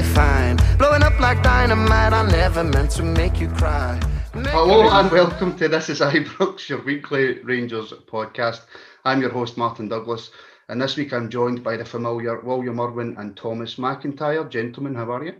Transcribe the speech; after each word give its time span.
be 0.00 0.06
fine. 0.14 0.56
Blowing 0.78 1.02
up 1.02 1.18
like 1.20 1.42
dynamite, 1.42 2.12
I 2.12 2.26
never 2.30 2.64
meant 2.64 2.90
to 2.92 3.02
make 3.02 3.40
you 3.40 3.48
cry. 3.48 4.00
Hello 4.32 4.88
and 4.88 5.10
welcome 5.10 5.56
to 5.58 5.68
This 5.68 5.90
is 5.90 6.00
Ibrox, 6.00 6.68
your 6.68 6.82
weekly 6.82 7.42
Rangers 7.42 7.92
podcast. 8.06 8.62
I'm 9.04 9.20
your 9.20 9.30
host, 9.30 9.58
Martin 9.58 9.88
Douglas, 9.88 10.30
and 10.68 10.80
this 10.80 10.96
week 10.96 11.12
I'm 11.12 11.28
joined 11.28 11.62
by 11.62 11.76
the 11.76 11.84
familiar 11.84 12.40
William 12.40 12.80
Irwin 12.80 13.16
and 13.18 13.36
Thomas 13.36 13.74
McIntyre. 13.74 14.48
Gentlemen, 14.48 14.94
how 14.94 15.10
are 15.10 15.24
you? 15.24 15.34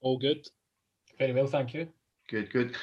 All 0.00 0.18
good. 0.18 0.48
Very 1.18 1.32
well, 1.34 1.46
thank 1.46 1.74
you. 1.74 1.88
Good, 2.30 2.50
good. 2.52 2.76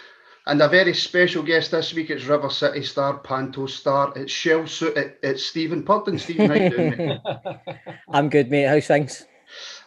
And 0.46 0.62
a 0.62 0.68
very 0.68 0.94
special 0.94 1.42
guest 1.42 1.72
this 1.72 1.94
week. 1.94 2.12
It's 2.12 2.26
River 2.26 2.50
City 2.50 2.84
star, 2.84 3.18
Panto 3.18 3.66
star. 3.66 4.14
It's 4.16 4.32
Shell 4.32 4.68
Suit. 4.68 4.96
It, 4.96 5.20
it's 5.24 5.46
Stephen 5.46 5.84
Purdon. 5.84 6.20
Stephen, 6.20 6.50
how 6.50 6.56
you 6.56 6.70
doing? 6.70 6.98
Mate? 6.98 7.20
I'm 8.12 8.30
good, 8.30 8.52
mate. 8.52 8.68
How's 8.68 8.86
things? 8.86 9.26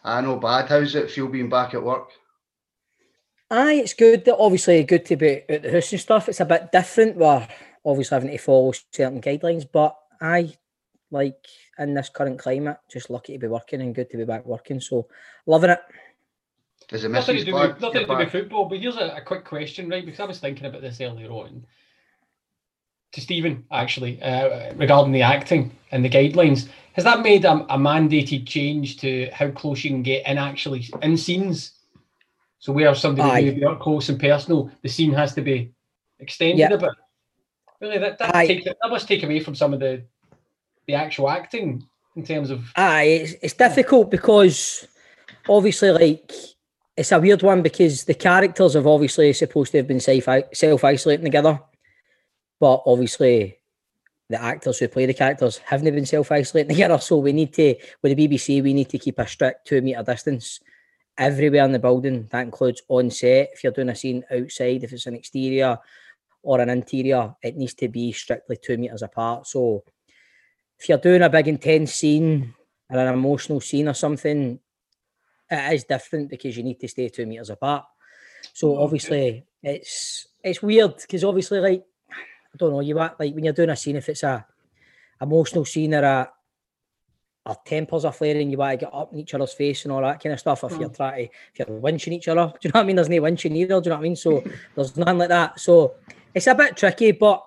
I 0.04 0.20
know 0.20 0.36
bad. 0.36 0.68
How's 0.68 0.94
it 0.94 1.10
feel 1.10 1.28
being 1.28 1.48
back 1.50 1.74
at 1.74 1.82
work? 1.82 2.10
Aye, 3.50 3.74
it's 3.74 3.94
good. 3.94 4.28
Obviously, 4.28 4.84
good 4.84 5.04
to 5.06 5.16
be 5.16 5.42
at 5.48 5.62
the 5.62 5.72
house 5.72 5.92
and 5.92 6.00
stuff. 6.00 6.28
It's 6.28 6.40
a 6.40 6.44
bit 6.44 6.70
different. 6.72 7.16
We're 7.16 7.46
obviously 7.84 8.14
having 8.14 8.30
to 8.30 8.38
follow 8.38 8.72
certain 8.92 9.20
guidelines, 9.20 9.66
but 9.70 9.96
I 10.20 10.54
like 11.10 11.44
in 11.78 11.94
this 11.94 12.08
current 12.08 12.38
climate, 12.38 12.78
just 12.90 13.10
lucky 13.10 13.32
to 13.32 13.38
be 13.38 13.48
working 13.48 13.80
and 13.80 13.94
good 13.94 14.10
to 14.10 14.16
be 14.16 14.24
back 14.24 14.46
working. 14.46 14.80
So 14.80 15.08
loving 15.46 15.70
it. 15.70 15.80
Is 16.92 17.04
it 17.04 17.10
Nothing 17.10 17.36
to 17.36 17.42
Mrs. 17.42 17.46
do 17.46 17.54
with, 17.54 17.80
nothing 17.80 18.00
to 18.02 18.06
do 18.06 18.16
with 18.16 18.32
football, 18.32 18.64
but 18.66 18.78
here's 18.78 18.96
a, 18.96 19.16
a 19.16 19.20
quick 19.20 19.44
question, 19.44 19.88
right? 19.88 20.04
Because 20.04 20.20
I 20.20 20.24
was 20.24 20.38
thinking 20.38 20.66
about 20.66 20.82
this 20.82 21.00
earlier 21.00 21.30
on. 21.30 21.64
To 23.12 23.20
Stephen, 23.20 23.64
actually, 23.72 24.22
uh, 24.22 24.72
regarding 24.74 25.12
the 25.12 25.22
acting 25.22 25.76
and 25.90 26.04
the 26.04 26.08
guidelines, 26.08 26.68
has 26.92 27.04
that 27.04 27.22
made 27.22 27.44
a, 27.44 27.52
a 27.52 27.76
mandated 27.76 28.46
change 28.46 28.98
to 28.98 29.28
how 29.32 29.50
close 29.50 29.82
you 29.82 29.90
can 29.90 30.02
get 30.02 30.26
in 30.26 30.38
actually 30.38 30.88
in 31.02 31.16
scenes? 31.16 31.72
So 32.60 32.72
where 32.72 32.94
somebody 32.94 33.28
Aye. 33.28 33.40
may 33.42 33.50
be 33.50 33.64
up 33.64 33.80
close 33.80 34.10
and 34.10 34.20
personal, 34.20 34.70
the 34.82 34.88
scene 34.88 35.12
has 35.14 35.34
to 35.34 35.42
be 35.42 35.72
extended 36.20 36.58
Yeah. 36.58 36.72
a 36.72 36.78
bit. 36.78 36.90
Really, 37.80 37.98
that 37.98 38.18
that, 38.18 38.34
Aye. 38.34 38.46
takes, 38.46 38.64
that 38.64 38.90
must 38.90 39.08
take 39.08 39.22
away 39.24 39.40
from 39.40 39.54
some 39.54 39.72
of 39.72 39.80
the 39.80 40.04
the 40.86 40.94
actual 40.94 41.30
acting 41.30 41.84
in 42.16 42.24
terms 42.24 42.50
of 42.50 42.64
Aye, 42.76 43.02
it's, 43.04 43.32
it's 43.42 43.54
difficult 43.54 44.10
because 44.10 44.86
obviously, 45.48 45.90
like, 45.90 46.32
it's 46.96 47.12
a 47.12 47.18
weird 47.20 47.42
one 47.42 47.62
because 47.62 48.04
the 48.04 48.14
characters 48.14 48.74
have 48.74 48.86
obviously 48.86 49.32
supposed 49.32 49.72
to 49.72 49.78
have 49.78 49.88
been 49.88 50.00
self 50.00 50.84
isolating 50.84 51.24
together, 51.24 51.60
but 52.60 52.82
obviously, 52.86 53.58
the 54.28 54.40
actors 54.40 54.78
who 54.78 54.86
play 54.86 55.06
the 55.06 55.14
characters 55.14 55.58
haven't 55.58 55.92
been 55.92 56.06
self 56.06 56.30
isolating 56.30 56.68
together. 56.68 56.98
So 56.98 57.18
we 57.18 57.32
need 57.32 57.52
to, 57.54 57.74
with 58.02 58.16
the 58.16 58.28
BBC, 58.28 58.62
we 58.62 58.74
need 58.74 58.88
to 58.90 58.98
keep 58.98 59.18
a 59.18 59.26
strict 59.26 59.66
two 59.66 59.80
meter 59.80 60.04
distance 60.04 60.60
everywhere 61.18 61.64
in 61.64 61.72
the 61.72 61.78
building. 61.78 62.28
That 62.30 62.42
includes 62.42 62.82
on 62.88 63.10
set. 63.10 63.50
If 63.52 63.64
you're 63.64 63.72
doing 63.72 63.88
a 63.88 63.96
scene 63.96 64.22
outside, 64.30 64.84
if 64.84 64.92
it's 64.92 65.06
an 65.06 65.16
exterior 65.16 65.78
or 66.42 66.60
an 66.60 66.70
interior, 66.70 67.34
it 67.42 67.56
needs 67.56 67.74
to 67.74 67.88
be 67.88 68.12
strictly 68.12 68.56
two 68.56 68.78
meters 68.78 69.02
apart. 69.02 69.46
So 69.46 69.82
if 70.78 70.88
you're 70.88 70.98
doing 70.98 71.22
a 71.22 71.28
big 71.28 71.48
intense 71.48 71.94
scene 71.94 72.54
or 72.88 72.98
an 72.98 73.12
emotional 73.12 73.60
scene 73.60 73.88
or 73.88 73.94
something, 73.94 74.60
it 75.50 75.74
is 75.74 75.84
different 75.84 76.30
because 76.30 76.56
you 76.56 76.62
need 76.62 76.78
to 76.80 76.88
stay 76.88 77.08
two 77.08 77.26
meters 77.26 77.50
apart. 77.50 77.84
So 78.52 78.78
obviously 78.78 79.44
it's 79.62 80.28
it's 80.42 80.62
weird 80.62 80.96
because 80.96 81.24
obviously 81.24 81.60
like 81.60 81.84
I 82.52 82.56
don't 82.56 82.72
know 82.72 82.80
you 82.80 82.98
act 82.98 83.20
like 83.20 83.34
when 83.34 83.44
you're 83.44 83.52
doing 83.52 83.70
a 83.70 83.76
scene 83.76 83.96
if 83.96 84.08
it's 84.08 84.22
a 84.22 84.44
emotional 85.20 85.64
scene 85.64 85.94
or 85.94 86.02
a 86.02 86.30
our 87.46 87.56
tempers 87.64 88.04
are 88.04 88.12
flaring, 88.12 88.50
you 88.50 88.58
want 88.58 88.78
to 88.78 88.86
get 88.86 88.94
up 88.94 89.12
in 89.12 89.18
each 89.18 89.32
other's 89.34 89.54
face 89.54 89.84
and 89.84 89.92
all 89.92 90.02
that 90.02 90.22
kind 90.22 90.34
of 90.34 90.40
stuff. 90.40 90.62
If 90.62 90.78
you're 90.78 90.90
mm. 90.90 90.96
trying 90.96 91.26
to, 91.26 91.32
if 91.54 91.58
you're 91.58 91.80
winching 91.80 92.12
each 92.12 92.28
other, 92.28 92.52
do 92.60 92.68
you 92.68 92.70
know 92.72 92.80
what 92.80 92.84
I 92.84 92.86
mean? 92.86 92.96
There's 92.96 93.08
no 93.08 93.16
winching 93.16 93.56
either, 93.56 93.80
do 93.80 93.86
you 93.86 93.90
know 93.90 93.96
what 93.96 94.00
I 94.00 94.02
mean? 94.02 94.16
So 94.16 94.44
there's 94.74 94.96
none 94.96 95.18
like 95.18 95.30
that. 95.30 95.58
So 95.58 95.94
it's 96.34 96.46
a 96.46 96.54
bit 96.54 96.76
tricky, 96.76 97.12
but 97.12 97.44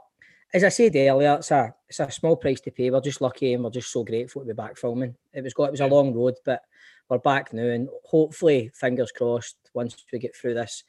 as 0.54 0.64
I 0.64 0.70
said 0.70 0.96
earlier, 0.96 1.36
it's 1.36 1.52
a 1.52 1.74
it's 1.88 2.00
a 2.00 2.12
small 2.12 2.36
price 2.36 2.60
to 2.62 2.72
pay. 2.72 2.90
We're 2.90 3.02
just 3.02 3.22
lucky 3.22 3.54
and 3.54 3.64
we're 3.64 3.70
just 3.70 3.92
so 3.92 4.04
grateful 4.04 4.42
to 4.42 4.48
be 4.48 4.54
back 4.54 4.78
filming. 4.78 5.16
It 5.32 5.44
was 5.44 5.54
got 5.54 5.66
it 5.66 5.72
was 5.72 5.82
a 5.82 5.88
long 5.88 6.14
road, 6.14 6.36
but 6.44 6.62
we're 7.10 7.18
back 7.20 7.54
now, 7.54 7.64
and 7.66 7.90
hopefully, 8.06 8.72
fingers 8.74 9.12
crossed, 9.12 9.58
once 9.74 9.96
we 10.12 10.20
get 10.20 10.36
through 10.36 10.54
this 10.56 10.84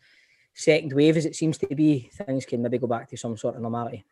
second 0.54 0.92
wave, 0.92 1.16
as 1.16 1.26
it 1.26 1.37
seems 1.37 1.59
to 1.59 1.75
be, 1.75 2.10
things 2.15 2.47
can 2.47 2.62
maybe 2.62 2.78
go 2.78 2.87
back 2.87 3.09
to 3.10 3.16
some 3.16 3.37
sort 3.37 3.56
of 3.56 3.62
normality. 3.62 4.04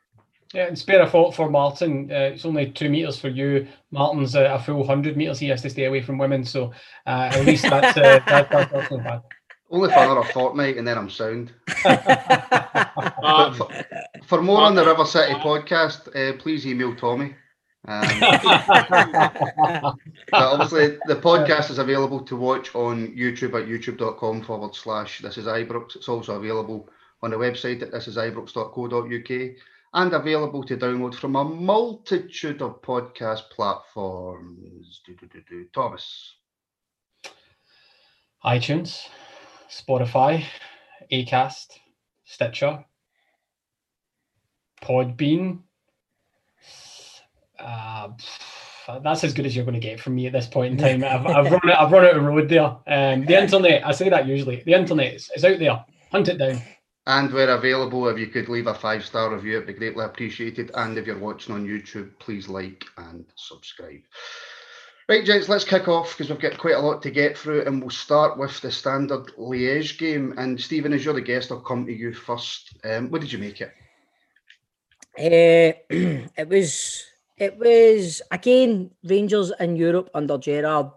Yeah, 0.52 0.66
and 0.66 0.78
spare 0.78 1.00
a 1.00 1.08
thought 1.08 1.34
for 1.34 1.48
Martin. 1.48 2.10
Uh, 2.12 2.32
it's 2.34 2.44
only 2.44 2.70
two 2.70 2.90
meters 2.90 3.18
for 3.18 3.28
you. 3.28 3.66
Martin's 3.90 4.36
uh, 4.36 4.50
a 4.52 4.58
full 4.58 4.86
hundred 4.86 5.16
meters. 5.16 5.38
He 5.38 5.48
has 5.48 5.62
to 5.62 5.70
stay 5.70 5.84
away 5.84 6.02
from 6.02 6.18
women, 6.18 6.44
so 6.44 6.72
uh, 7.06 7.30
at 7.32 7.46
least 7.46 7.62
that's 7.62 7.96
uh, 7.96 8.20
that, 8.26 8.26
that, 8.50 8.70
that's 8.70 8.90
not 8.90 9.02
bad. 9.02 9.22
Only 9.70 9.88
for 9.88 10.00
another 10.00 10.24
fortnight 10.24 10.76
and 10.76 10.86
then 10.86 10.98
I'm 10.98 11.10
sound. 11.10 11.52
Um, 13.22 13.54
for, 13.54 13.68
for 14.26 14.42
more 14.42 14.60
on 14.60 14.74
the 14.74 14.84
River 14.84 15.04
City 15.04 15.32
podcast, 15.34 16.14
uh, 16.14 16.36
please 16.38 16.66
email 16.66 16.94
Tommy. 16.94 17.34
Um, 17.88 18.02
but 20.30 20.42
obviously, 20.42 20.98
the 21.06 21.16
podcast 21.16 21.70
is 21.70 21.78
available 21.78 22.20
to 22.24 22.36
watch 22.36 22.74
on 22.74 23.08
YouTube 23.08 23.60
at 23.60 23.68
youtube.com 23.68 24.42
forward 24.42 24.74
slash 24.74 25.20
this 25.20 25.36
is 25.36 25.46
Ibrox. 25.46 25.96
It's 25.96 26.08
also 26.08 26.36
available 26.36 26.88
on 27.22 27.30
the 27.30 27.36
website 27.36 27.82
at 27.82 27.90
thisisibrox.co.uk 27.90 29.56
and 29.94 30.12
available 30.14 30.64
to 30.64 30.76
download 30.76 31.14
from 31.14 31.36
a 31.36 31.44
multitude 31.44 32.62
of 32.62 32.80
podcast 32.82 33.50
platforms. 33.50 35.02
Do, 35.04 35.14
do, 35.16 35.26
do, 35.26 35.42
do. 35.48 35.66
Thomas. 35.74 36.36
iTunes, 38.44 39.06
Spotify, 39.68 40.44
Acast, 41.10 41.78
Stitcher, 42.24 42.84
Podbean. 44.82 45.60
Uh, 47.62 48.98
that's 49.02 49.24
as 49.24 49.32
good 49.32 49.46
as 49.46 49.54
you're 49.54 49.64
going 49.64 49.80
to 49.80 49.86
get 49.86 50.00
from 50.00 50.14
me 50.14 50.26
at 50.26 50.32
this 50.32 50.46
point 50.46 50.72
in 50.72 50.78
time. 50.78 51.04
I've, 51.04 51.26
I've 51.26 51.52
run 51.52 51.68
it. 51.68 51.76
I've 51.78 51.92
run 51.92 52.04
out 52.04 52.16
of 52.16 52.24
road 52.24 52.48
there. 52.48 52.76
Um, 52.86 53.24
the 53.24 53.40
internet. 53.40 53.86
I 53.86 53.92
say 53.92 54.08
that 54.08 54.26
usually. 54.26 54.62
The 54.64 54.74
internet 54.74 55.14
is, 55.14 55.30
is 55.36 55.44
out 55.44 55.58
there. 55.58 55.84
Hunt 56.10 56.28
it 56.28 56.38
down. 56.38 56.60
And 57.06 57.32
we're 57.32 57.48
available. 57.48 58.08
If 58.08 58.18
you 58.18 58.28
could 58.28 58.48
leave 58.48 58.66
a 58.66 58.74
five 58.74 59.04
star 59.04 59.34
review, 59.34 59.56
it'd 59.56 59.66
be 59.66 59.72
greatly 59.72 60.04
appreciated. 60.04 60.70
And 60.74 60.96
if 60.98 61.06
you're 61.06 61.18
watching 61.18 61.54
on 61.54 61.66
YouTube, 61.66 62.10
please 62.18 62.48
like 62.48 62.84
and 62.96 63.24
subscribe. 63.36 64.00
Right, 65.08 65.24
gents, 65.24 65.48
let's 65.48 65.64
kick 65.64 65.88
off 65.88 66.16
because 66.16 66.30
we've 66.30 66.40
got 66.40 66.58
quite 66.58 66.76
a 66.76 66.80
lot 66.80 67.02
to 67.02 67.10
get 67.10 67.36
through, 67.36 67.62
and 67.66 67.80
we'll 67.80 67.90
start 67.90 68.38
with 68.38 68.60
the 68.60 68.70
standard 68.70 69.26
Liège 69.36 69.98
game. 69.98 70.32
And 70.38 70.60
Stephen, 70.60 70.92
as 70.92 71.04
you're 71.04 71.14
the 71.14 71.20
guest, 71.20 71.50
I'll 71.50 71.60
come 71.60 71.84
to 71.86 71.92
you 71.92 72.14
first. 72.14 72.78
Um, 72.84 73.10
what 73.10 73.20
did 73.20 73.32
you 73.32 73.38
make 73.38 73.60
it? 73.60 73.72
Eh, 75.18 75.72
it 76.36 76.48
was 76.48 77.04
it 77.42 77.58
was 77.58 78.22
again 78.30 78.92
Rangers 79.02 79.52
in 79.58 79.74
Europe 79.74 80.08
under 80.14 80.38
Gerrard. 80.38 80.92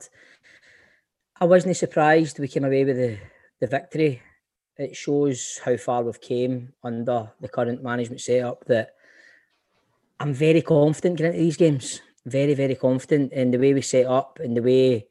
I 1.41 1.45
wasn't 1.45 1.75
surprised 1.75 2.37
we 2.37 2.47
came 2.47 2.65
away 2.65 2.85
with 2.85 2.97
the, 2.97 3.17
the 3.59 3.67
victory. 3.67 4.21
It 4.77 4.95
shows 4.95 5.59
how 5.65 5.75
far 5.77 6.03
we've 6.03 6.21
came 6.21 6.73
under 6.83 7.31
the 7.41 7.49
current 7.49 7.81
management 7.81 8.21
setup 8.21 8.63
that 8.65 8.93
I'm 10.19 10.35
very 10.35 10.61
confident 10.61 11.17
getting 11.17 11.33
into 11.33 11.43
these 11.43 11.57
games. 11.57 12.01
Very, 12.27 12.53
very 12.53 12.75
confident 12.75 13.33
in 13.33 13.49
the 13.49 13.57
way 13.57 13.73
we 13.73 13.81
set 13.81 14.05
up 14.05 14.39
and 14.39 14.55
the 14.55 14.61
way 14.61 15.07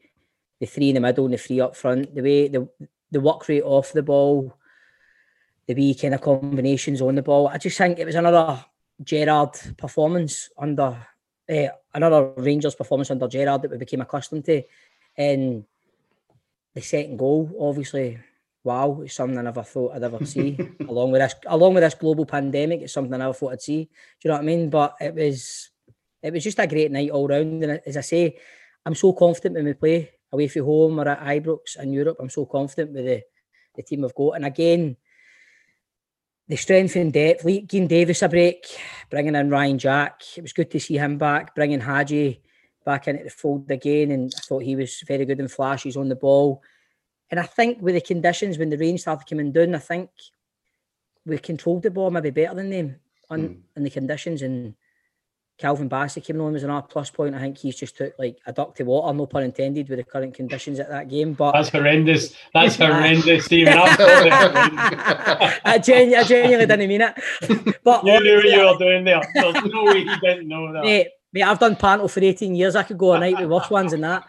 the 0.61 0.67
three 0.67 0.91
in 0.91 0.95
the 0.95 1.01
middle 1.01 1.25
and 1.25 1.35
the 1.35 1.39
three 1.39 1.61
up 1.61 1.75
front, 1.75 2.15
the 2.15 2.23
way 2.23 2.49
the 2.49 2.69
the 3.11 3.21
work 3.21 3.49
rate 3.49 3.63
off 3.63 3.93
the 3.93 4.03
ball, 4.03 4.57
the 5.67 5.75
wee 5.75 5.95
kind 5.95 6.15
of 6.15 6.21
combinations 6.21 7.01
on 7.01 7.17
the 7.17 7.23
ball. 7.23 7.49
I 7.49 7.59
just 7.59 7.77
think 7.77 7.99
it 7.99 8.07
was 8.07 8.15
another 8.15 8.65
Gerrard 9.03 9.59
performance 9.77 10.51
under 10.57 10.97
uh, 11.49 11.69
another 11.93 12.33
Rangers 12.37 12.75
performance 12.75 13.11
under 13.11 13.29
Gerrard 13.29 13.63
that 13.63 13.71
we 13.71 13.79
became 13.79 14.01
accustomed 14.01 14.45
to. 14.47 14.63
And 15.17 15.65
the 16.75 16.81
second 16.81 17.19
goal, 17.19 17.51
obviously, 17.61 18.19
wow, 18.63 19.03
it's 19.05 19.15
something 19.15 19.39
I 19.39 19.43
never 19.43 19.63
thought 19.63 19.95
I'd 19.95 20.03
ever 20.03 20.25
see. 20.25 20.59
along 20.89 21.13
with 21.13 21.21
this, 21.21 21.35
along 21.47 21.75
with 21.75 21.83
this 21.83 21.95
global 21.95 22.27
pandemic, 22.27 22.81
it's 22.83 22.93
something 22.93 23.15
I 23.15 23.19
never 23.19 23.35
thought 23.35 23.53
I'd 23.53 23.63
see. 23.63 23.85
Do 23.85 23.91
you 24.25 24.29
know 24.31 24.35
what 24.37 24.43
I 24.43 24.47
mean? 24.47 24.71
But 24.71 24.97
it 25.01 25.15
was, 25.15 25.71
it 26.23 26.33
was 26.33 26.45
just 26.45 26.59
a 26.59 26.67
great 26.67 26.91
night 26.91 27.11
all 27.11 27.29
round. 27.29 27.63
And 27.63 27.81
as 27.87 27.97
I 27.97 28.01
say, 28.01 28.39
I'm 28.87 28.95
so 28.95 29.13
confident 29.13 29.55
when 29.55 29.67
we 29.67 29.75
play 29.75 30.11
away 30.33 30.49
from 30.49 30.65
home 30.65 30.99
or 30.99 31.09
at 31.09 31.21
Ibrox 31.21 31.79
in 31.81 31.93
Europe. 31.93 32.17
I'm 32.21 32.31
so 32.31 32.47
confident 32.47 32.93
with 32.93 33.05
the, 33.05 33.23
the 33.77 33.83
team 33.83 34.03
we've 34.03 34.15
got. 34.15 34.33
And 34.33 34.47
again, 34.47 34.97
the 36.49 36.57
strength 36.57 36.97
and 36.97 37.13
depth, 37.13 37.45
giving 37.45 37.89
Davis 37.89 38.23
a 38.23 38.29
break, 38.29 38.67
bringing 39.11 39.35
in 39.35 39.51
Ryan 39.51 39.79
Jack. 39.79 40.23
It 40.37 40.43
was 40.43 40.53
good 40.53 40.71
to 40.73 40.81
see 40.81 40.99
him 40.99 41.17
back, 41.17 41.55
bringing 41.55 41.81
Hagi 41.81 42.43
back 42.85 43.09
into 43.09 43.25
the 43.25 43.31
fold 43.31 43.71
again. 43.71 44.11
And 44.11 44.33
I 44.37 44.41
thought 44.41 44.63
he 44.63 44.77
was 44.77 45.03
very 45.07 45.25
good 45.25 45.41
in 45.41 45.49
flashes 45.49 45.97
on 45.97 46.09
the 46.09 46.17
ball. 46.17 46.63
And 47.31 47.41
I 47.41 47.45
think 47.45 47.81
with 47.81 47.95
the 47.95 48.01
conditions, 48.01 48.59
when 48.59 48.71
the 48.71 48.77
rain 48.77 48.99
started 48.99 49.29
coming 49.29 49.53
down, 49.53 49.75
I 49.75 49.79
think 49.79 50.11
we 51.25 51.39
controlled 51.39 51.83
the 51.83 51.91
ball 51.91 52.11
maybe 52.11 52.31
better 52.31 52.55
than 52.55 52.69
them 52.71 52.97
on, 53.31 53.49
Mm. 53.49 53.61
on 53.79 53.83
the 53.83 53.91
conditions. 53.91 54.43
And 54.43 54.75
Calvin 55.57 55.89
Bassey 55.89 56.23
came 56.25 56.41
on 56.41 56.57
as 56.57 56.65
an 56.65 56.71
R 56.71 56.83
plus 56.83 57.11
point. 57.11 57.35
I 57.35 57.39
think 57.39 57.59
he's 57.59 57.77
just 57.77 57.97
took 57.97 58.13
like 58.19 58.39
a 58.45 58.53
duck 58.53 58.75
to 58.77 58.83
water, 58.85 59.17
no 59.17 59.27
pun 59.27 59.45
intended, 59.45 59.89
with 59.89 59.99
the 59.99 60.05
current 60.05 60.35
conditions 60.35 60.81
at 60.81 60.89
that 60.91 61.09
game. 61.09 61.33
But 61.35 61.53
That's 61.53 61.69
horrendous. 61.69 62.35
That's 62.53 62.75
horrendous, 62.77 63.45
Stephen. 63.45 63.75
I, 63.77 63.85
genu- 65.83 66.17
I 66.17 66.25
genuinely 66.25 66.67
didn't 66.67 66.89
mean 66.89 67.03
it. 67.03 67.15
But 67.85 68.05
You 68.05 68.21
knew 68.21 68.37
what 68.37 68.45
you 68.45 68.65
were 68.65 68.79
doing 68.79 69.05
there. 69.05 69.21
There's 69.35 69.65
no 69.65 69.85
way 69.85 70.05
he 70.05 70.17
didn't 70.17 70.49
know 70.49 70.73
that. 70.73 70.85
mate, 70.85 71.09
mate, 71.33 71.43
I've 71.43 71.59
done 71.59 71.77
panel 71.77 72.09
for 72.09 72.21
18 72.21 72.55
years. 72.55 72.75
I 72.75 72.83
could 72.83 72.99
go 72.99 73.13
a 73.13 73.21
night 73.21 73.39
with 73.39 73.51
worse 73.51 73.71
ones 73.71 73.93
than 73.93 74.01
that. 74.01 74.25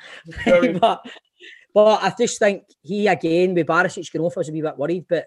But 0.45 1.06
but 1.74 2.04
I 2.04 2.13
just 2.18 2.38
think 2.39 2.63
he 2.83 3.07
again 3.07 3.54
with 3.54 3.68
Barisic 3.68 4.12
going 4.13 4.25
off, 4.25 4.38
I 4.38 4.42
was 4.42 4.50
a 4.50 4.51
wee 4.51 4.62
bit 4.62 4.77
worried. 4.77 5.06
But 5.10 5.25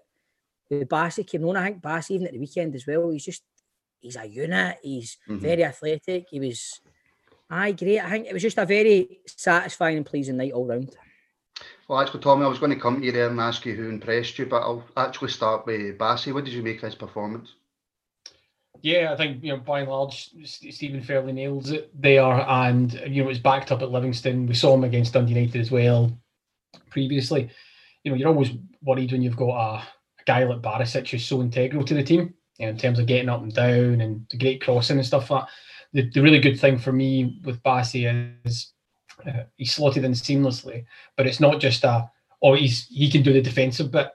with 0.71 0.89
Bassey 0.89 1.27
came 1.27 1.45
on, 1.47 1.57
I 1.57 1.65
think 1.65 1.83
Bassey 1.83 2.13
even 2.13 2.27
at 2.29 2.33
the 2.35 2.39
weekend 2.39 2.75
as 2.75 2.87
well. 2.87 3.11
He's 3.11 3.25
just 3.25 3.43
he's 4.01 4.17
a 4.17 4.27
unit. 4.27 4.79
He's 4.83 5.17
Mhm. 5.29 5.41
very 5.41 5.65
athletic. 5.65 6.27
He 6.31 6.41
was 6.41 6.81
aye 7.51 7.73
great. 7.73 8.01
I 8.01 8.11
think 8.11 8.27
it 8.27 8.33
was 8.33 8.43
just 8.43 8.59
a 8.59 8.67
very 8.67 9.21
satisfying 9.27 9.97
and 9.97 10.07
pleasing 10.07 10.37
night 10.37 10.53
all 10.53 10.67
round. 10.67 10.95
Well, 11.89 12.01
actually, 12.01 12.21
Tommy, 12.21 12.45
I 12.45 12.49
was 12.49 12.59
going 12.59 12.73
to 12.73 12.79
come 12.81 13.01
to 13.01 13.07
you 13.07 13.13
there 13.13 13.29
and 13.29 13.41
ask 13.41 13.65
you 13.65 13.75
who 13.75 13.89
impressed 13.89 14.39
you, 14.39 14.47
but 14.47 14.61
I'll 14.63 14.85
actually 14.97 15.31
start 15.31 15.67
with 15.67 15.97
Bassey. 15.99 16.33
What 16.33 16.45
did 16.45 16.53
you 16.55 16.63
make 16.63 16.77
of 16.77 16.83
his 16.83 16.95
performance? 16.95 17.55
Yeah, 18.83 19.13
I 19.13 19.17
think 19.17 19.43
you 19.43 19.53
know 19.53 19.59
by 19.59 19.81
and 19.81 19.89
large 19.89 20.31
S- 20.41 20.63
Stephen 20.71 21.03
fairly 21.03 21.33
nails 21.33 21.71
it 21.71 21.91
there, 22.01 22.23
and 22.23 22.93
you 23.09 23.25
know 23.25 23.31
it's 23.31 23.41
backed 23.41 23.73
up 23.73 23.83
at 23.83 23.91
Livingston. 23.91 24.47
We 24.47 24.55
saw 24.55 24.75
him 24.75 24.85
against 24.85 25.15
Dundee 25.15 25.35
United 25.35 25.61
as 25.61 25.71
well 25.71 26.17
previously. 26.91 27.51
You 28.05 28.13
know 28.13 28.17
you're 28.17 28.29
always 28.29 28.51
worried 28.83 29.11
when 29.11 29.23
you've 29.23 29.37
got 29.37 29.49
a, 29.49 29.79
a 29.81 30.25
guy 30.27 30.45
like 30.45 30.63
Barisic 30.63 31.09
who's 31.09 31.25
so 31.25 31.41
integral 31.41 31.85
to 31.85 31.95
the 31.95 32.05
team 32.05 32.35
you 32.59 32.67
know, 32.67 32.71
in 32.71 32.79
terms 32.79 32.99
of 32.99 33.07
getting 33.07 33.29
up 33.29 33.43
and 33.43 33.55
down 33.55 34.01
and 34.01 34.27
the 34.31 34.39
great 34.39 34.63
crossing 34.63 34.99
and 34.99 35.07
stuff 35.07 35.31
like 35.31 35.45
that. 35.45 35.51
The, 35.93 36.11
the 36.11 36.23
really 36.23 36.41
good 36.41 36.61
thing 36.61 36.79
for 36.79 36.93
me 36.93 37.41
with 37.45 37.63
Bassey 37.63 38.35
is 38.45 38.73
uh, 39.27 39.45
he's 39.57 39.73
slotted 39.73 40.05
in 40.05 40.13
seamlessly, 40.13 40.85
but 41.17 41.27
it's 41.27 41.41
not 41.41 41.61
just 41.61 41.85
a 41.85 42.11
oh 42.43 42.55
he's 42.55 42.87
he 42.89 43.11
can 43.11 43.23
do 43.23 43.33
the 43.33 43.41
defensive 43.41 43.91
bit. 43.91 44.09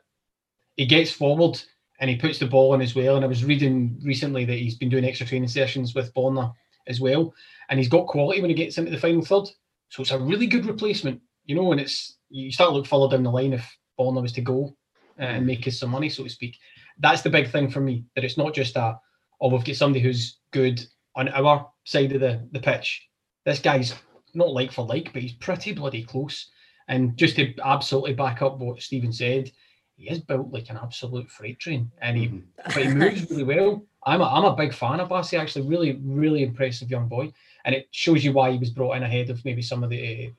He 0.76 0.86
gets 0.86 1.12
forward 1.12 1.62
and 2.00 2.10
he 2.10 2.16
puts 2.16 2.40
the 2.40 2.46
ball 2.46 2.74
in 2.74 2.82
as 2.82 2.96
well. 2.96 3.16
And 3.16 3.26
I 3.26 3.28
was 3.28 3.46
reading 3.46 4.00
recently 4.04 4.46
that 4.46 4.58
he's 4.58 4.76
been 4.76 4.90
doing 4.90 5.06
extra 5.06 5.26
training 5.26 5.50
sessions 5.50 5.96
with 5.96 6.14
Bonner 6.14 6.52
as 6.88 7.00
well, 7.00 7.34
and 7.70 7.80
he's 7.80 7.90
got 7.90 8.08
quality 8.08 8.42
when 8.42 8.50
he 8.50 8.56
gets 8.56 8.78
into 8.78 8.92
the 8.92 9.00
final 9.00 9.24
third. 9.24 9.48
So 9.90 10.02
it's 10.02 10.12
a 10.12 10.20
really 10.20 10.48
good 10.48 10.66
replacement, 10.66 11.22
you 11.46 11.56
know. 11.56 11.72
And 11.72 11.82
it's 11.82 12.18
you 12.30 12.52
start 12.52 12.70
to 12.70 12.76
look 12.76 12.88
further 12.88 13.16
down 13.16 13.24
the 13.24 13.32
line 13.32 13.54
if 13.54 13.78
Bonner 13.98 14.22
was 14.22 14.34
to 14.34 14.42
go 14.42 14.76
uh, 15.20 15.24
and 15.24 15.46
make 15.46 15.68
us 15.68 15.80
some 15.80 15.90
money, 15.90 16.10
so 16.10 16.24
to 16.24 16.30
speak. 16.30 16.58
That's 17.00 17.22
the 17.22 17.30
big 17.30 17.50
thing 17.52 17.70
for 17.70 17.82
me. 17.82 18.06
That 18.16 18.24
it's 18.24 18.38
not 18.38 18.54
just 18.54 18.76
a 18.76 18.98
oh 19.42 19.50
we've 19.50 19.66
got 19.66 19.76
somebody 19.76 20.04
who's 20.04 20.38
good 20.52 20.86
on 21.16 21.30
our 21.30 21.70
side 21.86 22.12
of 22.14 22.22
the 22.22 22.48
the 22.52 22.60
pitch. 22.60 23.08
This 23.46 23.60
guy's 23.60 23.94
not 24.34 24.52
like 24.54 24.72
for 24.72 24.86
like, 24.86 25.12
but 25.14 25.22
he's 25.22 25.34
pretty 25.34 25.74
bloody 25.74 26.04
close. 26.04 26.50
And 26.88 27.16
just 27.18 27.36
to 27.38 27.54
absolutely 27.64 28.14
back 28.14 28.42
up 28.42 28.58
what 28.60 28.82
Stephen 28.82 29.14
said, 29.14 29.52
he 29.96 30.10
is 30.10 30.20
built 30.20 30.52
like 30.52 30.70
an 30.70 30.78
absolute 30.82 31.30
freight 31.30 31.60
train, 31.60 31.92
and 32.02 32.18
he 32.18 32.28
Mhm. 32.28 32.44
but 32.66 32.84
he 32.86 32.88
moves 32.94 33.22
really 33.30 33.44
well. 33.44 33.86
I'm 34.06 34.22
a, 34.22 34.26
I'm 34.26 34.44
a 34.44 34.56
big 34.56 34.74
fan 34.74 35.00
of 35.00 35.08
Bassey, 35.10 35.40
actually, 35.40 35.66
really, 35.68 35.94
really 36.04 36.44
impressive 36.44 36.90
young 36.90 37.08
boy, 37.08 37.32
and 37.64 37.74
it 37.74 37.88
shows 37.92 38.24
you 38.24 38.34
why 38.34 38.52
he 38.52 38.58
was 38.58 38.70
brought 38.70 38.98
in 38.98 39.04
ahead 39.04 39.30
of 39.30 39.44
maybe 39.46 39.62
some 39.62 39.84
of 39.84 39.90
the 39.90 40.28
uh, 40.28 40.30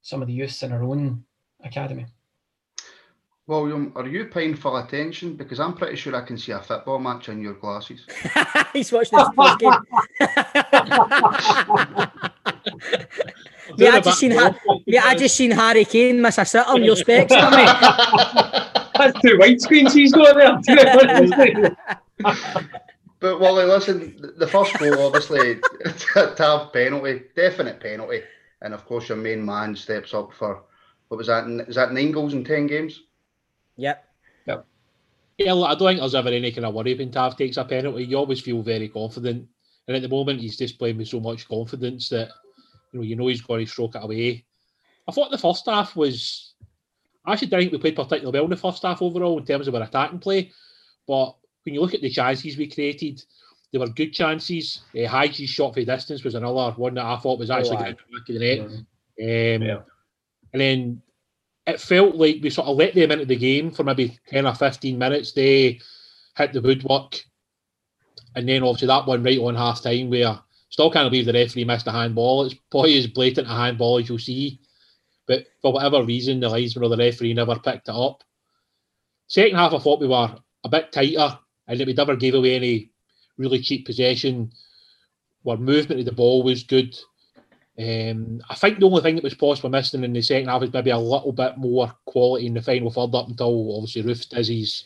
some 0.00 0.22
of 0.22 0.28
the 0.28 0.34
youths 0.34 0.62
in 0.62 0.72
our 0.72 0.82
own 0.82 1.24
academy. 1.64 2.06
William, 3.52 3.92
are 3.96 4.08
you 4.08 4.24
paying 4.24 4.54
full 4.54 4.78
attention? 4.78 5.34
Because 5.34 5.60
I'm 5.60 5.74
pretty 5.74 5.96
sure 5.96 6.16
I 6.16 6.22
can 6.22 6.38
see 6.38 6.52
a 6.52 6.58
football 6.58 6.98
match 6.98 7.28
in 7.28 7.42
your 7.42 7.52
glasses. 7.52 8.06
he's 8.72 8.90
watching 8.90 9.18
this 9.18 9.28
first 9.36 9.58
game. 9.58 9.72
Mate, 13.76 13.88
I 13.88 14.00
just 14.00 14.18
seen 14.18 14.30
Ha- 14.32 14.54
mate, 14.86 15.04
I 15.04 15.14
just 15.14 15.36
seen 15.36 15.50
Harry 15.50 15.84
Kane 15.84 16.18
miss 16.20 16.38
a 16.38 16.44
sit 16.46 16.66
on 16.66 16.82
your 16.82 16.96
specs, 16.96 17.32
on 17.32 17.52
me. 17.52 17.64
That's 18.96 19.20
two 19.20 19.38
widescreens 19.38 19.92
he's 19.92 20.12
got 20.12 20.34
there. 20.34 20.58
But 23.20 23.38
Wally, 23.38 23.64
listen, 23.64 24.32
the 24.36 24.46
first 24.46 24.78
goal, 24.78 25.06
obviously, 25.06 25.60
to 25.84 26.34
have 26.38 26.72
penalty, 26.72 27.22
definite 27.36 27.80
penalty, 27.80 28.22
and 28.62 28.72
of 28.74 28.84
course 28.86 29.08
your 29.08 29.18
main 29.18 29.44
man 29.44 29.76
steps 29.76 30.14
up 30.14 30.32
for 30.32 30.64
what 31.08 31.18
was 31.18 31.26
that? 31.28 31.46
Is 31.68 31.76
that 31.76 31.92
nine 31.92 32.10
goals 32.12 32.34
in 32.34 32.44
ten 32.44 32.66
games? 32.66 33.02
Yep. 34.46 34.66
Yeah, 35.38 35.52
look, 35.54 35.70
I 35.70 35.74
don't 35.74 35.88
think 35.88 36.00
there's 36.00 36.14
ever 36.14 36.28
any 36.28 36.52
kind 36.52 36.66
of 36.66 36.74
worry 36.74 36.94
when 36.94 37.10
Tav 37.10 37.36
takes 37.36 37.56
a 37.56 37.64
penalty. 37.64 38.04
You 38.04 38.16
always 38.18 38.40
feel 38.40 38.62
very 38.62 38.88
confident. 38.88 39.48
And 39.88 39.96
at 39.96 40.02
the 40.02 40.08
moment, 40.08 40.40
he's 40.40 40.56
just 40.56 40.78
playing 40.78 40.98
with 40.98 41.08
so 41.08 41.20
much 41.20 41.48
confidence 41.48 42.08
that 42.10 42.28
you 42.92 43.00
know 43.00 43.04
you 43.04 43.16
know 43.16 43.26
he's 43.26 43.42
going 43.42 43.64
to 43.64 43.70
stroke 43.70 43.96
it 43.96 44.04
away. 44.04 44.44
I 45.08 45.12
thought 45.12 45.30
the 45.30 45.38
first 45.38 45.66
half 45.66 45.96
was. 45.96 46.54
I 47.24 47.32
actually 47.32 47.48
think 47.48 47.72
we 47.72 47.78
played 47.78 47.96
particularly 47.96 48.32
well 48.32 48.44
in 48.44 48.50
the 48.50 48.56
first 48.56 48.82
half 48.82 49.02
overall 49.02 49.38
in 49.38 49.44
terms 49.44 49.68
of 49.68 49.74
our 49.74 49.82
attacking 49.82 50.18
play. 50.18 50.50
But 51.06 51.34
when 51.64 51.74
you 51.74 51.80
look 51.80 51.94
at 51.94 52.02
the 52.02 52.10
chances 52.10 52.56
we 52.56 52.68
created, 52.68 53.22
they 53.72 53.78
were 53.78 53.88
good 53.88 54.12
chances. 54.12 54.82
Uh, 54.94 55.08
Hagi's 55.08 55.50
shot 55.50 55.74
for 55.74 55.84
distance 55.84 56.24
was 56.24 56.34
another 56.34 56.72
one 56.76 56.94
that 56.94 57.06
I 57.06 57.16
thought 57.16 57.38
was 57.38 57.50
actually 57.50 57.76
aye. 57.78 57.82
going 57.82 57.96
to 57.96 58.02
back 58.12 58.28
of 58.28 58.34
the 58.34 58.38
net. 58.38 58.58
Um, 58.58 59.62
Yeah. 59.62 59.78
And 60.52 60.60
then 60.60 61.02
it 61.66 61.80
felt 61.80 62.16
like 62.16 62.38
we 62.42 62.50
sort 62.50 62.68
of 62.68 62.76
let 62.76 62.94
them 62.94 63.10
into 63.12 63.24
the 63.24 63.36
game 63.36 63.70
for 63.70 63.84
maybe 63.84 64.18
10 64.28 64.46
or 64.46 64.54
15 64.54 64.98
minutes. 64.98 65.32
They 65.32 65.80
hit 66.36 66.52
the 66.52 66.60
woodwork. 66.60 67.20
And 68.34 68.48
then 68.48 68.62
obviously 68.62 68.88
that 68.88 69.06
one 69.06 69.22
right 69.22 69.38
on 69.38 69.54
half 69.54 69.82
time 69.82 70.10
where 70.10 70.38
still 70.68 70.90
can't 70.90 71.10
believe 71.10 71.26
the 71.26 71.32
referee 71.32 71.64
missed 71.64 71.86
a 71.86 71.92
handball. 71.92 72.44
It's 72.44 72.54
probably 72.70 72.98
as 72.98 73.06
blatant 73.06 73.46
a 73.46 73.50
handball 73.50 73.98
as 73.98 74.08
you'll 74.08 74.18
see. 74.18 74.60
But 75.26 75.46
for 75.60 75.72
whatever 75.72 76.02
reason, 76.02 76.40
the 76.40 76.48
linesman 76.48 76.84
or 76.84 76.88
the 76.88 76.96
referee 76.96 77.34
never 77.34 77.58
picked 77.58 77.88
it 77.88 77.94
up. 77.94 78.24
Second 79.28 79.56
half, 79.56 79.72
I 79.72 79.78
thought 79.78 80.00
we 80.00 80.08
were 80.08 80.34
a 80.64 80.68
bit 80.68 80.90
tighter 80.90 81.38
and 81.68 81.78
that 81.78 81.86
we 81.86 81.92
never 81.92 82.16
gave 82.16 82.34
away 82.34 82.56
any 82.56 82.90
really 83.38 83.60
cheap 83.60 83.86
possession. 83.86 84.50
Our 85.46 85.56
movement 85.56 86.00
of 86.00 86.06
the 86.06 86.12
ball 86.12 86.42
was 86.42 86.64
good. 86.64 86.96
Um, 87.78 88.42
I 88.50 88.54
think 88.54 88.78
the 88.78 88.86
only 88.86 89.00
thing 89.00 89.14
that 89.14 89.24
was 89.24 89.34
possibly 89.34 89.70
missing 89.70 90.04
in 90.04 90.12
the 90.12 90.20
second 90.20 90.48
half 90.48 90.62
is 90.62 90.72
maybe 90.72 90.90
a 90.90 90.98
little 90.98 91.32
bit 91.32 91.56
more 91.56 91.92
quality 92.04 92.46
in 92.46 92.54
the 92.54 92.60
final 92.60 92.90
third 92.90 93.14
up 93.14 93.28
until 93.28 93.76
obviously 93.76 94.02
Roofe 94.02 94.28
does 94.28 94.48
his 94.48 94.84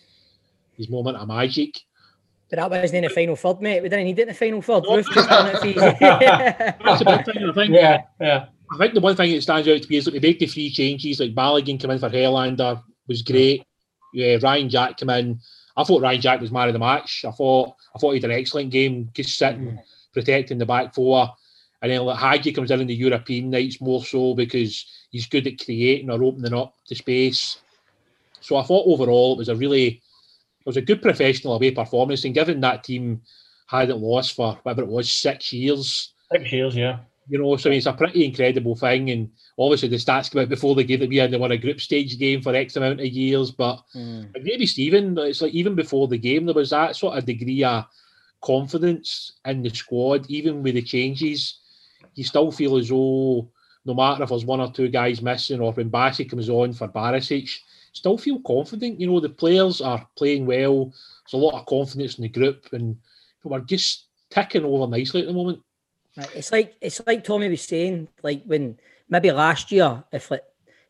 his 0.77 0.89
moment 0.89 1.17
of 1.17 1.27
magic. 1.27 1.81
But 2.49 2.57
that 2.57 2.71
wasn't 2.71 2.95
in 2.95 3.05
the 3.05 3.11
final 3.11 3.35
third, 3.35 3.61
mate. 3.61 3.83
We 3.83 3.89
didn't 3.89 4.05
need 4.05 4.19
it 4.19 4.23
in 4.23 4.29
the 4.29 4.35
final 4.35 4.63
third. 4.63 4.85
No. 4.85 4.91
Roofe 4.91 5.13
just 5.13 5.29
done 5.29 5.49
it 5.53 5.59
for. 5.59 5.81
That's 6.85 7.01
a 7.01 7.05
big 7.05 7.25
thing. 7.25 7.49
I 7.49 7.53
think. 7.53 7.71
Yeah, 7.75 8.03
yeah. 8.21 8.47
I 8.73 8.79
think 8.79 8.95
the 8.95 9.01
one 9.01 9.17
thing 9.17 9.33
that 9.33 9.43
stands 9.43 9.69
out 9.69 9.83
to 9.83 9.89
me 9.89 9.97
is 9.97 10.05
that 10.05 10.15
we 10.15 10.21
made 10.21 10.39
the 10.39 10.47
three 10.47 10.71
changes. 10.71 11.21
Like 11.21 11.35
Balogun 11.35 11.81
come 11.81 11.91
in 11.91 11.99
for 11.99 12.11
Helander 12.11 12.83
was 13.09 13.23
great. 13.23 13.65
Yeah, 14.13 14.39
Ryan 14.41 14.69
Jack 14.69 14.99
come 14.99 15.11
in. 15.11 15.41
I 15.77 15.85
thought 15.85 16.03
Ryan 16.03 16.21
Jack 16.21 16.41
was 16.41 16.51
man 16.53 16.69
of 16.69 16.73
the 16.73 16.79
match. 16.79 17.25
I 17.27 17.31
thought 17.33 17.75
I 17.95 17.99
thought 17.99 18.13
he 18.13 18.21
had 18.21 18.31
an 18.31 18.39
excellent 18.39 18.71
game, 18.71 19.11
just 19.13 19.37
sitting, 19.37 19.79
protecting 20.13 20.59
the 20.59 20.67
back 20.67 20.95
four. 20.95 21.31
And 21.83 21.93
then 21.93 22.03
like 22.03 22.19
Hagi 22.19 22.53
comes 22.53 22.71
in 22.71 22.81
in 22.81 22.87
the 22.87 22.95
European 22.95 23.51
nights 23.51 23.81
more 23.81 24.05
so 24.05 24.35
because 24.35 24.87
he's 25.11 25.27
good 25.27 25.47
at 25.47 25.63
creating 25.63 26.11
or 26.11 26.23
opening 26.23 26.55
up 26.55 26.75
the 26.89 26.95
space. 26.95 27.59
So 28.41 28.57
I 28.57 28.63
thought 28.63 28.87
overall 28.87 29.35
it 29.35 29.39
was 29.39 29.49
a 29.49 29.57
really 29.57 29.87
it 29.87 30.67
was 30.67 30.77
a 30.77 30.83
good 30.83 31.03
professional 31.03 31.55
away 31.55 31.71
performance. 31.71 32.25
And 32.25 32.35
given 32.35 32.61
that 32.61 32.85
team 32.85 33.21
hadn't 33.67 34.01
lost 34.01 34.35
for 34.35 34.55
whatever 34.63 34.83
it 34.83 34.89
was, 34.89 35.11
six 35.11 35.53
years, 35.53 36.13
Six 36.33 36.53
years, 36.53 36.75
yeah. 36.75 36.99
you 37.29 37.39
know, 37.39 37.57
so 37.57 37.69
I 37.69 37.71
mean, 37.71 37.79
it's 37.79 37.87
a 37.87 37.93
pretty 37.93 38.25
incredible 38.25 38.75
thing. 38.75 39.11
And 39.11 39.31
obviously, 39.59 39.89
the 39.89 39.97
stats 39.97 40.31
come 40.31 40.43
out 40.43 40.49
before 40.49 40.75
the 40.75 40.83
game 40.83 41.01
that 41.01 41.09
we 41.09 41.19
had. 41.19 41.31
They 41.31 41.37
won 41.37 41.53
a 41.53 41.57
group 41.57 41.81
stage 41.81 42.19
game 42.19 42.43
for 42.43 42.55
X 42.55 42.75
amount 42.77 43.01
of 43.01 43.07
years. 43.07 43.53
But 43.53 43.83
Mm. 43.95 44.33
maybe 44.43 44.67
Stephen, 44.67 45.17
it's 45.19 45.41
like 45.41 45.53
even 45.53 45.75
before 45.77 46.09
the 46.09 46.19
game, 46.19 46.47
there 46.47 46.55
was 46.55 46.71
that 46.71 46.97
sort 46.97 47.17
of 47.17 47.27
degree 47.27 47.63
of 47.63 47.85
confidence 48.41 49.33
in 49.45 49.63
the 49.63 49.71
squad, 49.71 50.27
even 50.29 50.63
with 50.63 50.75
the 50.75 50.83
changes. 50.83 51.59
You 52.15 52.25
still 52.25 52.51
feel 52.51 52.77
as 52.77 52.89
though 52.89 53.49
no 53.87 53.95
matter 53.95 54.25
if 54.25 54.29
there's 54.29 54.45
one 54.45 54.61
or 54.61 54.71
two 54.71 54.89
guys 54.89 55.23
missing 55.23 55.61
or 55.61 55.73
when 55.73 55.91
Bassey 55.91 56.29
comes 56.29 56.49
on 56.49 56.73
for 56.73 56.89
Barisic, 56.89 57.49
still 57.93 58.19
feel 58.19 58.41
confident. 58.41 59.01
You 59.01 59.07
know, 59.07 59.21
the 59.21 59.29
players 59.29 59.81
are 59.81 60.07
playing 60.17 60.45
well. 60.45 60.87
There's 60.87 61.35
a 61.35 61.37
lot 61.37 61.59
of 61.59 61.67
confidence 61.67 62.19
in 62.19 62.23
the 62.23 62.29
group, 62.29 62.69
and 62.73 62.97
we're 63.45 63.61
just 63.61 64.07
ticking 64.29 64.65
over 64.65 64.89
nicely 64.89 65.21
at 65.21 65.29
the 65.29 65.33
moment. 65.33 65.63
It's 66.35 66.51
like 66.51 66.75
it's 66.81 67.01
like 67.07 67.23
Tommy 67.23 67.49
was 67.49 67.63
saying, 67.63 68.09
like 68.23 68.43
when 68.45 68.79
maybe 69.09 69.31
last 69.31 69.71
year, 69.71 70.03
if 70.13 70.31
like 70.31 70.43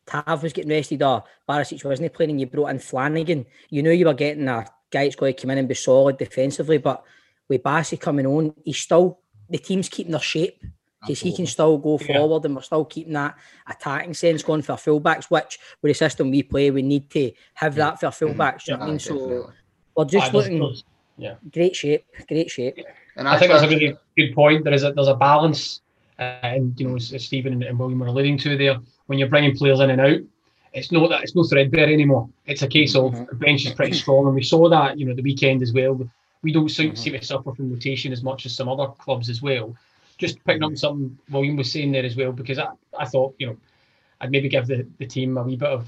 Tav 0.07 0.41
was 0.41 0.53
getting 0.53 0.71
rested 0.71 1.03
or 1.03 1.23
Barisic 1.47 1.85
wasn't 1.85 2.13
playing 2.13 2.31
and 2.31 2.39
you 2.39 2.47
brought 2.47 2.71
in 2.71 2.79
Flanagan, 2.79 3.45
you 3.69 3.83
knew 3.83 3.91
you 3.91 4.05
were 4.05 4.13
getting 4.13 4.47
a 4.47 4.65
guy 4.89 5.03
that's 5.03 5.15
going 5.15 5.35
to 5.35 5.41
come 5.41 5.51
in 5.51 5.59
and 5.59 5.67
be 5.67 5.75
solid 5.75 6.17
defensively. 6.17 6.77
But 6.77 7.03
with 7.47 7.61
Bassey 7.61 7.99
coming 7.99 8.25
on, 8.25 8.55
he's 8.63 8.79
still 8.79 9.19
the 9.49 9.57
team's 9.57 9.89
keeping 9.89 10.13
their 10.13 10.21
shape 10.21 10.63
because 11.01 11.19
he 11.19 11.35
can 11.35 11.45
still 11.45 11.77
go 11.77 11.99
Yeah. 12.01 12.17
forward 12.17 12.45
and 12.45 12.55
we're 12.55 12.61
still 12.61 12.85
keeping 12.85 13.13
that 13.13 13.35
attacking 13.67 14.13
sense 14.13 14.43
going 14.43 14.61
for 14.61 14.73
our 14.73 14.77
fullbacks, 14.77 15.25
which 15.25 15.59
with 15.81 15.91
the 15.91 15.93
system 15.93 16.31
we 16.31 16.43
play, 16.43 16.71
we 16.71 16.81
need 16.81 17.09
to 17.11 17.31
have 17.55 17.75
that 17.75 17.99
for 17.99 18.07
our 18.07 18.11
fullbacks. 18.11 18.65
do 18.65 18.71
you 18.71 18.77
know 18.77 18.79
what 18.79 18.85
I 18.85 18.87
Aye, 18.87 18.91
mean? 18.91 18.99
So 18.99 19.13
definitely. 19.13 19.53
we're 19.95 20.05
just 20.05 20.15
Aye, 20.15 20.19
there's- 20.29 20.33
looking 20.33 20.59
there's- 20.59 20.83
yeah. 21.17 21.35
great 21.51 21.75
shape, 21.75 22.05
great 22.27 22.49
shape. 22.49 22.77
And 23.15 23.27
I 23.27 23.37
think 23.37 23.51
that's 23.51 23.63
a 23.63 23.67
really 23.69 23.97
good 24.15 24.35
point. 24.35 24.63
There 24.63 24.73
is 24.73 24.83
a 24.83 24.91
there's 24.91 25.07
a 25.07 25.15
balance, 25.15 25.81
uh, 26.19 26.37
and 26.43 26.79
you 26.79 26.87
know, 26.87 26.95
as, 26.95 27.13
as 27.13 27.25
Stephen 27.25 27.53
and, 27.53 27.63
and 27.63 27.79
William 27.79 27.99
were 27.99 28.07
alluding 28.07 28.37
to 28.39 28.55
there, 28.57 28.77
when 29.07 29.17
you're 29.17 29.27
bringing 29.27 29.55
players 29.57 29.79
in 29.79 29.89
and 29.89 29.99
out, 29.99 30.19
it's 30.73 30.91
not 30.91 31.09
that 31.09 31.23
it's 31.23 31.35
no 31.35 31.43
threadbare 31.43 31.91
anymore. 31.91 32.29
It's 32.45 32.61
a 32.61 32.67
case 32.67 32.95
of 32.95 33.13
mm-hmm. 33.13 33.25
the 33.25 33.35
bench 33.35 33.65
is 33.65 33.73
pretty 33.73 33.93
strong, 33.93 34.27
and 34.27 34.35
we 34.35 34.43
saw 34.43 34.69
that 34.69 34.99
you 34.99 35.05
know 35.05 35.15
the 35.15 35.23
weekend 35.23 35.63
as 35.63 35.73
well. 35.73 36.07
We 36.43 36.53
don't 36.53 36.69
seem, 36.69 36.95
seem 36.95 37.13
to 37.13 37.25
suffer 37.25 37.51
from 37.53 37.71
rotation 37.71 38.13
as 38.13 38.21
much 38.21 38.45
as 38.45 38.55
some 38.55 38.69
other 38.69 38.87
clubs 38.99 39.29
as 39.29 39.41
well. 39.41 39.75
Just 40.17 40.43
picking 40.45 40.63
up 40.63 40.69
on 40.71 40.77
something 40.77 41.17
William 41.29 41.55
was 41.57 41.71
saying 41.71 41.91
there 41.91 42.03
as 42.05 42.15
well, 42.15 42.31
because 42.31 42.57
I, 42.59 42.69
I 42.97 43.05
thought 43.05 43.35
you 43.37 43.47
know 43.47 43.57
I'd 44.21 44.31
maybe 44.31 44.49
give 44.49 44.67
the, 44.67 44.87
the 44.97 45.05
team 45.05 45.37
a 45.37 45.43
wee 45.43 45.55
bit 45.55 45.69
of 45.69 45.87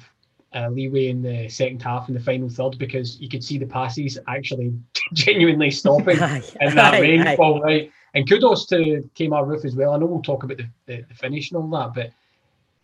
uh, 0.55 0.69
leeway 0.69 1.07
in 1.09 1.21
the 1.21 1.47
second 1.49 1.81
half 1.81 2.07
and 2.07 2.15
the 2.15 2.21
final 2.23 2.49
third 2.49 2.77
because 2.79 3.19
you 3.19 3.29
could 3.29 3.43
see 3.43 3.57
the 3.57 3.65
passes 3.65 4.17
actually 4.27 4.73
genuinely 5.13 5.71
stopping 5.71 6.19
Aye, 6.19 6.41
in 6.61 6.75
that 6.75 6.95
aye, 6.95 7.01
rainfall, 7.01 7.61
right? 7.61 7.91
And 8.15 8.27
kudos 8.27 8.65
to 8.67 9.07
Kemar 9.15 9.45
Roofe 9.45 9.65
as 9.65 9.75
well. 9.75 9.93
I 9.93 9.97
know 9.97 10.07
we'll 10.07 10.21
talk 10.23 10.43
about 10.43 10.57
the, 10.57 10.67
the, 10.87 11.01
the 11.07 11.13
finish 11.13 11.51
and 11.51 11.61
all 11.61 11.69
that, 11.79 11.93
but 11.93 12.11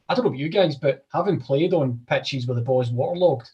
I 0.07 0.13
don't 0.13 0.25
know 0.25 0.29
about 0.29 0.39
you 0.39 0.49
guys, 0.49 0.75
but 0.75 1.05
having 1.11 1.39
played 1.39 1.73
on 1.73 1.99
pitches 2.07 2.45
where 2.45 2.53
the 2.55 2.61
ball 2.61 2.81
is 2.81 2.91
waterlogged, 2.91 3.49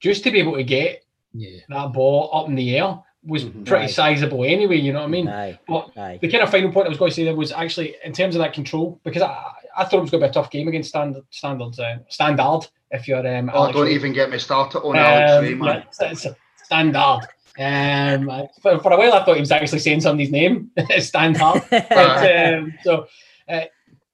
just 0.00 0.24
to 0.24 0.30
be 0.30 0.38
able 0.40 0.56
to 0.56 0.64
get 0.64 1.04
Yeah. 1.34 1.58
that 1.68 1.92
ball 1.92 2.30
up 2.32 2.48
in 2.48 2.54
the 2.54 2.76
air 2.78 2.98
was 3.26 3.44
Mhm. 3.44 3.66
pretty 3.66 3.84
Aye. 3.84 3.88
sizable 3.88 4.44
anyway, 4.44 4.76
you 4.76 4.92
know 4.92 5.00
what 5.00 5.06
I 5.06 5.10
mean? 5.10 5.28
Aye, 5.28 5.58
But 5.66 5.90
aye. 5.96 6.18
the 6.22 6.28
kind 6.28 6.42
of 6.44 6.50
final 6.50 6.70
point 6.72 6.86
I 6.86 6.88
was 6.90 6.98
going 6.98 7.10
to 7.10 7.14
say 7.14 7.24
there 7.24 7.34
was 7.34 7.52
actually 7.52 7.96
in 8.04 8.12
terms 8.12 8.36
of 8.36 8.40
that 8.40 8.52
control, 8.52 9.00
because 9.04 9.22
I, 9.22 9.52
I 9.76 9.84
thought 9.84 9.98
it 9.98 10.02
was 10.02 10.10
going 10.10 10.22
to 10.22 10.26
be 10.28 10.30
a 10.30 10.32
tough 10.32 10.50
game 10.50 10.68
against 10.68 10.90
Standard, 10.90 11.24
Standard, 11.30 11.78
uh, 11.80 11.96
Standard 12.08 12.68
if 12.92 13.08
you're 13.08 13.26
um, 13.26 13.50
Oh, 13.52 13.56
Alex 13.64 13.74
don't 13.76 13.86
Rae. 13.86 13.94
even 13.94 14.12
get 14.12 14.30
me 14.30 14.38
started 14.38 14.78
on 14.80 14.96
Alex 14.96 15.42
Rae, 15.46 15.52
Um, 15.54 15.58
man. 15.58 15.68
yeah, 15.68 15.82
it's, 15.88 16.00
it's 16.00 16.24
a 16.26 16.36
standard. 16.64 17.26
Um, 17.58 18.48
for, 18.62 18.78
for 18.80 18.92
a 18.92 18.96
while, 18.98 19.14
I 19.14 19.24
thought 19.24 19.34
he 19.36 19.40
was 19.40 19.50
actually 19.50 19.78
saying 19.80 20.00
somebody's 20.02 20.30
name, 20.30 20.70
standard. 20.98 21.62
But, 21.70 22.54
um, 22.54 22.74
so, 22.84 23.06
uh, 23.48 23.62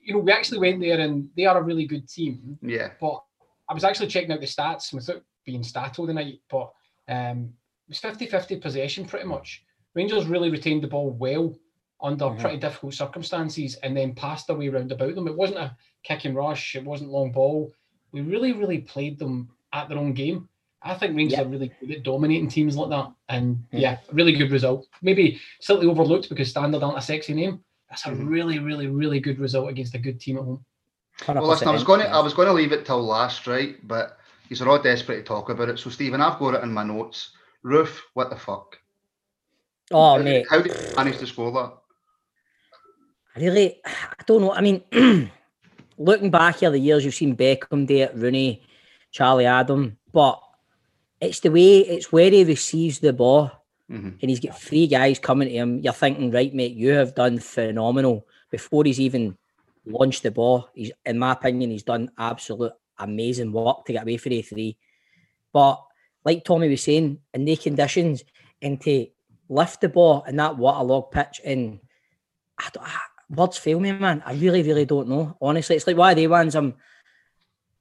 you 0.00 0.14
know, 0.14 0.20
we 0.20 0.32
actually 0.32 0.58
went 0.58 0.80
there 0.80 1.00
and 1.00 1.28
they 1.36 1.44
are 1.46 1.58
a 1.58 1.62
really 1.62 1.84
good 1.86 2.08
team. 2.08 2.58
Yeah. 2.62 2.90
But 3.00 3.22
I 3.68 3.74
was 3.74 3.84
actually 3.84 4.08
checking 4.08 4.32
out 4.32 4.40
the 4.40 4.46
stats 4.46 4.92
without 4.92 5.22
being 5.44 5.62
stato 5.64 6.06
night, 6.06 6.40
but 6.50 6.72
um, 7.08 7.50
it 7.50 7.52
was 7.92 7.98
50 7.98 8.26
50 8.26 8.56
possession 8.56 9.04
pretty 9.04 9.26
much. 9.26 9.62
Rangers 9.94 10.24
really 10.24 10.50
retained 10.50 10.82
the 10.82 10.88
ball 10.88 11.10
well 11.10 11.54
under 12.02 12.24
Mhm. 12.24 12.40
pretty 12.40 12.56
difficult 12.56 12.94
circumstances 12.94 13.74
and 13.82 13.94
then 13.96 14.14
passed 14.14 14.46
their 14.46 14.56
way 14.56 14.70
round 14.70 14.90
about 14.90 15.14
them. 15.14 15.28
It 15.28 15.36
wasn't 15.36 15.58
a 15.58 15.76
kick 16.02 16.24
and 16.24 16.34
rush, 16.34 16.74
it 16.74 16.84
wasn't 16.84 17.10
long 17.10 17.32
ball. 17.32 17.72
We 18.12 18.22
really, 18.22 18.52
really 18.52 18.78
played 18.78 19.18
them 19.18 19.50
at 19.74 19.88
their 19.88 19.98
own 19.98 20.14
game. 20.14 20.48
I 20.80 20.94
think 20.94 21.14
Rangers 21.16 21.38
Yep. 21.38 21.46
are 21.46 21.50
really 21.50 21.72
good 21.80 21.90
at 21.92 22.02
dominating 22.02 22.48
teams 22.48 22.76
like 22.76 22.88
that. 22.90 23.12
And 23.28 23.56
Mhm. 23.72 23.80
yeah, 23.80 23.98
really 24.10 24.32
good 24.32 24.50
result. 24.50 24.88
Maybe 25.02 25.38
slightly 25.60 25.86
overlooked 25.86 26.28
because 26.30 26.48
Standard 26.48 26.82
aren't 26.82 26.98
a 26.98 27.02
sexy 27.02 27.34
name. 27.34 27.62
That's 27.90 28.06
a 28.06 28.08
Mhm. 28.08 28.28
really, 28.28 28.58
really, 28.58 28.86
really 28.86 29.20
good 29.20 29.38
result 29.38 29.68
against 29.68 29.94
a 29.94 29.98
good 29.98 30.18
team 30.18 30.38
at 30.38 30.44
home. 30.44 30.64
Well, 31.28 31.46
listen, 31.46 31.68
I 31.68 31.72
was 31.72 31.84
going 31.84 32.00
to, 32.00 32.08
I 32.08 32.20
was 32.20 32.32
going 32.34 32.48
to 32.48 32.54
leave 32.54 32.72
it 32.72 32.86
till 32.86 33.00
last, 33.02 33.46
right? 33.46 33.76
But 33.86 34.18
you're 34.48 34.68
all 34.68 34.82
desperate 34.82 35.16
to 35.18 35.22
talk 35.22 35.50
about 35.50 35.68
it. 35.68 35.78
So, 35.78 35.90
Stephen, 35.90 36.20
I've 36.22 36.38
got 36.38 36.54
it 36.54 36.64
in 36.64 36.72
my 36.72 36.82
notes. 36.82 37.32
Roofe, 37.64 37.98
what 38.14 38.30
the 38.30 38.36
fuck? 38.36 38.78
Oh, 39.90 40.16
How- 40.16 40.22
mate. 40.22 40.46
How 40.48 40.60
did 40.60 40.74
you 40.74 40.96
manage 40.96 41.18
to 41.18 41.26
score 41.26 41.52
that? 41.52 41.72
Really, 43.36 43.80
I 43.84 44.22
don't 44.26 44.40
know. 44.42 44.52
I 44.52 44.60
mean, 44.60 44.82
looking 45.98 46.30
back 46.30 46.56
here 46.56 46.70
the 46.70 46.78
years, 46.78 47.04
you've 47.04 47.14
seen 47.14 47.36
Beckham 47.36 47.86
do 47.86 47.96
it, 47.98 48.12
Rooney, 48.14 48.62
Charlie 49.10 49.46
Adam, 49.46 49.96
but 50.12 50.40
it's 51.20 51.40
the 51.40 51.50
way, 51.50 51.78
it's 51.78 52.10
where 52.10 52.30
he 52.30 52.44
receives 52.44 52.98
the 52.98 53.12
ball, 53.12 53.50
hmm 53.88 54.10
and 54.20 54.30
he's 54.30 54.40
got 54.40 54.58
three 54.60 54.86
guys 54.86 55.18
coming 55.18 55.48
to 55.48 55.54
him. 55.54 55.78
You're 55.80 55.92
thinking, 55.92 56.30
right, 56.30 56.54
mate, 56.54 56.72
you 56.76 56.90
have 56.92 57.14
done 57.14 57.38
phenomenal 57.38 58.26
before 58.50 58.84
he's 58.84 59.00
even 59.00 59.36
launched 59.84 60.22
the 60.22 60.30
ball. 60.30 60.68
He's, 60.74 60.92
in 61.04 61.18
my 61.18 61.32
opinion, 61.32 61.70
he's 61.70 61.82
done 61.82 62.10
absolute 62.18 62.72
amazing 62.98 63.52
work 63.52 63.84
to 63.84 63.92
get 63.92 64.02
away 64.02 64.16
for 64.16 64.28
the 64.28 64.42
three. 64.42 64.76
But 65.52 65.82
like 66.24 66.44
Tommy 66.44 66.68
was 66.68 66.82
saying, 66.82 67.18
in 67.34 67.44
the 67.44 67.56
conditions, 67.56 68.24
and 68.60 68.80
to 68.82 69.06
lift 69.48 69.80
the 69.80 69.88
ball 69.88 70.24
in 70.26 70.36
that 70.36 70.56
waterlogged 70.56 71.12
pitch, 71.12 71.40
and 71.44 71.80
I 72.58 72.68
don't, 72.72 72.86
I, 72.86 72.96
words 73.28 73.58
fail 73.58 73.80
me, 73.80 73.92
man. 73.92 74.22
I 74.24 74.34
really, 74.34 74.62
really 74.62 74.84
don't 74.84 75.08
know. 75.08 75.36
Honestly, 75.40 75.76
it's 75.76 75.86
like 75.86 75.96
why 75.96 76.12
of 76.12 76.16
the 76.16 76.26
ones 76.26 76.54
I'm. 76.54 76.74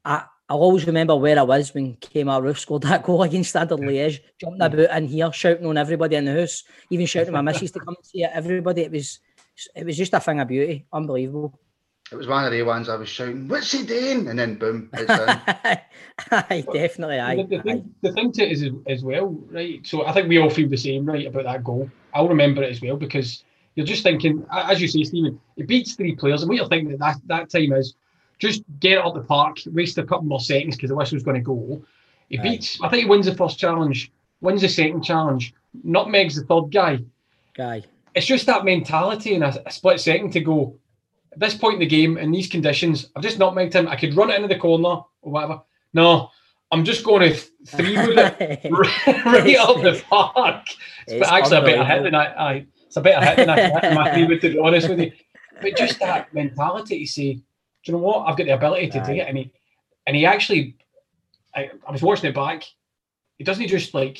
I 0.04 0.24
I'll 0.52 0.58
always 0.58 0.86
remember 0.86 1.16
where 1.16 1.40
I 1.40 1.44
was 1.44 1.74
when 1.74 1.96
Kemar 1.96 2.42
Roofe 2.42 2.60
scored 2.60 2.82
that 2.82 3.04
goal 3.06 3.24
against 3.24 3.52
Standard 3.52 3.80
Liège, 3.80 4.20
jumping 4.38 4.62
about 4.62 4.98
in 4.98 5.08
here, 5.08 5.32
shouting 5.32 5.66
on 5.66 5.78
everybody 5.78 6.18
in 6.18 6.26
the 6.26 6.34
house, 6.34 6.66
even 6.90 7.06
shouting 7.06 7.30
at 7.30 7.34
my 7.34 7.42
missus 7.42 7.72
to 7.72 7.80
come 7.80 7.96
and 7.96 8.06
see 8.06 8.24
it. 8.24 8.32
Everybody, 8.34 8.82
it 8.82 8.92
was, 8.92 9.22
it 9.74 9.86
was 9.86 9.96
just 9.96 10.14
a 10.14 10.20
thing 10.20 10.42
of 10.42 10.50
beauty, 10.50 10.88
unbelievable. 10.92 11.58
It 12.12 12.18
was 12.18 12.28
one 12.28 12.44
of 12.44 12.52
the 12.52 12.62
ones 12.64 12.90
I 12.90 12.96
was 12.96 13.08
shouting, 13.08 13.48
"What's 13.48 13.72
he 13.72 13.86
doing?" 13.86 14.28
And 14.28 14.38
then 14.38 14.56
boom, 14.56 14.90
it's 14.94 15.10
in. 15.10 15.30
Um, 15.30 15.42
aye, 16.32 16.64
definitely, 16.74 17.20
aye. 17.20 17.36
the, 17.38 17.44
the, 17.44 17.64
thing, 17.64 17.96
the 18.02 18.12
thing 18.12 18.32
to 18.34 18.44
it 18.44 18.52
is 18.52 18.70
as 18.88 19.04
well, 19.04 19.28
right? 19.50 19.86
So 19.88 20.06
I 20.06 20.12
think 20.12 20.28
we 20.28 20.38
all 20.38 20.50
feel 20.50 20.68
the 20.68 20.78
same, 20.78 21.06
right, 21.06 21.26
about 21.26 21.46
that 21.46 21.64
goal. 21.64 21.90
I'll 22.14 22.28
remember 22.28 22.64
it 22.64 22.70
as 22.70 22.82
well 22.82 22.98
because 22.98 23.46
you're 23.76 23.86
just 23.86 24.04
thinking, 24.04 24.46
as 24.52 24.82
you 24.82 24.90
say, 24.90 25.04
Stephen, 25.04 25.40
it 25.56 25.68
beats 25.68 25.96
three 25.96 26.16
players, 26.16 26.42
and 26.42 26.50
what 26.50 26.58
you're 26.58 26.68
thinking 26.68 26.92
at 26.92 27.00
that, 27.00 27.18
that 27.28 27.50
time 27.50 27.72
is 27.72 27.96
just 28.40 28.64
get 28.80 28.94
it 28.94 29.06
up 29.06 29.14
the 29.14 29.22
park, 29.22 29.60
waste 29.68 29.98
a 29.98 30.04
couple 30.04 30.26
more 30.26 30.40
seconds 30.42 30.76
because 30.76 30.90
the 30.90 30.96
whistle's 30.96 31.24
going 31.24 31.38
to 31.38 31.42
go. 31.42 31.82
He 32.28 32.40
Aye. 32.40 32.44
beats, 32.44 32.80
I 32.82 32.90
think 32.90 33.04
he 33.04 33.10
wins 33.10 33.28
the 33.28 33.36
first 33.36 33.58
challenge, 33.58 34.12
wins 34.42 34.62
the 34.62 34.68
second 34.68 35.04
challenge, 35.04 35.54
nutmegs 35.86 36.36
the 36.36 36.44
third 36.44 36.72
guy. 36.72 37.00
Guy. 37.56 37.84
It's 38.16 38.26
just 38.26 38.48
that 38.48 38.66
mentality 38.66 39.36
in 39.36 39.44
a, 39.44 39.56
a 39.66 39.72
split 39.72 40.02
second 40.02 40.32
to 40.34 40.42
go, 40.42 40.76
at 41.34 41.40
this 41.40 41.56
point 41.56 41.76
in 41.76 41.80
the 41.80 41.88
game, 41.88 42.18
in 42.18 42.32
these 42.32 42.48
conditions, 42.48 43.10
I've 43.16 43.24
just 43.24 43.40
not 43.40 43.56
made 43.56 43.74
him. 43.74 43.88
I 43.88 43.96
could 43.96 44.16
run 44.16 44.30
it 44.30 44.36
into 44.36 44.48
the 44.48 44.60
corner 44.60 45.02
or 45.22 45.32
whatever. 45.32 45.62
No, 45.94 46.30
I'm 46.72 46.84
just 46.84 47.04
going 47.04 47.22
to 47.22 47.30
th- 47.30 47.50
three 47.68 47.96
wood 47.96 48.18
it 48.18 48.72
right 48.72 49.58
up 49.58 49.82
the 49.82 50.02
park. 50.10 50.66
It's 51.08 51.14
It's 51.14 51.30
actually 51.30 51.58
a 51.58 51.62
better 51.62 51.86
hit 51.86 52.04
than 52.04 52.16
I, 52.16 52.26
I 52.26 52.66
it's 52.86 52.98
a 52.98 53.02
better 53.02 53.26
hit 53.26 53.38
than 53.38 53.50
I 53.50 53.94
my 53.94 54.14
three 54.14 54.26
wood, 54.26 54.42
to 54.42 54.50
be 54.50 54.60
honest 54.60 54.90
with 54.90 55.00
you. 55.00 55.12
But 55.62 55.78
just 55.78 56.00
that 56.02 56.34
mentality 56.34 57.06
to 57.06 57.12
say, 57.12 57.34
do 57.34 57.42
you 57.86 57.94
know 57.94 58.00
what? 58.00 58.28
I've 58.28 58.38
got 58.38 58.46
the 58.46 58.56
ability 58.56 58.90
to 58.90 59.04
do 59.04 59.12
it. 59.14 59.28
And 59.28 59.38
he, 59.38 59.52
and 60.08 60.16
he 60.16 60.26
actually, 60.26 60.76
I, 61.56 61.72
I 61.88 61.92
was 61.92 62.02
watching 62.02 62.30
it 62.30 62.36
back. 62.36 62.64
He 63.38 63.44
doesn't 63.44 63.68
just 63.68 63.94
like 63.94 64.20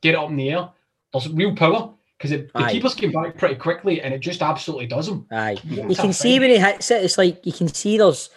get 0.00 0.14
it 0.14 0.18
up 0.18 0.30
in 0.30 0.36
the 0.36 0.50
air. 0.50 0.68
There's 1.12 1.28
real 1.28 1.54
power 1.54 1.92
because 2.18 2.30
the 2.32 2.50
Aye. 2.56 2.72
keepers 2.72 2.94
came 2.96 3.12
back 3.12 3.38
pretty 3.38 3.54
quickly 3.54 4.02
and 4.02 4.12
it 4.12 4.18
just 4.18 4.42
absolutely 4.42 4.86
does 4.86 5.06
him. 5.08 5.26
Aye. 5.30 5.56
You 5.64 5.94
can 5.94 6.12
see 6.12 6.32
thing. 6.32 6.40
when 6.40 6.50
he 6.50 6.58
hits 6.58 6.90
it, 6.90 7.04
it's 7.04 7.16
like 7.16 7.46
you 7.46 7.52
can 7.52 7.68
see 7.68 7.96
there's 7.96 8.30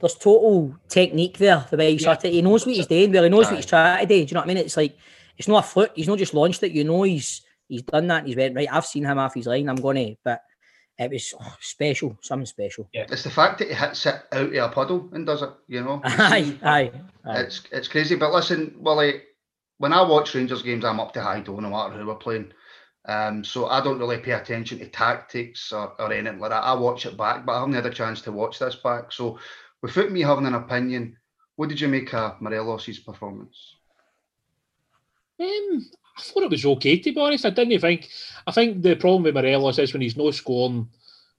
there's 0.00 0.14
total 0.14 0.74
technique 0.88 1.38
there. 1.38 1.66
The 1.70 1.76
way 1.76 1.90
he 1.92 1.98
Yeah. 1.98 2.12
shot 2.12 2.24
it, 2.24 2.32
he 2.32 2.42
knows 2.42 2.66
what 2.66 2.74
he's 2.74 2.86
doing. 2.86 3.12
Well, 3.12 3.22
he 3.24 3.28
knows 3.28 3.46
Aye. 3.46 3.50
what 3.50 3.56
he's 3.56 3.66
trying 3.66 4.00
to 4.00 4.06
do. 4.06 4.24
Do 4.24 4.30
you 4.30 4.34
know 4.34 4.40
what 4.40 4.44
I 4.50 4.54
mean? 4.54 4.56
It's 4.58 4.76
like 4.76 4.96
it's 5.36 5.48
not 5.48 5.64
a 5.64 5.66
fluke. 5.68 5.92
He's 5.94 6.08
not 6.08 6.18
just 6.18 6.34
launched 6.34 6.62
it. 6.62 6.72
You 6.72 6.84
know 6.84 7.02
he's 7.02 7.42
he's 7.68 7.82
done 7.82 8.06
that. 8.08 8.18
And 8.20 8.28
he's 8.28 8.36
went 8.36 8.56
right. 8.56 8.68
I've 8.72 8.86
seen 8.86 9.04
him 9.04 9.18
off 9.18 9.34
his 9.34 9.46
line. 9.46 9.68
I'm 9.68 9.76
going 9.76 9.96
to. 9.96 10.16
But 10.24 10.40
it 10.98 11.10
was 11.10 11.34
oh, 11.38 11.56
special. 11.60 12.16
Something 12.22 12.46
special. 12.46 12.88
Yeah. 12.94 13.06
It's 13.10 13.22
the 13.22 13.30
fact 13.30 13.58
that 13.58 13.68
he 13.68 13.74
hits 13.74 14.06
it 14.06 14.14
out 14.32 14.54
of 14.54 14.54
a 14.54 14.68
puddle 14.74 15.10
and 15.12 15.26
does 15.26 15.42
it. 15.42 15.50
You 15.68 15.82
know, 15.82 16.00
Aye, 16.04 16.56
aye, 16.62 16.90
aye. 17.26 17.40
it's 17.40 17.62
it's 17.70 17.88
crazy. 17.88 18.16
But 18.16 18.32
listen, 18.32 18.74
Willie, 18.78 19.20
when 19.78 19.92
I 19.92 20.00
watch 20.02 20.34
Rangers 20.34 20.62
games, 20.62 20.84
I'm 20.86 21.00
up 21.00 21.12
to 21.14 21.22
high 21.22 21.40
door 21.40 21.60
no 21.60 21.68
matter 21.68 21.92
who 21.98 22.06
we're 22.06 22.14
playing. 22.14 22.50
Um, 23.08 23.44
so 23.44 23.66
I 23.66 23.82
don't 23.82 24.00
really 24.00 24.18
pay 24.18 24.32
attention 24.32 24.78
to 24.78 24.88
tactics 24.88 25.72
or, 25.72 25.92
or 26.00 26.12
anything 26.12 26.40
like 26.40 26.50
that. 26.50 26.64
I 26.64 26.74
watch 26.74 27.06
it 27.06 27.16
back, 27.16 27.46
but 27.46 27.52
I 27.52 27.60
haven't 27.60 27.74
had 27.74 27.86
a 27.86 27.90
chance 27.90 28.20
to 28.22 28.32
watch 28.32 28.58
this 28.58 28.76
back. 28.76 29.12
So 29.12 29.38
without 29.80 30.10
me 30.10 30.22
having 30.22 30.46
an 30.46 30.54
opinion, 30.54 31.16
what 31.54 31.68
did 31.68 31.80
you 31.80 31.88
make 31.88 32.12
of 32.12 32.40
Morelos' 32.40 32.98
performance? 32.98 33.76
Um, 35.38 35.86
I 36.18 36.22
thought 36.22 36.42
it 36.44 36.50
was 36.50 36.66
okay 36.66 36.98
to 36.98 37.12
be 37.12 37.20
honest. 37.20 37.46
I 37.46 37.50
didn't 37.50 37.80
think. 37.80 38.08
I 38.46 38.52
think 38.52 38.82
the 38.82 38.96
problem 38.96 39.22
with 39.22 39.34
Morelos 39.34 39.78
is 39.78 39.92
when 39.92 40.02
he's 40.02 40.16
no 40.16 40.30
scoring, 40.32 40.88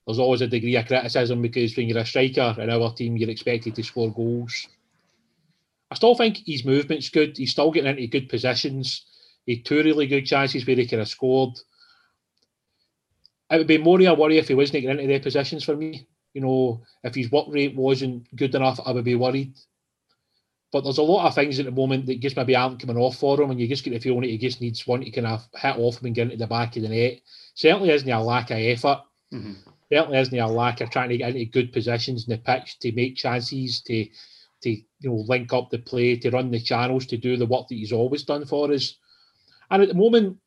there's 0.05 0.19
always 0.19 0.41
a 0.41 0.47
degree 0.47 0.77
of 0.77 0.87
criticism 0.87 1.41
because 1.41 1.75
when 1.75 1.89
you're 1.89 1.97
a 1.97 2.05
striker 2.05 2.55
in 2.59 2.69
our 2.69 2.93
team, 2.93 3.17
you're 3.17 3.29
expected 3.29 3.75
to 3.75 3.83
score 3.83 4.11
goals. 4.11 4.67
I 5.91 5.95
still 5.95 6.15
think 6.15 6.43
his 6.45 6.63
movement's 6.63 7.09
good. 7.09 7.37
He's 7.37 7.51
still 7.51 7.71
getting 7.71 7.91
into 7.91 8.07
good 8.07 8.29
positions. 8.29 9.05
He 9.47 9.61
two 9.61 9.81
really 9.81 10.05
good 10.07 10.25
chances 10.27 10.67
where 10.67 10.75
he 10.75 10.85
could 10.85 10.99
have 10.99 11.07
scored. 11.07 11.57
It 13.49 13.57
would 13.57 13.67
be 13.67 13.77
more 13.77 13.99
of 13.99 14.05
a 14.05 14.13
worry 14.13 14.37
if 14.37 14.49
he 14.49 14.53
wasn't 14.53 14.81
getting 14.81 14.89
into 14.99 15.07
their 15.07 15.21
positions 15.21 15.63
for 15.63 15.75
me. 15.75 16.05
You 16.33 16.41
know, 16.41 16.83
if 17.03 17.15
his 17.15 17.31
work 17.31 17.45
rate 17.47 17.75
wasn't 17.75 18.27
good 18.35 18.53
enough, 18.53 18.79
I 18.85 18.91
would 18.91 19.05
be 19.05 19.15
worried. 19.15 19.53
But 20.73 20.83
there's 20.83 20.97
a 20.97 21.03
lot 21.03 21.25
of 21.25 21.33
things 21.33 21.59
at 21.59 21.65
the 21.65 21.71
moment 21.71 22.05
that 22.07 22.19
just 22.19 22.35
maybe 22.35 22.57
aren't 22.57 22.81
coming 22.81 22.97
off 22.97 23.15
for 23.15 23.41
him, 23.41 23.49
and 23.49 23.59
you 23.59 23.69
just 23.69 23.85
get 23.85 23.91
the 23.91 23.99
feeling 23.99 24.21
that 24.21 24.27
he 24.29 24.37
just 24.37 24.59
needs 24.59 24.85
one 24.85 24.99
to 24.99 25.09
kind 25.11 25.25
of 25.25 25.47
hit 25.55 25.77
off 25.77 26.01
him 26.01 26.07
and 26.07 26.15
get 26.15 26.23
into 26.23 26.37
the 26.37 26.45
back 26.45 26.75
of 26.75 26.83
the 26.83 26.89
net. 26.89 27.21
Certainly 27.55 27.91
isn't 27.91 28.09
a 28.09 28.21
lack 28.21 28.51
of 28.51 28.57
effort. 28.57 29.01
Mhm. 29.33 29.55
Certainly 29.89 30.17
isn't 30.19 30.37
a 30.39 30.47
lack 30.47 30.81
of 30.81 30.89
trying 30.89 31.09
to 31.09 31.17
get 31.17 31.29
into 31.29 31.45
good 31.45 31.71
positions 31.71 32.27
in 32.27 32.31
the 32.31 32.37
pitch 32.37 32.79
to 32.79 32.91
make 32.91 33.15
chances, 33.15 33.79
to 33.83 34.07
to 34.63 34.71
you 34.71 34.83
know 35.03 35.23
link 35.29 35.53
up 35.53 35.69
the 35.69 35.79
play, 35.79 36.17
to 36.17 36.31
run 36.31 36.51
the 36.51 36.59
channels, 36.59 37.05
to 37.05 37.17
do 37.17 37.37
the 37.37 37.45
work 37.45 37.69
that 37.69 37.75
he's 37.75 37.93
always 37.93 38.23
done 38.23 38.43
for 38.45 38.69
us. 38.73 38.97
And 39.69 39.83
at 39.83 39.89
the 39.89 39.95
moment, 39.95 40.37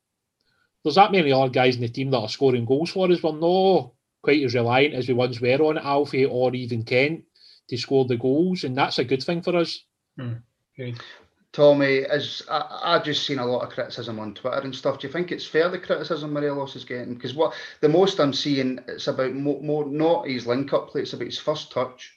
there's 0.82 0.94
that 0.94 1.12
many 1.12 1.32
other 1.32 1.50
guys 1.50 1.76
in 1.76 1.82
the 1.82 1.88
team 1.88 2.10
that 2.10 2.18
are 2.18 2.28
scoring 2.28 2.64
goals 2.64 2.90
for 2.90 3.10
us. 3.10 3.22
We're 3.22 3.32
not 3.32 3.92
quite 4.22 4.42
as 4.42 4.54
reliant 4.54 4.94
as 4.94 5.08
we 5.08 5.14
once 5.14 5.40
were 5.40 5.62
on 5.62 5.78
Alfie 5.78 6.24
or 6.24 6.54
even 6.54 6.84
Kent 6.84 7.24
to 7.68 7.76
score 7.76 8.04
the 8.04 8.16
goals, 8.16 8.64
and 8.64 8.76
that's 8.76 8.98
a 8.98 9.04
good 9.04 9.22
thing 9.22 9.42
for 9.42 9.56
us. 9.56 9.84
Agreed. 10.18 10.98
Tommy, 11.52 12.04
as 12.04 12.42
I, 12.48 12.96
I 12.96 12.98
just 13.00 13.26
seen 13.26 13.40
a 13.40 13.46
lot 13.46 13.64
of 13.64 13.70
criticism 13.70 14.20
on 14.20 14.34
Twitter 14.34 14.60
and 14.60 14.74
stuff. 14.74 15.00
Do 15.00 15.06
you 15.06 15.12
think 15.12 15.32
it's 15.32 15.46
fair 15.46 15.68
the 15.68 15.78
criticism 15.78 16.32
Morelos 16.32 16.76
is 16.76 16.84
getting? 16.84 17.14
Because 17.14 17.34
what 17.34 17.54
the 17.80 17.88
most 17.88 18.20
I'm 18.20 18.32
seeing, 18.32 18.78
it's 18.86 19.08
about 19.08 19.34
more, 19.34 19.60
more 19.60 19.84
not 19.84 20.28
his 20.28 20.46
link 20.46 20.72
up 20.72 20.90
play, 20.90 21.02
it's 21.02 21.12
about 21.12 21.26
his 21.26 21.38
first 21.38 21.72
touch. 21.72 22.16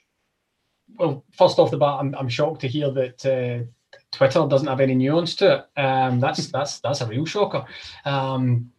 Well, 1.00 1.26
first 1.32 1.58
off 1.58 1.72
the 1.72 1.78
bat, 1.78 2.00
I'm, 2.00 2.14
I'm 2.16 2.30
shocked 2.30 2.62
to 2.62 2.68
hear 2.68 2.92
that 2.92 3.26
uh, 3.26 3.66
Twitter 4.12 4.46
doesn't 4.48 4.68
have 4.68 4.80
any 4.80 4.96
nuance 4.96 5.36
to 5.36 5.56
it. 5.56 5.80
Um, 5.80 6.20
that's 6.20 6.48
that's 6.52 6.80
that's 6.80 7.02
a 7.02 7.08
real 7.08 7.26
shocker. 7.26 7.66
Um, 8.06 8.72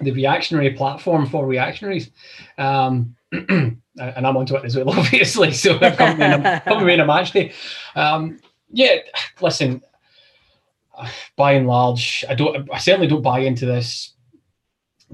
the 0.00 0.12
reactionary 0.12 0.70
platform 0.70 1.26
for 1.26 1.46
reactionaries. 1.46 2.10
Um, 2.58 3.16
and 3.32 3.80
I'm 3.96 4.36
onto 4.36 4.56
it 4.56 4.64
as 4.64 4.76
well, 4.76 4.90
obviously. 4.98 5.52
So 5.52 5.78
I've 5.80 5.96
come 5.96 6.20
in 6.20 6.44
a, 6.44 6.62
come 6.64 6.88
in 6.88 7.00
a 7.00 7.06
match 7.06 7.32
day. 7.32 7.52
Um, 7.94 8.38
yeah, 8.70 8.96
listen. 9.40 9.82
By 11.36 11.52
and 11.52 11.66
large, 11.66 12.24
I 12.28 12.34
don't. 12.34 12.68
I 12.70 12.78
certainly 12.78 13.06
don't 13.06 13.22
buy 13.22 13.40
into 13.40 13.64
this 13.64 14.14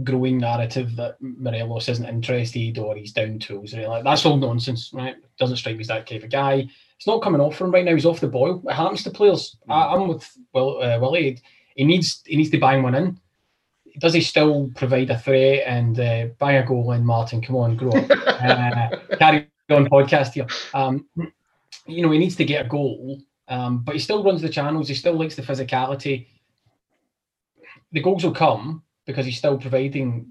growing 0.03 0.39
narrative 0.39 0.97
that 0.97 1.17
Morelos 1.21 1.89
isn't 1.89 2.05
interested 2.05 2.79
or 2.79 2.97
he's 2.97 3.13
down 3.13 3.39
tools. 3.39 3.75
Right? 3.75 3.89
Like, 3.89 4.05
that's 4.05 4.27
all 4.27 4.37
nonsense, 4.37 4.91
right? 4.93 5.17
Doesn't 5.39 5.57
strike 5.57 5.77
me 5.77 5.83
as 5.83 5.89
that 5.89 6.09
kind 6.09 6.25
of 6.25 6.31
guy. 6.31 6.69
It's 6.97 7.07
not 7.07 7.23
coming 7.23 7.41
off 7.41 7.57
for 7.57 7.65
him 7.65 7.73
right 7.73 7.85
now. 7.85 7.95
He's 7.95 8.07
off 8.07 8.21
the 8.21 8.29
boil. 8.29 8.63
It 8.67 8.73
happens 8.73 9.03
to 9.05 9.11
players. 9.11 9.57
I, 9.69 9.95
I'm 9.95 10.09
with 10.09 10.29
Will, 10.55 10.83
uh, 10.83 10.99
Willie. 10.99 11.41
He 11.75 11.85
needs 11.85 12.23
he 12.25 12.37
needs 12.37 12.51
to 12.51 12.59
bang 12.59 12.83
one 12.83 12.95
in. 12.95 13.21
Does 13.99 14.15
he 14.15 14.21
still 14.21 14.71
provide 14.75 15.11
a 15.11 15.19
threat 15.19 15.65
and 15.67 15.99
uh, 16.01 16.27
bang 16.39 16.57
a 16.57 16.67
goal 16.67 16.93
in? 16.93 17.05
Martin, 17.05 17.43
come 17.43 17.57
on, 17.57 17.77
grow 17.77 17.93
up. 17.93 18.11
uh, 18.27 19.17
carry 19.17 19.49
on 19.71 19.87
podcast 19.87 20.33
here. 20.33 20.47
Um, 20.73 21.07
you 21.87 22.03
know 22.03 22.11
he 22.11 22.19
needs 22.19 22.37
to 22.37 22.45
get 22.45 22.67
a 22.67 22.69
goal, 22.69 23.21
um, 23.49 23.83
but 23.83 23.95
he 23.95 24.01
still 24.01 24.25
runs 24.25 24.43
the 24.43 24.49
channels. 24.49 24.89
He 24.89 24.95
still 24.95 25.15
likes 25.15 25.37
the 25.37 25.43
physicality. 25.43 26.27
The 27.93 28.01
goals 28.01 28.25
will 28.25 28.33
come 28.33 28.83
because 29.07 29.25
he's 29.25 29.39
still 29.39 29.59
providing, 29.59 30.29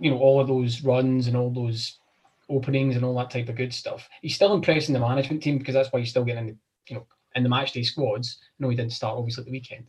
you 0.00 0.10
know, 0.10 0.18
all 0.18 0.40
of 0.40 0.48
those 0.48 0.82
runs 0.82 1.26
and 1.26 1.36
all 1.36 1.50
those 1.50 1.98
openings 2.48 2.96
and 2.96 3.04
all 3.04 3.16
that 3.16 3.30
type 3.30 3.48
of 3.48 3.56
good 3.56 3.72
stuff. 3.72 4.08
He's 4.22 4.34
still 4.34 4.54
impressing 4.54 4.92
the 4.92 5.00
management 5.00 5.42
team 5.42 5.58
because 5.58 5.74
that's 5.74 5.92
why 5.92 6.00
he's 6.00 6.10
still 6.10 6.24
getting 6.24 6.48
in 6.48 6.54
the, 6.54 6.56
you 6.88 6.96
know, 6.96 7.06
in 7.34 7.42
the 7.42 7.48
match 7.48 7.72
day 7.72 7.82
squads. 7.82 8.38
No, 8.58 8.68
he 8.68 8.76
didn't 8.76 8.92
start 8.92 9.16
obviously 9.16 9.42
at 9.42 9.46
the 9.46 9.52
weekend, 9.52 9.86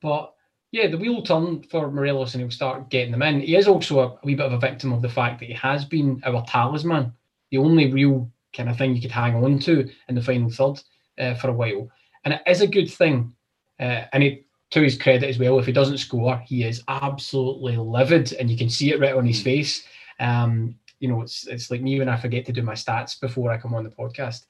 but 0.00 0.32
yeah, 0.74 0.88
the 0.88 0.98
wheel 0.98 1.22
turn 1.22 1.62
for 1.70 1.88
Morelos 1.88 2.34
and 2.34 2.42
he'll 2.42 2.50
start 2.50 2.90
getting 2.90 3.12
them 3.12 3.22
in. 3.22 3.40
He 3.40 3.54
is 3.54 3.68
also 3.68 4.00
a, 4.00 4.06
a 4.08 4.18
wee 4.24 4.34
bit 4.34 4.46
of 4.46 4.52
a 4.52 4.58
victim 4.58 4.92
of 4.92 5.02
the 5.02 5.08
fact 5.08 5.38
that 5.38 5.46
he 5.46 5.54
has 5.54 5.84
been 5.84 6.20
our 6.24 6.44
talisman, 6.46 7.12
the 7.52 7.58
only 7.58 7.92
real 7.92 8.28
kind 8.52 8.68
of 8.68 8.76
thing 8.76 8.94
you 8.94 9.00
could 9.00 9.12
hang 9.12 9.36
on 9.36 9.60
to 9.60 9.88
in 10.08 10.16
the 10.16 10.22
final 10.22 10.50
third 10.50 10.80
uh, 11.18 11.34
for 11.34 11.48
a 11.48 11.52
while, 11.52 11.88
and 12.24 12.34
it 12.34 12.42
is 12.46 12.60
a 12.60 12.66
good 12.66 12.90
thing. 12.90 13.32
Uh, 13.78 14.02
and 14.12 14.22
he, 14.24 14.44
to 14.70 14.82
his 14.82 14.98
credit 14.98 15.28
as 15.28 15.38
well, 15.38 15.60
if 15.60 15.66
he 15.66 15.72
doesn't 15.72 15.98
score, 15.98 16.42
he 16.44 16.64
is 16.64 16.82
absolutely 16.88 17.76
livid, 17.76 18.32
and 18.32 18.50
you 18.50 18.56
can 18.56 18.68
see 18.68 18.92
it 18.92 19.00
right 19.00 19.14
on 19.14 19.26
his 19.26 19.40
face. 19.40 19.84
Um, 20.18 20.74
you 21.04 21.10
know, 21.10 21.20
it's 21.20 21.46
it's 21.46 21.70
like 21.70 21.82
me 21.82 21.98
when 21.98 22.08
I 22.08 22.16
forget 22.16 22.46
to 22.46 22.52
do 22.52 22.62
my 22.62 22.72
stats 22.72 23.20
before 23.20 23.50
I 23.50 23.58
come 23.58 23.74
on 23.74 23.84
the 23.84 23.90
podcast. 23.90 24.46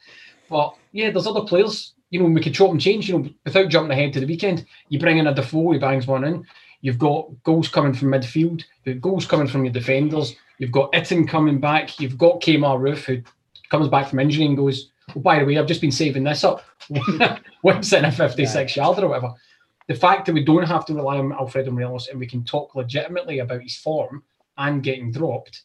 But 0.49 0.77
yeah, 0.93 1.11
there's 1.11 1.27
other 1.27 1.41
players. 1.41 1.95
You 2.11 2.21
know, 2.21 2.27
we 2.27 2.41
could 2.41 2.55
chop 2.55 2.71
and 2.71 2.81
change. 2.81 3.09
You 3.09 3.19
know, 3.19 3.29
without 3.45 3.71
jumping 3.71 3.91
ahead 3.91 4.13
to 4.13 4.21
the 4.21 4.27
weekend, 4.27 4.65
you 4.89 5.01
bring 5.01 5.19
in 5.19 5.27
a 5.27 5.35
Defoe, 5.35 5.73
he 5.73 5.81
bangs 5.81 6.07
one 6.07 6.23
in. 6.23 6.47
You've 6.81 7.01
got 7.01 7.27
goals 7.43 7.67
coming 7.67 7.93
from 7.93 8.13
midfield. 8.13 8.63
You've 8.85 9.01
got 9.01 9.11
goals 9.11 9.27
coming 9.27 9.49
from 9.49 9.65
your 9.65 9.73
defenders. 9.73 10.37
You've 10.59 10.71
got 10.71 10.93
Itten 10.93 11.27
coming 11.27 11.59
back. 11.59 11.99
You've 11.99 12.17
got 12.17 12.41
Kemar 12.41 12.79
Roofe 12.79 13.05
who 13.05 13.23
comes 13.69 13.89
back 13.89 14.09
from 14.09 14.21
injury 14.21 14.47
and 14.47 14.57
goes, 14.57 14.93
"Oh, 15.17 15.19
by 15.19 15.41
the 15.41 15.45
way, 15.45 15.59
I've 15.59 15.67
just 15.67 15.81
been 15.81 15.91
saving 15.91 16.23
this 16.23 16.45
up." 16.45 16.63
Once 17.65 17.93
in 17.93 18.05
a 18.05 18.13
56 18.13 18.77
yarder 18.77 19.07
or 19.07 19.09
whatever. 19.09 19.33
The 19.89 19.97
fact 19.97 20.27
that 20.27 20.35
we 20.35 20.45
don't 20.45 20.69
have 20.69 20.87
to 20.87 20.95
rely 20.95 21.19
on 21.19 21.33
Alfredo 21.33 21.73
Morelos 21.73 22.07
and 22.07 22.21
we 22.21 22.29
can 22.29 22.45
talk 22.45 22.77
legitimately 22.77 23.41
about 23.41 23.63
his 23.63 23.77
form 23.77 24.23
and 24.57 24.85
getting 24.85 25.11
dropped 25.11 25.65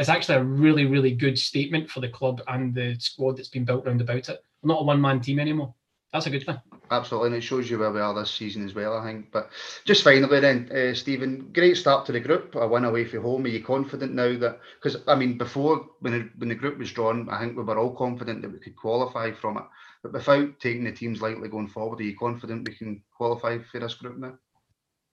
is 0.00 0.08
actually 0.08 0.36
a 0.36 0.44
really, 0.44 0.86
really 0.86 1.12
good 1.12 1.38
statement 1.38 1.90
for 1.90 2.00
the 2.00 2.08
club 2.08 2.42
and 2.48 2.74
the 2.74 2.96
squad 2.98 3.36
that's 3.36 3.48
been 3.48 3.64
built 3.64 3.86
around 3.86 4.00
about 4.00 4.28
it. 4.28 4.42
We're 4.62 4.68
not 4.68 4.82
a 4.82 4.84
one 4.84 5.00
man 5.00 5.20
team 5.20 5.38
anymore. 5.38 5.74
That's 6.12 6.26
a 6.26 6.30
good 6.30 6.46
thing. 6.46 6.58
Absolutely, 6.90 7.28
and 7.28 7.36
it 7.36 7.40
shows 7.42 7.68
you 7.68 7.78
where 7.78 7.90
we 7.90 8.00
are 8.00 8.14
this 8.14 8.30
season 8.30 8.64
as 8.64 8.74
well, 8.74 8.96
I 8.96 9.04
think. 9.04 9.32
But 9.32 9.50
just 9.84 10.04
finally, 10.04 10.40
then, 10.40 10.70
uh, 10.72 10.94
Stephen, 10.94 11.50
great 11.52 11.76
start 11.76 12.06
to 12.06 12.12
the 12.12 12.20
group. 12.20 12.54
A 12.54 12.66
win 12.66 12.84
away 12.84 13.04
from 13.04 13.22
home. 13.22 13.44
Are 13.44 13.48
you 13.48 13.62
confident 13.62 14.14
now 14.14 14.38
that? 14.38 14.60
Because 14.80 15.02
I 15.08 15.14
mean, 15.14 15.36
before 15.36 15.86
when 16.00 16.14
it, 16.14 16.28
when 16.38 16.48
the 16.48 16.54
group 16.54 16.78
was 16.78 16.92
drawn, 16.92 17.28
I 17.28 17.40
think 17.40 17.56
we 17.56 17.64
were 17.64 17.78
all 17.78 17.94
confident 17.94 18.42
that 18.42 18.52
we 18.52 18.60
could 18.60 18.76
qualify 18.76 19.32
from 19.32 19.58
it. 19.58 19.64
But 20.02 20.12
without 20.12 20.60
taking 20.60 20.84
the 20.84 20.92
teams 20.92 21.20
lightly 21.20 21.48
going 21.48 21.68
forward, 21.68 22.00
are 22.00 22.04
you 22.04 22.16
confident 22.16 22.68
we 22.68 22.74
can 22.74 23.02
qualify 23.16 23.58
for 23.70 23.80
this 23.80 23.94
group 23.94 24.16
now? 24.16 24.38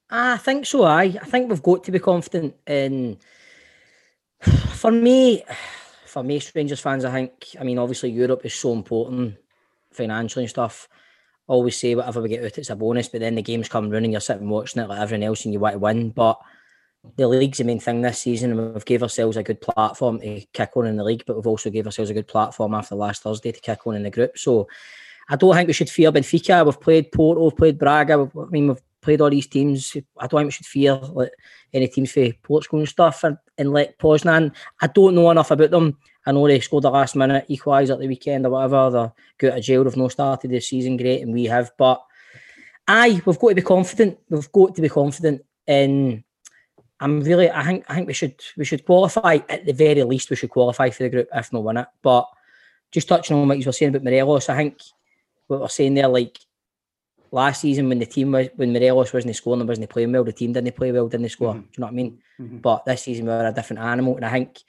I 0.09 0.37
think 0.37 0.67
so. 0.67 0.83
I 0.83 1.03
I 1.03 1.25
think 1.25 1.49
we've 1.49 1.63
got 1.63 1.83
to 1.85 1.91
be 1.91 1.99
confident 1.99 2.55
in. 2.67 3.17
For 4.73 4.91
me, 4.91 5.43
for 6.05 6.23
me, 6.23 6.41
Rangers 6.53 6.79
fans, 6.79 7.05
I 7.05 7.11
think. 7.11 7.55
I 7.59 7.63
mean, 7.63 7.79
obviously 7.79 8.11
Europe 8.11 8.45
is 8.45 8.53
so 8.53 8.73
important 8.73 9.35
financially 9.91 10.43
and 10.43 10.49
stuff. 10.49 10.87
Always 11.47 11.77
say 11.77 11.95
whatever 11.95 12.21
we 12.21 12.29
get 12.29 12.43
out, 12.43 12.57
it's 12.57 12.69
a 12.69 12.75
bonus. 12.75 13.09
But 13.09 13.21
then 13.21 13.35
the 13.35 13.41
games 13.41 13.67
come 13.67 13.89
running, 13.89 14.11
you're 14.11 14.21
sitting 14.21 14.47
watching 14.47 14.83
it 14.83 14.89
like 14.89 14.99
everyone 14.99 15.23
else, 15.23 15.45
and 15.45 15.53
you 15.53 15.59
want 15.59 15.73
to 15.73 15.79
win. 15.79 16.11
But 16.11 16.39
the 17.17 17.27
league's 17.27 17.57
the 17.57 17.63
main 17.63 17.79
thing 17.79 18.01
this 18.01 18.19
season, 18.19 18.51
and 18.51 18.73
we've 18.73 18.85
gave 18.85 19.01
ourselves 19.01 19.37
a 19.37 19.43
good 19.43 19.59
platform 19.59 20.19
to 20.19 20.41
kick 20.53 20.71
on 20.75 20.85
in 20.85 20.97
the 20.97 21.03
league. 21.03 21.23
But 21.25 21.35
we've 21.35 21.47
also 21.47 21.69
gave 21.69 21.85
ourselves 21.85 22.11
a 22.11 22.13
good 22.13 22.27
platform 22.27 22.73
after 22.73 22.95
last 22.95 23.23
Thursday 23.23 23.51
to 23.51 23.59
kick 23.59 23.87
on 23.87 23.95
in 23.95 24.03
the 24.03 24.11
group. 24.11 24.37
So 24.37 24.67
I 25.29 25.35
don't 25.35 25.55
think 25.55 25.67
we 25.67 25.73
should 25.73 25.89
fear 25.89 26.11
Benfica. 26.11 26.65
We've 26.65 26.79
played 26.79 27.11
Porto, 27.11 27.43
we've 27.43 27.57
played 27.57 27.79
Braga. 27.79 28.29
I 28.37 28.45
mean, 28.51 28.67
we've 28.67 28.81
played 29.03 29.21
all 29.21 29.29
these 29.29 29.47
teams. 29.47 29.95
I 30.17 30.27
don't 30.27 30.39
think 30.39 30.47
we 30.47 30.51
should 30.51 30.65
fear 30.65 30.95
like, 30.95 31.31
any 31.73 31.87
teams 31.87 32.11
for 32.11 32.31
Portugal 32.41 32.79
and 32.79 32.89
stuff. 32.89 33.23
And, 33.23 33.37
and 33.57 33.71
like 33.71 33.97
Poznan, 33.97 34.53
I 34.81 34.87
don't 34.87 35.15
know 35.15 35.29
enough 35.29 35.51
about 35.51 35.71
them. 35.71 35.97
I 36.25 36.31
know 36.31 36.47
they 36.47 36.59
scored 36.59 36.85
the 36.85 36.89
last 36.89 37.15
minute 37.15 37.45
equaliser 37.49 37.93
at 37.93 37.99
the 37.99 38.07
weekend 38.07 38.45
or 38.45 38.51
whatever. 38.51 39.13
They're 39.39 39.53
out 39.53 39.61
jail. 39.61 39.83
They've 39.83 39.97
not 39.97 40.13
started 40.13 40.49
this 40.49 40.69
season 40.69 40.97
great, 40.97 41.21
and 41.21 41.33
we 41.33 41.45
have. 41.45 41.71
But 41.77 42.01
aye, 42.87 43.21
we've 43.25 43.39
got 43.39 43.49
to 43.49 43.55
be 43.55 43.61
confident. 43.61 44.17
We've 44.29 44.51
got 44.51 44.75
to 44.75 44.81
be 44.81 44.89
confident. 44.89 45.43
And 45.67 46.23
I'm 46.99 47.19
really, 47.21 47.51
I 47.51 47.63
think, 47.63 47.85
I 47.89 47.95
think 47.95 48.07
we 48.07 48.13
should, 48.13 48.39
we 48.55 48.63
should 48.63 48.85
qualify 48.85 49.39
at 49.49 49.65
the 49.65 49.73
very 49.73 50.03
least. 50.03 50.29
We 50.29 50.37
should 50.37 50.49
qualify 50.49 50.89
for 50.89 51.03
the 51.03 51.09
group, 51.09 51.27
if 51.33 51.51
not 51.51 51.63
win 51.63 51.77
it. 51.77 51.87
But 52.01 52.27
just 52.91 53.09
touching 53.09 53.35
on 53.35 53.47
what 53.47 53.59
you 53.59 53.65
were 53.65 53.73
saying 53.73 53.93
about 53.93 54.03
Morelos, 54.03 54.47
I 54.47 54.55
think 54.55 54.77
what 55.47 55.59
we're 55.59 55.67
saying 55.67 55.95
there, 55.95 56.07
like 56.07 56.39
last 57.33 57.61
season 57.61 57.89
when 57.89 57.97
the 57.97 58.05
team 58.05 58.31
was 58.31 58.47
when 58.55 58.71
Morelos 58.71 59.11
wasn't 59.11 59.35
scoring 59.35 59.59
and 59.59 59.67
wasn't 59.67 59.89
playing 59.89 60.11
well, 60.11 60.23
the 60.23 60.31
team 60.31 60.53
didn't 60.53 60.75
play 60.75 60.91
well, 60.91 61.07
didn't 61.07 61.29
score. 61.29 61.55
Mhm. 61.55 61.61
Do 61.61 61.67
you 61.71 61.79
know 61.79 61.87
what 61.87 61.91
I 61.91 61.95
mean? 61.95 62.21
Mhm. 62.39 62.61
But 62.61 62.85
this 62.85 63.01
season 63.01 63.25
we 63.25 63.31
were 63.31 63.47
a 63.47 63.51
different 63.51 63.81
animal, 63.81 64.15
and 64.15 64.25
I 64.25 64.31
think 64.31 64.61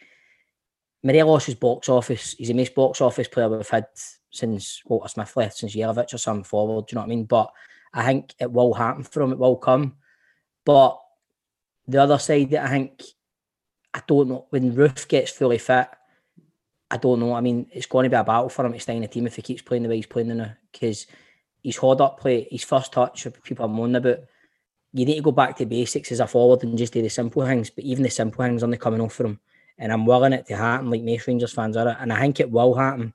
Morelos' 1.02 1.50
is 1.50 1.54
box 1.56 1.90
office. 1.90 2.32
He's 2.38 2.48
the 2.48 2.54
most 2.54 2.74
box 2.74 3.02
office 3.02 3.28
player 3.28 3.50
we've 3.50 3.68
had 3.68 3.86
since 4.30 4.82
Walter 4.86 5.08
Smith 5.08 5.36
left, 5.36 5.58
since 5.58 5.76
Jelavic 5.76 6.14
or 6.14 6.18
something 6.18 6.44
forward. 6.44 6.86
Do 6.86 6.92
you 6.92 6.96
know 6.96 7.02
what 7.02 7.12
I 7.12 7.14
mean? 7.16 7.24
But 7.24 7.52
I 7.92 8.04
think 8.06 8.34
it 8.40 8.50
will 8.50 8.72
happen 8.72 9.04
for 9.04 9.22
him. 9.22 9.32
It 9.32 9.38
will 9.38 9.56
come. 9.56 9.96
But 10.64 10.98
the 11.86 12.02
other 12.02 12.18
side 12.18 12.50
that 12.50 12.64
I 12.64 12.70
think 12.70 13.02
I 13.92 14.02
don't 14.06 14.28
know 14.28 14.46
when 14.48 14.74
Roofe 14.74 15.06
gets 15.06 15.30
fully 15.30 15.58
fit. 15.58 15.88
I 16.90 16.96
don't 16.96 17.20
know. 17.20 17.34
I 17.34 17.40
mean, 17.40 17.68
it's 17.72 17.86
going 17.86 18.04
to 18.04 18.10
be 18.10 18.16
a 18.16 18.24
battle 18.24 18.48
for 18.48 18.64
him 18.64 18.72
to 18.72 18.80
stay 18.80 18.96
in 18.96 19.02
the 19.02 19.08
team 19.08 19.26
if 19.26 19.36
he 19.36 19.42
keeps 19.42 19.62
playing 19.62 19.82
the 19.82 19.88
way 19.88 19.96
he's 19.96 20.06
playing 20.06 20.36
now. 20.36 20.52
Because 20.72 21.06
his 21.64 21.76
hold 21.76 22.00
up 22.00 22.20
play, 22.20 22.46
his 22.50 22.62
first 22.62 22.92
touch, 22.92 23.26
people 23.42 23.64
are 23.64 23.68
moaning 23.68 23.96
about. 23.96 24.18
You 24.92 25.04
need 25.06 25.16
to 25.16 25.22
go 25.22 25.32
back 25.32 25.56
to 25.56 25.66
basics 25.66 26.12
as 26.12 26.20
a 26.20 26.26
forward 26.26 26.62
and 26.62 26.78
just 26.78 26.92
do 26.92 27.02
the 27.02 27.08
simple 27.08 27.44
things. 27.44 27.70
But 27.70 27.82
even 27.82 28.04
the 28.04 28.10
simple 28.10 28.44
things 28.44 28.62
aren't 28.62 28.78
coming 28.78 29.00
off 29.00 29.14
for 29.14 29.26
him. 29.26 29.40
And 29.76 29.92
I'm 29.92 30.06
willing 30.06 30.32
it 30.32 30.46
to 30.46 30.56
happen, 30.56 30.88
like 30.88 31.02
most 31.02 31.26
Rangers 31.26 31.52
fans 31.52 31.76
are. 31.76 31.96
And 31.98 32.12
I 32.12 32.20
think 32.20 32.38
it 32.38 32.50
will 32.50 32.74
happen. 32.74 33.12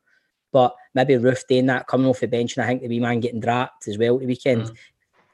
But 0.52 0.76
maybe 0.94 1.14
Roofe 1.14 1.48
doing 1.48 1.68
that, 1.68 1.88
coming 1.88 2.08
off 2.08 2.20
the 2.20 2.28
bench, 2.28 2.58
and 2.58 2.66
I 2.66 2.68
think 2.68 2.82
the 2.82 2.90
wee 2.90 3.00
man 3.00 3.22
getting 3.22 3.40
dropped 3.40 3.88
as 3.88 3.98
well 3.98 4.16
at 4.16 4.22
the 4.22 4.26
weekend. 4.26 4.64
Mm. 4.64 4.76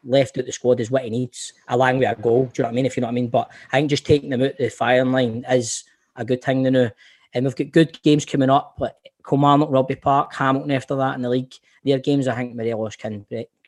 Left 0.04 0.38
out 0.38 0.45
the 0.45 0.51
squad 0.51 0.80
is 0.82 0.91
what 0.91 1.06
he 1.06 1.10
needs, 1.10 1.54
along 1.69 1.97
with 1.97 2.15
a 2.15 2.21
goal. 2.21 2.45
Do 2.45 2.51
you 2.58 2.63
know 2.63 2.67
what 2.67 2.73
I 2.73 2.75
mean? 2.75 2.86
If 2.86 2.95
you 2.95 3.01
know 3.01 3.08
what 3.08 3.13
I 3.13 3.15
mean. 3.15 3.30
But 3.30 3.49
I 3.71 3.78
think 3.78 3.89
just 3.89 4.06
taking 4.06 4.30
them 4.30 4.43
out 4.43 4.58
the 4.60 4.69
firing 4.69 5.12
line 5.13 5.45
is 5.49 5.84
a 6.15 6.25
good 6.25 6.43
thing 6.43 6.63
to 6.65 6.69
know. 6.69 6.89
And 7.34 7.45
we've 7.45 7.56
got 7.56 7.71
good 7.71 8.04
games 8.04 8.23
coming 8.23 8.51
up, 8.51 8.75
like 8.80 8.93
Kilmarnock, 9.28 9.72
Rugby 9.72 9.96
Park, 9.96 10.34
Hamilton 10.34 10.72
after 10.72 10.96
that 10.96 11.16
in 11.16 11.22
the 11.22 11.30
league. 11.30 11.54
Their 11.84 12.00
games, 12.00 12.28
I 12.28 12.36
think 12.36 12.56
Morelos 12.56 12.96
can 12.96 13.26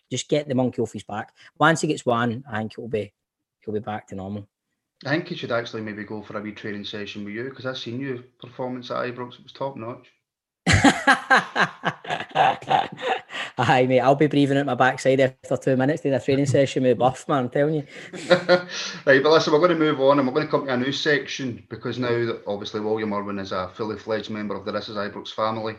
just 0.10 0.30
get 0.30 0.48
the 0.48 0.56
monkey 0.56 0.82
off 0.82 0.94
his 0.94 1.04
back. 1.04 1.34
Once 1.60 1.82
he 1.82 1.88
gets 1.88 2.06
one, 2.06 2.44
I 2.50 2.60
think 2.60 2.76
he'll 2.76 2.88
be 2.88 3.12
he'll 3.62 3.74
be 3.74 3.80
back 3.80 4.08
to 4.08 4.16
normal. 4.16 4.48
I 5.06 5.10
think 5.10 5.28
he 5.28 5.36
should 5.36 5.52
actually 5.52 5.84
maybe 5.84 6.04
go 6.04 6.24
for 6.24 6.38
a 6.38 6.42
wee 6.42 6.52
training 6.52 6.86
session 6.86 7.24
with 7.24 7.34
you 7.34 7.46
because 7.46 7.66
I've 7.66 7.78
seen 7.78 8.00
your 8.00 8.20
performance 8.40 8.90
at 8.90 8.98
Ibrox. 8.98 9.34
It 9.34 9.44
was 9.44 9.54
top 9.54 9.78
notch. 9.78 10.08
Aye, 13.60 13.88
mate, 13.88 14.02
I'll 14.02 14.16
be 14.16 14.28
breathing 14.28 14.58
at 14.58 14.68
my 14.68 14.76
backside 14.76 15.20
after 15.20 15.58
two 15.58 15.76
minutes 15.76 16.04
doing 16.04 16.14
a 16.14 16.20
training 16.20 16.46
session 16.46 16.84
with 16.84 17.00
Buff, 17.00 17.28
man, 17.28 17.46
I'm 17.46 17.50
telling 17.50 17.76
you. 17.76 17.84
right, 18.30 19.24
but 19.24 19.32
listen, 19.32 19.52
we're 19.52 19.60
going 19.60 19.72
to 19.72 19.76
move 19.76 20.00
on 20.00 20.20
and 20.20 20.28
we're 20.28 20.34
going 20.34 20.46
to 20.46 20.52
come 20.52 20.68
to 20.68 20.74
a 20.74 20.78
new 20.78 20.92
section 20.92 21.66
because 21.70 21.98
now 21.98 22.08
that 22.08 22.44
obviously 22.46 22.82
William 22.82 23.14
Irwin 23.14 23.40
is 23.40 23.52
a 23.52 23.70
fully 23.74 23.98
fledged 23.98 24.30
member 24.30 24.56
of 24.56 24.64
the 24.64 24.72
This 24.72 24.90
Is 24.90 25.32
family, 25.32 25.76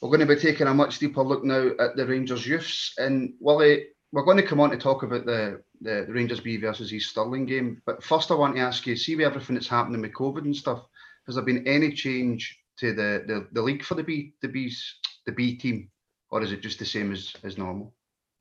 we're 0.00 0.08
going 0.08 0.26
to 0.26 0.34
be 0.34 0.40
taking 0.40 0.66
a 0.66 0.74
much 0.74 0.98
deeper 0.98 1.22
look 1.22 1.44
now 1.44 1.70
at 1.78 1.94
the 1.94 2.04
Rangers 2.04 2.46
youths. 2.46 2.94
And 2.98 3.34
Willie, 3.38 3.86
we're 4.12 4.24
going 4.24 4.36
to 4.38 4.42
come 4.42 4.58
on 4.58 4.70
to 4.70 4.76
talk 4.76 5.04
about 5.04 5.24
the, 5.24 5.62
the, 5.80 6.04
the 6.06 6.12
Rangers 6.12 6.40
B 6.40 6.56
versus 6.56 6.92
East 6.92 7.10
Stirling 7.10 7.46
game. 7.46 7.80
But 7.86 8.02
first, 8.02 8.32
I 8.32 8.34
want 8.34 8.56
to 8.56 8.62
ask 8.62 8.86
you 8.86 8.96
see, 8.96 9.14
with 9.14 9.26
everything 9.26 9.54
that's 9.54 9.68
happening 9.68 10.00
with 10.00 10.14
COVID 10.14 10.44
and 10.44 10.56
stuff, 10.56 10.84
has 11.26 11.36
there 11.36 11.44
been 11.44 11.66
any 11.68 11.92
change 11.92 12.58
to 12.78 12.92
the, 12.92 13.24
the, 13.26 13.46
the 13.52 13.62
league 13.62 13.84
for 13.84 13.94
the 13.94 14.02
B 14.02 14.32
the 14.40 14.48
B's 14.48 14.94
the 15.26 15.32
B 15.32 15.56
team, 15.56 15.90
or 16.30 16.42
is 16.42 16.52
it 16.52 16.62
just 16.62 16.78
the 16.78 16.84
same 16.84 17.12
as, 17.12 17.32
as 17.42 17.58
normal? 17.58 17.94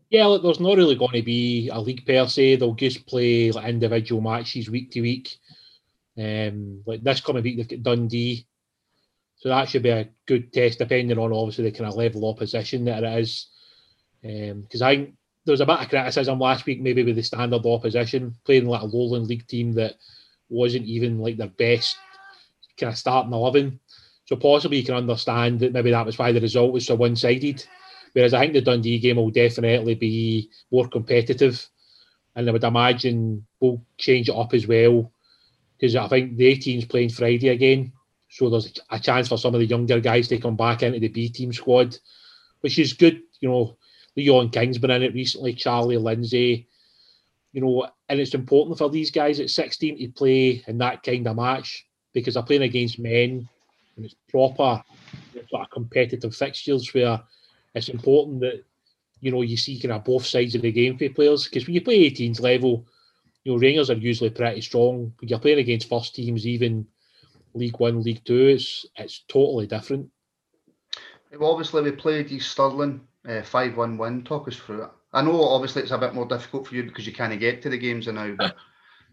Yeah, 0.10 0.26
look, 0.28 0.44
there's 0.44 0.60
not 0.60 0.78
really 0.78 0.96
going 0.96 1.14
to 1.14 1.22
be 1.22 1.70
a 1.70 1.80
league 1.80 2.06
per 2.06 2.28
se. 2.28 2.56
They'll 2.56 2.74
just 2.74 3.06
play 3.08 3.52
like 3.52 3.68
individual 3.68 4.22
matches 4.22 4.70
week 4.70 4.92
to 4.92 5.02
week. 5.02 5.38
Um, 6.18 6.82
like 6.86 7.04
this 7.04 7.22
coming 7.22 7.44
week, 7.44 7.58
they've 7.58 7.68
got 7.68 7.84
Dundee, 7.84 8.48
so 9.36 9.50
that 9.50 9.70
should 9.70 9.84
be 9.84 9.90
a 9.90 10.10
good 10.26 10.52
test, 10.52 10.80
depending 10.80 11.18
on 11.18 11.32
obviously 11.32 11.66
the 11.66 11.72
kind 11.72 11.90
of 11.90 11.96
level 11.96 12.28
of 12.28 12.36
opposition 12.36 12.86
that 12.86 13.04
it 13.04 13.20
is. 13.20 13.48
Because 14.22 14.82
um, 14.82 14.88
I 14.88 14.96
there 15.46 15.54
was 15.54 15.62
a 15.62 15.66
bit 15.66 15.80
of 15.80 15.90
criticism 15.90 16.40
last 16.40 16.66
week, 16.66 16.82
maybe 16.82 17.04
with 17.04 17.16
the 17.16 17.22
standard 17.22 17.66
opposition 17.66 18.36
playing 18.46 18.66
like 18.66 18.82
a 18.82 18.86
lowland 18.86 19.28
league 19.28 19.48
team 19.48 19.74
that 19.74 19.96
wasn't 20.50 20.86
even 20.86 21.20
like 21.20 21.38
their 21.38 21.48
best 21.48 21.98
kind 22.78 22.92
of 22.92 22.98
starting 22.98 23.32
eleven. 23.32 23.80
So 24.28 24.36
possibly 24.36 24.80
you 24.80 24.84
can 24.84 24.96
understand 24.96 25.62
that 25.62 25.72
maybe 25.72 25.92
that 25.92 26.06
was 26.06 26.20
why 26.20 26.34
the 26.34 26.42
result 26.42 26.74
was 26.74 26.86
so 26.86 26.96
one 26.96 27.16
sided. 27.16 27.66
Whereas 28.12 28.34
I 28.34 28.42
think 28.42 28.54
the 28.54 28.62
Dundee 28.62 29.00
game 29.00 29.16
will 29.16 29.30
definitely 29.30 29.96
be 29.96 30.50
more 30.70 30.88
competitive. 30.88 31.66
And 32.36 32.48
I 32.48 32.52
would 32.52 32.64
imagine 32.64 33.46
we'll 33.62 33.82
change 33.98 34.28
it 34.28 34.36
up 34.36 34.54
as 34.54 34.68
well. 34.68 35.14
Because 35.78 35.96
I 35.96 36.10
think 36.10 36.36
the 36.36 36.54
18's 36.54 36.86
playing 36.86 37.10
Friday 37.10 37.50
again. 37.50 37.94
So 38.30 38.50
there's 38.50 38.78
a 38.90 39.00
chance 39.00 39.30
for 39.30 39.38
some 39.38 39.56
of 39.56 39.62
the 39.62 39.66
younger 39.66 40.02
guys 40.02 40.28
to 40.28 40.38
come 40.40 40.58
back 40.58 40.84
into 40.84 41.00
the 41.00 41.08
B 41.08 41.30
team 41.30 41.54
squad, 41.54 41.98
which 42.60 42.80
is 42.80 42.92
good. 42.92 43.22
You 43.40 43.48
know, 43.48 43.78
Leon 44.18 44.50
King's 44.50 44.78
been 44.78 44.92
in 44.92 45.04
it 45.04 45.14
recently, 45.14 45.54
Charlie 45.54 45.96
Lindsay. 45.96 46.68
You 47.54 47.62
know, 47.62 47.88
and 48.10 48.20
it's 48.20 48.34
important 48.34 48.78
for 48.78 48.90
these 48.90 49.10
guys 49.10 49.40
at 49.40 49.50
16 49.50 50.00
to 50.00 50.10
play 50.10 50.66
in 50.68 50.80
that 50.80 51.02
kind 51.02 51.26
of 51.28 51.38
match 51.38 51.88
because 52.12 52.34
they're 52.34 52.44
playing 52.44 52.64
against 52.64 53.00
men 53.00 53.48
and 53.98 54.06
it's 54.06 54.16
proper 54.30 54.82
sort 55.50 55.64
of 55.64 55.70
competitive 55.72 56.36
fixtures 56.36 56.94
where 56.94 57.20
it's 57.74 57.90
important 57.90 58.40
that 58.42 58.64
you 59.20 59.32
know 59.32 59.42
you 59.42 59.58
see 59.58 59.80
kind 59.80 59.92
of 59.92 60.06
both 60.06 60.26
sides 60.26 60.56
of 60.56 60.62
the 60.62 60.72
game 60.72 60.98
for 60.98 61.10
players 61.10 61.46
because 61.46 61.66
when 61.66 61.74
you 61.74 61.82
play 61.82 62.10
18s 62.10 62.40
level, 62.40 62.86
you 63.44 63.52
know 63.52 63.58
Rangers 63.58 63.90
are 63.90 63.96
usually 63.96 64.30
pretty 64.30 64.62
strong. 64.62 65.14
When 65.20 65.30
you're 65.30 65.40
playing 65.40 65.60
against 65.60 65.90
first 65.90 66.16
teams, 66.16 66.48
even 66.48 66.88
League 67.54 67.80
One, 67.80 68.02
League 68.02 68.24
Two, 68.24 68.48
it's 68.48 68.86
it's 68.96 69.24
totally 69.28 69.68
different. 69.68 70.10
Well, 71.38 71.52
obviously 71.52 71.82
we 71.82 71.92
played 71.92 72.32
East 72.32 72.52
Stirling 72.52 73.02
five 73.44 73.74
uh, 73.74 73.76
one 73.76 73.98
win. 73.98 74.24
Talk 74.24 74.48
us 74.48 74.56
through 74.56 74.84
it. 74.84 74.90
I 75.14 75.22
know 75.22 75.44
obviously 75.44 75.82
it's 75.82 75.92
a 75.92 75.98
bit 75.98 76.14
more 76.14 76.28
difficult 76.28 76.68
for 76.68 76.76
you 76.76 76.84
because 76.84 77.08
you 77.08 77.14
can't 77.14 77.38
get 77.40 77.62
to 77.64 77.70
the 77.70 77.78
games 77.78 78.08
now, 78.08 78.34
but 78.38 78.56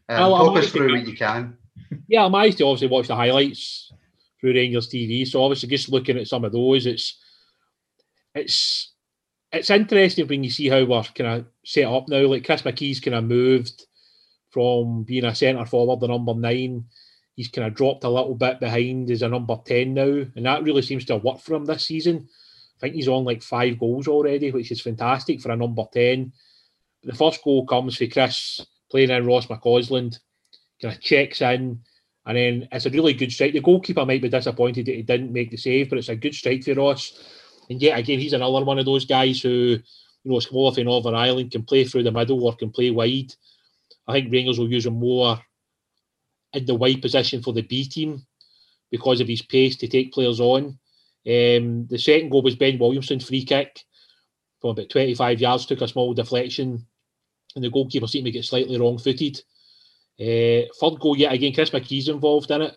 um, 0.09 0.31
talk 0.31 0.59
us 0.59 0.71
through 0.71 0.93
what 0.93 1.07
you 1.07 1.17
can. 1.17 1.57
Yeah, 2.07 2.27
I 2.27 2.29
managed 2.29 2.59
to 2.59 2.67
obviously 2.67 2.89
watch 2.89 3.09
the 3.09 3.17
highlights 3.17 3.93
through 4.45 4.55
Rangers 4.55 4.91
TV. 4.91 5.27
So 5.27 5.43
obviously, 5.43 5.71
just 5.71 5.89
looking 5.89 6.19
at 6.19 6.29
some 6.29 6.45
of 6.45 6.53
those, 6.53 6.85
it's 6.85 7.19
it's 8.35 8.93
it's 9.51 9.71
interesting 9.71 10.27
when 10.27 10.45
you 10.45 10.51
see 10.51 10.69
how 10.69 10.85
we're 10.85 11.03
kind 11.03 11.41
of 11.41 11.47
set 11.65 11.87
up 11.87 12.09
now. 12.09 12.27
Like 12.27 12.45
Chris 12.45 12.61
McKee's 12.61 13.01
kind 13.01 13.15
of 13.15 13.25
moved 13.25 13.87
from 14.51 15.05
being 15.05 15.25
a 15.25 15.35
centre 15.35 15.65
forward 15.65 16.01
the 16.01 16.09
number 16.09 16.35
nine. 16.35 16.85
He's 17.37 17.49
kind 17.49 17.67
of 17.67 17.75
dropped 17.75 18.05
a 18.05 18.09
little 18.09 18.35
bit 18.35 18.61
behind 18.61 19.11
as 19.11 19.23
a 19.23 19.29
number 19.29 19.57
10 19.65 19.95
now, 19.95 20.03
and 20.37 20.47
that 20.47 20.63
really 20.63 20.83
seems 20.83 21.05
to 21.07 21.15
have 21.15 21.25
worked 21.25 21.41
for 21.41 21.55
him 21.55 21.65
this 21.65 21.87
season. 21.87 22.29
I 22.77 22.81
think 22.81 22.95
he's 22.95 23.09
on 23.09 23.25
like 23.25 23.43
five 23.43 23.79
goals 23.79 24.07
already, 24.07 24.51
which 24.51 24.71
is 24.71 24.81
fantastic 24.81 25.41
for 25.41 25.51
a 25.51 25.57
number 25.57 25.85
10. 25.93 26.33
The 27.03 27.15
first 27.15 27.43
goal 27.43 27.67
comes 27.67 27.97
for 27.97 28.07
Chris 28.07 28.65
playing 28.91 29.11
in 29.11 29.27
Ross 29.27 29.47
McCausland, 29.47 30.19
kind 30.81 30.95
of 30.95 31.01
checks 31.01 31.41
in, 31.41 31.81
and 32.27 32.37
then 32.37 32.69
it's 32.73 32.87
a 32.87 32.91
really 32.91 33.13
good 33.13 33.33
strike. 33.33 33.53
The 33.53 33.61
goalkeeper 33.61 34.07
might 34.07 34.23
be 34.23 34.29
disappointed 34.29 34.87
that 34.87 34.95
he 34.95 35.03
didn't 35.03 35.33
make 35.33 35.51
the 35.51 35.57
save, 35.57 35.91
but 35.91 35.99
it's 35.99 36.09
a 36.09 36.17
good 36.17 36.35
strike 36.35 36.65
for 36.65 36.75
Ross. 36.75 37.13
And 37.69 37.81
yet 37.81 37.99
again, 37.99 38.19
he's 38.19 38.33
another 38.33 38.65
one 38.65 38.79
of 38.79 38.87
those 38.87 39.05
guys 39.05 39.41
who, 39.43 39.49
you 39.49 39.83
know, 40.25 40.37
it's 40.37 40.47
smaller 40.47 40.75
for 40.75 40.85
Northern 40.85 41.15
Ireland, 41.15 41.51
can 41.51 41.65
play 41.65 41.85
through 41.85 42.05
the 42.05 42.13
middle 42.13 42.45
or 42.45 42.57
can 42.57 42.71
play 42.71 42.91
wide. 42.91 43.35
I 44.07 44.13
think 44.13 44.33
Rangers 44.33 44.59
will 44.59 44.71
use 44.71 44.87
him 44.87 44.99
more 44.99 45.39
in 46.55 46.65
the 46.65 46.75
wide 46.75 47.03
position 47.03 47.43
for 47.43 47.53
the 47.53 47.63
B 47.63 47.85
team 47.85 48.25
because 48.91 49.21
of 49.21 49.29
his 49.29 49.43
pace 49.43 49.77
to 49.77 49.89
take 49.89 50.13
players 50.13 50.41
on. 50.41 50.79
Um, 51.27 51.87
the 51.87 51.99
second 51.99 52.31
goal 52.31 52.43
was 52.43 52.55
Ben 52.55 52.79
Williamson 52.79 53.21
free 53.21 53.45
kick 53.45 53.81
from 54.61 54.71
about 54.71 54.91
25 54.91 55.41
yards, 55.41 55.67
took 55.67 55.81
a 55.81 55.89
small 55.89 56.15
deflection, 56.15 56.87
and 57.55 57.65
the 57.65 57.71
goalkeeper 57.71 58.07
seemed 58.07 58.27
to 58.27 58.31
get 58.31 58.45
slightly 58.45 58.79
wrong 58.79 58.99
footed. 58.99 59.43
Uh, 60.21 60.71
third 60.81 61.01
goal 61.01 61.17
yet 61.17 61.33
again, 61.33 61.53
Chris 61.53 61.71
McKee's 61.71 62.09
involved 62.09 62.51
in 62.51 62.63
it, 62.63 62.77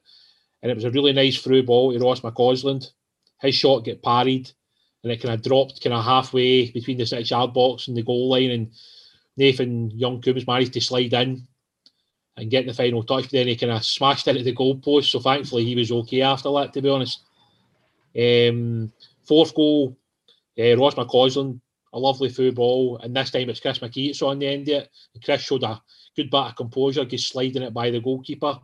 and 0.62 0.72
it 0.72 0.76
was 0.76 0.86
a 0.86 0.92
really 0.92 1.14
nice 1.14 1.38
through 1.38 1.64
ball 1.64 1.94
to 1.94 2.00
Ross 2.00 2.22
McCausland. 2.22 2.90
His 3.42 3.56
shot 3.56 3.86
get 3.86 4.02
parried, 4.02 4.50
and 5.04 5.12
it 5.12 5.22
kind 5.22 5.36
of 5.36 5.44
dropped 5.44 5.84
kind 5.84 5.94
of 5.94 6.04
halfway 6.04 6.72
between 6.72 6.98
the 6.98 7.06
six 7.06 7.30
yard 7.30 7.54
box 7.54 7.88
and 7.88 7.96
the 7.96 8.04
goal 8.04 8.30
line, 8.30 8.52
and 8.52 8.72
Nathan 9.36 9.92
Young-Coombes 9.92 10.48
managed 10.48 10.74
to 10.74 10.82
slide 10.82 11.14
in 11.14 11.48
and 12.38 12.50
get 12.50 12.66
the 12.66 12.74
final 12.74 13.04
touch. 13.04 13.26
But 13.26 13.32
then 13.32 13.48
he 13.48 13.56
kind 13.56 13.72
of 13.72 13.86
smashed 13.86 14.28
into 14.28 14.44
the 14.44 14.56
goalpost, 14.56 15.12
so 15.12 15.20
thankfully 15.20 15.66
he 15.66 15.76
was 15.76 15.92
okay 15.92 16.22
after 16.22 16.52
that. 16.54 16.74
To 16.74 16.82
be 16.82 16.90
honest, 16.90 17.22
um, 18.18 18.92
fourth 19.28 19.54
goal, 19.54 19.96
uh, 20.60 20.76
Ross 20.76 20.96
McCausland, 20.96 21.60
a 21.94 22.00
lovely 22.00 22.30
through 22.30 22.54
ball, 22.54 22.98
and 22.98 23.16
this 23.16 23.30
time 23.30 23.50
it's 23.50 23.60
Chris 23.60 23.78
McKee. 23.80 24.10
It's 24.10 24.22
on 24.24 24.40
the 24.40 24.48
end 24.48 24.68
of 24.70 24.82
it. 24.82 24.90
And 25.14 25.24
Chris 25.24 25.42
showed 25.42 25.64
a 25.64 25.80
good 26.18 26.32
bit 26.32 26.40
of 26.40 26.56
composure, 26.56 27.06
just 27.06 27.30
sliding 27.30 27.62
it 27.62 27.74
by 27.74 27.92
the 27.92 28.02
goalkeeper. 28.02 28.60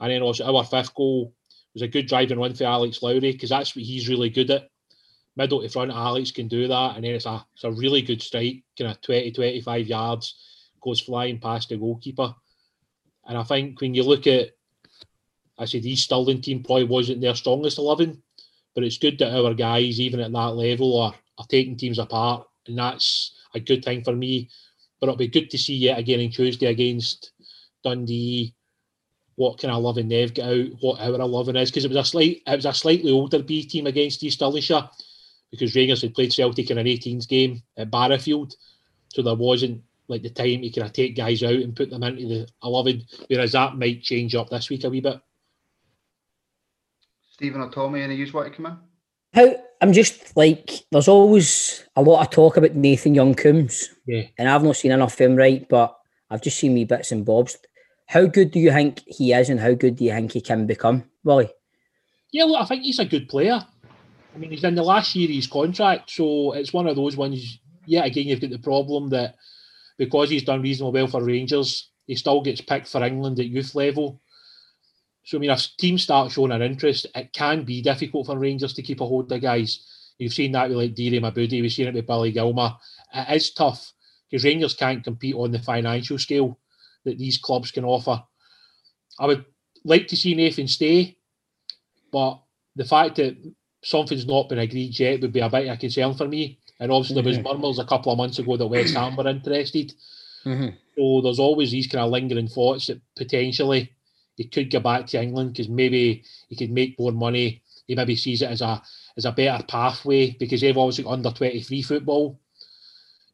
And 0.00 0.10
then 0.10 0.22
also 0.22 0.44
our 0.44 0.64
fifth 0.64 0.94
goal 0.94 1.32
was 1.74 1.82
a 1.82 1.88
good 1.88 2.08
driving 2.08 2.40
run 2.40 2.54
for 2.54 2.64
Alex 2.64 3.02
Lowry 3.02 3.20
because 3.20 3.50
that's 3.50 3.76
what 3.76 3.84
he's 3.84 4.08
really 4.08 4.30
good 4.30 4.50
at. 4.50 4.68
Middle 5.36 5.62
to 5.62 5.68
front, 5.68 5.92
Alex 5.92 6.30
can 6.30 6.48
do 6.48 6.66
that. 6.68 6.96
And 6.96 7.04
then 7.04 7.14
it's 7.14 7.26
a, 7.26 7.44
it's 7.54 7.64
a 7.64 7.70
really 7.70 8.02
good 8.02 8.20
strike, 8.20 8.64
kind 8.76 8.90
of 8.90 9.00
20, 9.02 9.32
25 9.32 9.86
yards, 9.86 10.34
goes 10.82 11.00
flying 11.00 11.38
past 11.38 11.68
the 11.68 11.76
goalkeeper. 11.76 12.34
And 13.26 13.38
I 13.38 13.42
think 13.44 13.80
when 13.80 13.94
you 13.94 14.02
look 14.02 14.26
at, 14.26 14.50
I 15.58 15.66
said, 15.66 15.84
the 15.84 15.94
Stirling 15.94 16.40
team 16.40 16.62
probably 16.62 16.84
wasn't 16.84 17.20
their 17.20 17.36
strongest 17.36 17.78
11, 17.78 18.20
but 18.74 18.82
it's 18.82 18.98
good 18.98 19.18
that 19.18 19.32
our 19.32 19.54
guys, 19.54 20.00
even 20.00 20.20
at 20.20 20.32
that 20.32 20.56
level, 20.56 21.00
are, 21.00 21.14
are 21.38 21.46
taking 21.46 21.76
teams 21.76 21.98
apart. 21.98 22.46
And 22.66 22.76
that's 22.76 23.34
a 23.54 23.60
good 23.60 23.84
thing 23.84 24.02
for 24.02 24.14
me 24.14 24.50
but 25.02 25.08
it'll 25.08 25.18
be 25.18 25.26
good 25.26 25.50
to 25.50 25.58
see 25.58 25.74
yet 25.74 25.98
again 25.98 26.20
on 26.20 26.30
Tuesday 26.30 26.66
against 26.66 27.32
Dundee 27.82 28.54
what 29.34 29.60
kind 29.60 29.74
of 29.74 29.82
loving 29.82 30.08
they've 30.08 30.32
got 30.32 30.46
out, 30.46 30.66
what 30.78 31.00
our 31.00 31.26
loving 31.26 31.56
is, 31.56 31.72
because 31.72 31.84
it 31.84 31.88
was 31.88 31.96
a 31.96 32.04
slight 32.04 32.40
it 32.46 32.54
was 32.54 32.66
a 32.66 32.72
slightly 32.72 33.10
older 33.10 33.42
B 33.42 33.64
team 33.64 33.88
against 33.88 34.22
East 34.22 34.38
Stirlingshire 34.38 34.88
because 35.50 35.74
Rangers 35.74 36.02
had 36.02 36.14
played 36.14 36.32
Celtic 36.32 36.70
in 36.70 36.78
an 36.78 36.86
18s 36.86 37.26
game 37.26 37.64
at 37.76 37.90
Barrowfield. 37.90 38.54
So 39.08 39.22
there 39.22 39.34
wasn't 39.34 39.82
like 40.06 40.22
the 40.22 40.30
time 40.30 40.62
to 40.62 40.70
kind 40.70 40.86
of 40.86 40.92
take 40.92 41.16
guys 41.16 41.42
out 41.42 41.50
and 41.50 41.74
put 41.74 41.90
them 41.90 42.04
into 42.04 42.28
the 42.28 42.48
11, 42.62 43.02
whereas 43.26 43.52
that 43.52 43.76
might 43.76 44.02
change 44.02 44.36
up 44.36 44.50
this 44.50 44.70
week 44.70 44.84
a 44.84 44.88
wee 44.88 45.00
bit. 45.00 45.20
Stephen 47.32 47.60
or 47.60 47.70
Tommy, 47.70 48.02
any 48.02 48.14
use 48.14 48.32
want 48.32 48.52
to 48.52 48.56
come 48.56 48.66
in? 48.66 48.76
How 49.34 49.56
I'm 49.82 49.92
just 49.92 50.36
like, 50.36 50.70
there's 50.92 51.08
always 51.08 51.84
a 51.96 52.02
lot 52.02 52.22
of 52.22 52.30
talk 52.30 52.56
about 52.56 52.76
Nathan 52.76 53.16
Young-Coombes. 53.16 53.88
Yeah. 54.06 54.22
And 54.38 54.48
I've 54.48 54.62
not 54.62 54.76
seen 54.76 54.92
enough 54.92 55.14
of 55.14 55.18
him, 55.18 55.34
right? 55.34 55.68
But 55.68 55.94
I've 56.30 56.40
just 56.40 56.58
seen 56.58 56.72
me 56.72 56.84
bits 56.84 57.10
and 57.10 57.24
bobs. 57.24 57.58
How 58.06 58.26
good 58.26 58.52
do 58.52 58.60
you 58.60 58.70
think 58.70 59.02
he 59.06 59.32
is, 59.32 59.50
and 59.50 59.58
how 59.58 59.74
good 59.74 59.96
do 59.96 60.04
you 60.04 60.12
think 60.12 60.32
he 60.32 60.40
can 60.40 60.66
become, 60.66 61.04
Willie? 61.24 61.50
Yeah, 62.30 62.44
look, 62.44 62.62
I 62.62 62.64
think 62.64 62.84
he's 62.84 63.00
a 63.00 63.04
good 63.04 63.28
player. 63.28 63.60
I 64.34 64.38
mean, 64.38 64.50
he's 64.50 64.64
in 64.64 64.76
the 64.76 64.82
last 64.82 65.16
year 65.16 65.28
of 65.28 65.34
his 65.34 65.46
contract, 65.46 66.10
so 66.10 66.52
it's 66.52 66.72
one 66.72 66.86
of 66.86 66.96
those 66.96 67.16
ones. 67.16 67.58
Yeah, 67.84 68.04
again, 68.04 68.28
you've 68.28 68.40
got 68.40 68.50
the 68.50 68.58
problem 68.58 69.08
that 69.10 69.34
because 69.98 70.30
he's 70.30 70.44
done 70.44 70.62
reasonably 70.62 71.02
well 71.02 71.10
for 71.10 71.24
Rangers, 71.24 71.90
he 72.06 72.14
still 72.14 72.40
gets 72.40 72.60
picked 72.60 72.88
for 72.88 73.02
England 73.02 73.40
at 73.40 73.46
youth 73.46 73.74
level. 73.74 74.20
So, 75.24 75.38
I 75.38 75.40
mean, 75.40 75.50
if 75.50 75.76
teams 75.76 76.02
start 76.02 76.32
showing 76.32 76.52
an 76.52 76.62
interest, 76.62 77.06
it 77.14 77.32
can 77.32 77.64
be 77.64 77.80
difficult 77.80 78.26
for 78.26 78.38
Rangers 78.38 78.72
to 78.74 78.82
keep 78.82 79.00
a 79.00 79.06
hold 79.06 79.24
of 79.24 79.28
the 79.28 79.38
guys. 79.38 79.86
You've 80.18 80.34
seen 80.34 80.52
that 80.52 80.68
with 80.68 80.78
like 80.78 80.94
Diri 80.94 81.20
Mebude, 81.20 81.62
we've 81.62 81.72
seen 81.72 81.88
it 81.88 81.94
with 81.94 82.06
Billy 82.06 82.32
Gilmour. 82.32 82.76
It 83.14 83.36
is 83.36 83.52
tough 83.52 83.92
because 84.30 84.44
Rangers 84.44 84.74
can't 84.74 85.04
compete 85.04 85.34
on 85.34 85.52
the 85.52 85.58
financial 85.58 86.18
scale 86.18 86.58
that 87.04 87.18
these 87.18 87.38
clubs 87.38 87.70
can 87.70 87.84
offer. 87.84 88.22
I 89.18 89.26
would 89.26 89.44
like 89.84 90.06
to 90.08 90.16
see 90.16 90.34
Nathan 90.34 90.68
stay, 90.68 91.16
but 92.12 92.40
the 92.76 92.84
fact 92.84 93.16
that 93.16 93.36
something's 93.82 94.26
not 94.26 94.48
been 94.48 94.58
agreed 94.58 94.98
yet 94.98 95.20
would 95.20 95.32
be 95.32 95.40
a 95.40 95.48
bit 95.48 95.68
of 95.68 95.74
a 95.74 95.76
concern 95.76 96.14
for 96.14 96.28
me. 96.28 96.58
And 96.80 96.90
obviously, 96.90 97.20
there 97.20 97.28
was 97.28 97.38
murmurs 97.38 97.78
a 97.78 97.84
couple 97.84 98.10
of 98.10 98.18
months 98.18 98.38
ago 98.38 98.56
that 98.56 98.66
West 98.66 98.94
Ham 98.94 99.16
were 99.16 99.28
interested. 99.28 99.94
Mhm. 100.44 100.76
So 100.96 101.20
there's 101.20 101.38
always 101.38 101.70
these 101.70 101.86
kind 101.86 102.04
of 102.04 102.10
lingering 102.10 102.48
thoughts 102.48 102.86
that 102.86 103.00
potentially 103.14 103.92
he 104.36 104.44
could 104.44 104.70
go 104.70 104.80
back 104.80 105.06
to 105.08 105.20
England 105.22 105.52
because 105.52 105.68
maybe 105.68 106.24
he 106.48 106.56
could 106.56 106.70
make 106.70 106.98
more 106.98 107.12
money. 107.12 107.62
He 107.86 107.94
maybe 107.94 108.16
sees 108.16 108.42
it 108.42 108.50
as 108.50 108.60
a 108.60 108.82
as 109.16 109.24
a 109.24 109.32
better 109.32 109.62
pathway 109.64 110.30
because 110.38 110.60
they've 110.60 110.76
obviously 110.76 111.04
got 111.04 111.12
under 111.12 111.30
23 111.30 111.82
football. 111.82 112.38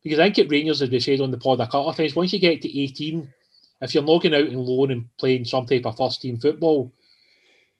Because 0.02 0.18
I 0.18 0.24
think 0.24 0.38
at 0.38 0.50
Rangers, 0.50 0.82
as 0.82 0.90
they 0.90 1.00
said 1.00 1.20
on 1.20 1.30
the 1.30 1.38
pod 1.38 1.60
a 1.60 1.66
couple 1.66 1.88
of 1.88 1.96
times, 1.96 2.16
once 2.16 2.32
you 2.32 2.38
get 2.38 2.62
to 2.62 2.80
18, 2.80 3.32
if 3.80 3.94
you're 3.94 4.02
logging 4.02 4.34
out 4.34 4.46
and 4.46 4.56
loan 4.58 4.90
and 4.90 5.16
playing 5.18 5.44
some 5.44 5.66
type 5.66 5.86
of 5.86 5.96
first 5.96 6.22
team 6.22 6.38
football, 6.38 6.92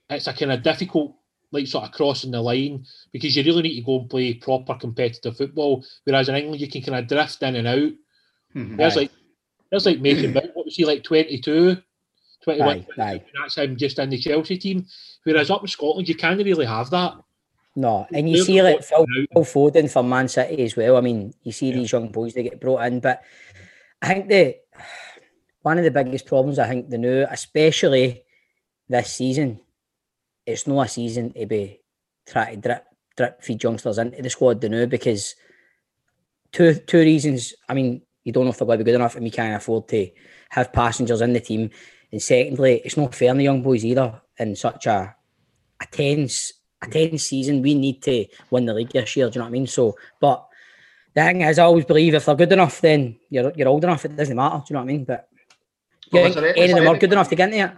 it's 0.09 0.27
a 0.27 0.33
kind 0.33 0.51
of 0.51 0.63
difficult, 0.63 1.15
like 1.51 1.67
sort 1.67 1.85
of 1.85 1.91
crossing 1.91 2.31
the 2.31 2.41
line 2.41 2.85
because 3.11 3.35
you 3.35 3.43
really 3.43 3.63
need 3.63 3.75
to 3.75 3.85
go 3.85 3.99
and 3.99 4.09
play 4.09 4.33
proper 4.33 4.75
competitive 4.75 5.37
football. 5.37 5.83
Whereas 6.03 6.29
in 6.29 6.35
England, 6.35 6.61
you 6.61 6.69
can 6.69 6.81
kind 6.81 6.99
of 6.99 7.07
drift 7.07 7.41
in 7.43 7.55
and 7.55 7.67
out. 7.67 7.91
Mhm. 8.55 8.77
There's 8.77 8.95
like 8.95 9.11
there's 9.69 9.85
like 9.85 9.99
making 9.99 10.33
what 10.33 10.65
was 10.65 10.75
he 10.75 10.85
like 10.85 11.03
22, 11.03 11.77
21, 12.57 12.85
Aye, 12.97 13.01
aye. 13.01 13.23
that's 13.39 13.57
him 13.57 13.75
just 13.75 13.99
in 13.99 14.09
the 14.09 14.17
Chelsea 14.17 14.57
team. 14.57 14.85
Whereas 15.23 15.49
up 15.49 15.61
in 15.61 15.67
Scotland, 15.67 16.07
you 16.07 16.15
can't 16.15 16.43
really 16.43 16.65
have 16.65 16.89
that. 16.91 17.15
No, 17.75 18.07
and 18.13 18.29
you 18.29 18.37
They're 18.37 18.45
see 18.45 18.61
like 18.61 18.83
Phil, 18.83 19.05
Phil 19.33 19.43
Foden 19.45 19.89
for 19.91 20.03
Man 20.03 20.27
City 20.27 20.63
as 20.63 20.75
well. 20.75 20.97
I 20.97 21.01
mean, 21.01 21.33
you 21.43 21.51
see 21.51 21.69
Yeah. 21.69 21.75
these 21.75 21.91
young 21.91 22.09
boys 22.09 22.33
they 22.33 22.43
get 22.43 22.59
brought 22.59 22.85
in, 22.85 22.99
but 22.99 23.21
I 24.01 24.07
think 24.07 24.27
the 24.27 24.55
one 25.61 25.77
of 25.77 25.83
the 25.83 25.91
biggest 25.91 26.25
problems 26.25 26.57
I 26.57 26.67
think 26.67 26.89
the 26.89 26.97
new, 26.97 27.25
especially 27.29 28.23
this 28.87 29.13
season, 29.13 29.59
it's 30.45 30.65
not 30.67 30.87
a 30.87 30.89
season 30.89 31.31
to 31.33 31.45
be 31.45 31.81
trying 32.27 32.55
to 32.55 32.67
drip 32.67 32.85
drip 33.15 33.43
feed 33.43 33.61
youngsters 33.63 33.97
into 33.97 34.21
the 34.21 34.29
squad 34.29 34.61
the 34.61 34.69
new 34.69 34.87
because 34.87 35.35
two 36.51 36.73
two 36.73 36.99
reasons. 36.99 37.53
I 37.69 37.73
mean, 37.75 38.01
you 38.23 38.31
don't 38.33 38.45
know 38.45 38.51
if 38.51 38.57
they're 38.57 38.65
going 38.65 38.79
to 38.79 38.83
be 38.83 38.91
good 38.91 38.95
enough, 38.95 39.15
and 39.15 39.23
we 39.23 39.29
can't 39.31 39.55
afford 39.55 39.87
to 39.89 40.09
have 40.49 40.73
passengers 40.73 41.21
in 41.21 41.33
the 41.33 41.39
team. 41.39 41.69
And 42.11 42.21
secondly, 42.21 42.81
it's 42.83 42.97
not 42.97 43.15
fair 43.15 43.31
on 43.31 43.37
the 43.37 43.43
young 43.43 43.61
boys 43.61 43.85
either 43.85 44.21
in 44.37 44.55
such 44.55 44.87
a 44.87 45.15
a 45.81 45.85
tense 45.91 46.53
a 46.81 46.87
tense 46.87 47.23
season. 47.23 47.61
We 47.61 47.75
need 47.75 48.01
to 48.03 48.25
win 48.49 48.65
the 48.65 48.73
league 48.73 48.89
this 48.89 49.15
year. 49.15 49.29
Do 49.29 49.35
you 49.35 49.39
know 49.39 49.45
what 49.45 49.49
I 49.49 49.51
mean? 49.51 49.67
So, 49.67 49.95
but 50.19 50.45
the 51.13 51.21
thing 51.21 51.41
is, 51.41 51.59
I 51.59 51.63
always 51.63 51.85
believe 51.85 52.13
if 52.13 52.25
they're 52.25 52.35
good 52.35 52.51
enough, 52.51 52.81
then 52.81 53.17
you're 53.29 53.51
you're 53.55 53.67
old 53.67 53.83
enough. 53.83 54.05
It 54.05 54.15
doesn't 54.15 54.35
matter. 54.35 54.57
Do 54.57 54.63
you 54.69 54.73
know 54.73 54.79
what 54.79 54.89
I 54.89 54.93
mean? 54.93 55.03
But 55.05 55.29
you 56.11 56.19
Well, 56.19 56.25
is 56.27 56.35
think 56.35 56.57
any 56.57 56.71
of 56.71 56.75
them 56.77 56.85
there 56.85 56.95
are 56.95 56.97
good 56.97 57.11
enough 57.11 57.29
to 57.29 57.35
get 57.35 57.53
into 57.53 57.65
it? 57.65 57.77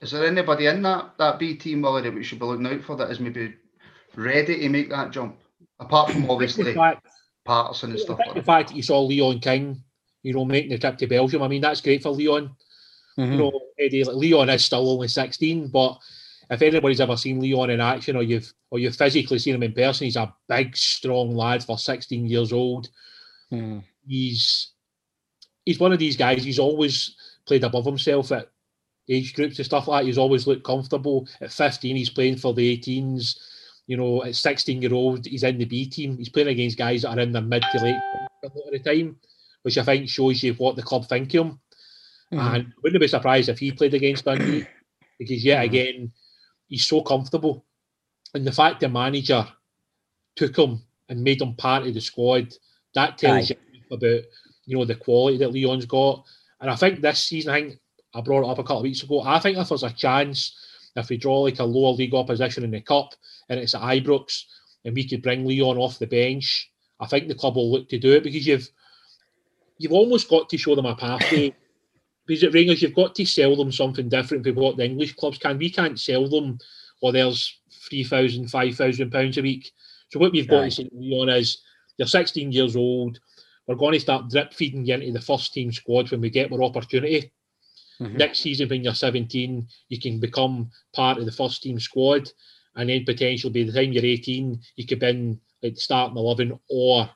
Is 0.00 0.10
there 0.10 0.26
anybody 0.26 0.66
in 0.66 0.82
that, 0.82 1.14
that 1.18 1.38
B 1.38 1.54
team, 1.54 1.80
Willie, 1.82 2.02
that 2.02 2.12
we 2.12 2.22
should 2.22 2.38
be 2.38 2.44
looking 2.44 2.66
out 2.66 2.82
for 2.82 2.94
that 2.96 3.10
is 3.10 3.20
maybe 3.20 3.54
ready 4.14 4.60
to 4.60 4.68
make 4.68 4.90
that 4.90 5.10
jump? 5.12 5.38
Apart 5.80 6.10
from 6.10 6.30
obviously 6.30 6.74
fact, 6.74 7.06
Patterson 7.44 7.90
and 7.90 8.00
stuff 8.00 8.18
the 8.18 8.24
like 8.26 8.34
that. 8.34 8.44
fact 8.44 8.68
that 8.68 8.76
you 8.76 8.82
saw 8.82 9.00
Leon 9.00 9.40
King, 9.40 9.82
you 10.22 10.34
know, 10.34 10.44
making 10.44 10.70
the 10.70 10.78
trip 10.78 10.98
to 10.98 11.06
Belgium, 11.06 11.42
I 11.42 11.48
mean, 11.48 11.62
that's 11.62 11.80
great 11.80 12.02
for 12.02 12.10
Leon. 12.10 12.54
Mm-hmm. 13.18 13.32
You 13.32 13.38
know, 13.38 13.60
Eddie, 13.78 14.04
like, 14.04 14.16
Leon 14.16 14.50
is 14.50 14.64
still 14.64 14.90
only 14.90 15.08
16, 15.08 15.68
but 15.68 15.98
if 16.50 16.62
anybody's 16.62 17.00
ever 17.00 17.16
seen 17.16 17.40
Leon 17.40 17.70
in 17.70 17.80
action 17.80 18.16
or 18.16 18.22
you've 18.22 18.52
or 18.70 18.78
you've 18.78 18.96
physically 18.96 19.38
seen 19.38 19.54
him 19.54 19.62
in 19.62 19.72
person, 19.72 20.04
he's 20.04 20.16
a 20.16 20.34
big, 20.48 20.76
strong 20.76 21.34
lad 21.34 21.62
for 21.62 21.78
16 21.78 22.26
years 22.26 22.52
old. 22.52 22.88
Mhm. 23.52 23.82
He's 24.06 24.72
he's 25.64 25.78
one 25.78 25.92
of 25.92 25.98
these 25.98 26.16
guys, 26.16 26.44
he's 26.44 26.58
always 26.58 27.14
played 27.46 27.64
above 27.64 27.84
himself 27.84 28.32
at 28.32 28.50
age 29.08 29.34
groups 29.34 29.58
and 29.58 29.66
stuff 29.66 29.88
like 29.88 30.02
that. 30.02 30.06
He's 30.06 30.18
always 30.18 30.46
looked 30.46 30.64
comfortable. 30.64 31.28
At 31.40 31.52
15, 31.52 31.96
he's 31.96 32.10
playing 32.10 32.36
for 32.36 32.54
the 32.54 32.76
18s. 32.76 33.38
You 33.86 33.98
know, 33.98 34.24
at 34.24 34.34
16 34.34 34.80
year 34.80 34.94
old, 34.94 35.26
he's 35.26 35.42
in 35.42 35.58
the 35.58 35.66
B 35.66 35.86
team. 35.86 36.16
He's 36.16 36.30
playing 36.30 36.48
against 36.48 36.78
guys 36.78 37.02
that 37.02 37.18
are 37.18 37.20
in 37.20 37.32
their 37.32 37.42
mid 37.42 37.62
to 37.72 37.80
late 37.80 37.96
a 38.42 38.46
lot 38.46 38.66
of 38.66 38.72
the 38.72 38.78
time, 38.78 39.16
which 39.62 39.76
I 39.76 39.84
think 39.84 40.08
shows 40.08 40.42
you 40.42 40.54
what 40.54 40.76
the 40.76 40.82
club 40.82 41.06
think 41.06 41.34
of 41.34 41.46
him. 41.46 41.60
Mhm. 42.32 42.54
And 42.54 42.72
wouldn't 42.82 43.00
be 43.00 43.08
surprised 43.08 43.48
if 43.48 43.58
he 43.58 43.72
played 43.72 43.94
against 43.94 44.24
Dundee 44.24 44.66
because 45.18 45.44
yet 45.44 45.64
again, 45.64 46.12
he's 46.68 46.86
so 46.86 47.02
comfortable. 47.02 47.64
And 48.34 48.46
the 48.46 48.52
fact 48.52 48.80
the 48.80 48.88
manager 48.88 49.46
took 50.36 50.56
him 50.58 50.82
and 51.08 51.22
made 51.22 51.40
him 51.40 51.54
part 51.54 51.86
of 51.86 51.94
the 51.94 52.00
squad, 52.00 52.52
that 52.94 53.18
tells 53.18 53.50
Aye. 53.50 53.56
you 53.72 53.96
about 53.96 54.24
you 54.66 54.76
know 54.76 54.84
the 54.84 54.94
quality 54.94 55.36
that 55.38 55.52
Leon's 55.52 55.86
got. 55.86 56.24
And 56.60 56.70
I 56.70 56.76
think 56.76 57.00
this 57.00 57.24
season, 57.24 57.52
I 57.52 57.60
think 57.60 57.78
I 58.14 58.20
brought 58.20 58.44
it 58.44 58.50
up 58.50 58.58
a 58.58 58.62
couple 58.62 58.78
of 58.78 58.82
weeks 58.84 59.02
ago. 59.02 59.20
I 59.20 59.38
think 59.38 59.58
if 59.58 59.68
there's 59.68 59.82
a 59.82 59.90
chance, 59.90 60.56
if 60.96 61.08
we 61.08 61.16
draw 61.16 61.40
like 61.40 61.58
a 61.58 61.64
lower 61.64 61.92
league 61.92 62.14
opposition 62.14 62.64
in 62.64 62.70
the 62.70 62.80
cup 62.80 63.14
and 63.48 63.60
it's 63.60 63.74
at 63.74 63.82
Ibrox 63.82 64.44
and 64.84 64.94
we 64.94 65.06
could 65.06 65.22
bring 65.22 65.44
Leon 65.44 65.76
off 65.76 65.98
the 65.98 66.06
bench, 66.06 66.70
I 67.00 67.06
think 67.06 67.28
the 67.28 67.34
club 67.34 67.56
will 67.56 67.70
look 67.70 67.88
to 67.90 67.98
do 67.98 68.12
it 68.12 68.22
because 68.22 68.46
you've 68.46 68.68
you've 69.78 69.92
almost 69.92 70.28
got 70.30 70.48
to 70.48 70.56
show 70.58 70.74
them 70.74 70.86
a 70.86 70.96
pathway. 70.96 71.54
Because 72.26 72.44
at 72.44 72.54
Rangers, 72.54 72.82
you've 72.82 72.94
got 72.94 73.14
to 73.14 73.26
sell 73.26 73.56
them 73.56 73.70
something 73.72 74.08
different 74.08 74.44
from 74.44 74.54
what 74.56 74.76
the 74.76 74.84
English 74.84 75.14
clubs 75.14 75.38
can. 75.38 75.58
We 75.58 75.70
can't 75.70 76.00
sell 76.00 76.28
them, 76.28 76.58
or 77.00 77.12
there's 77.12 77.60
three 77.88 78.04
thousand, 78.04 78.48
five 78.48 78.76
thousand 78.76 79.10
pounds 79.10 79.38
a 79.38 79.42
week. 79.42 79.72
So 80.10 80.18
what 80.18 80.32
we've 80.32 80.48
got 80.48 80.64
Aye. 80.64 80.68
to 80.68 80.70
say 80.70 80.84
to 80.84 80.90
Leon 80.94 81.28
is, 81.30 81.58
you're 81.98 82.06
16 82.06 82.52
years 82.52 82.76
old. 82.76 83.20
We're 83.66 83.74
going 83.74 83.94
to 83.94 84.00
start 84.00 84.30
drip 84.30 84.52
feeding 84.52 84.84
you 84.84 84.94
into 84.94 85.12
the 85.12 85.20
first 85.20 85.52
team 85.52 85.72
squad 85.72 86.10
when 86.10 86.20
we 86.20 86.30
get 86.30 86.50
more 86.50 86.62
opportunity. 86.62 87.32
Mhm. 88.00 88.16
Next 88.18 88.40
season, 88.40 88.68
when 88.68 88.82
you're 88.84 88.94
17, 88.94 89.66
you 89.88 90.00
can 90.00 90.18
become 90.18 90.70
part 90.92 91.18
of 91.18 91.24
the 91.26 91.32
first 91.32 91.62
team 91.62 91.78
squad, 91.78 92.28
and 92.76 92.88
then 92.88 93.04
potentially 93.04 93.52
by 93.52 93.70
the 93.70 93.78
time 93.80 93.92
you're 93.92 94.04
18, 94.04 94.60
you 94.76 94.86
could 94.86 94.98
be 94.98 95.08
in 95.08 95.40
like 95.62 95.74
the 95.74 95.80
starting 95.80 96.18
11 96.18 96.58
or 96.68 97.08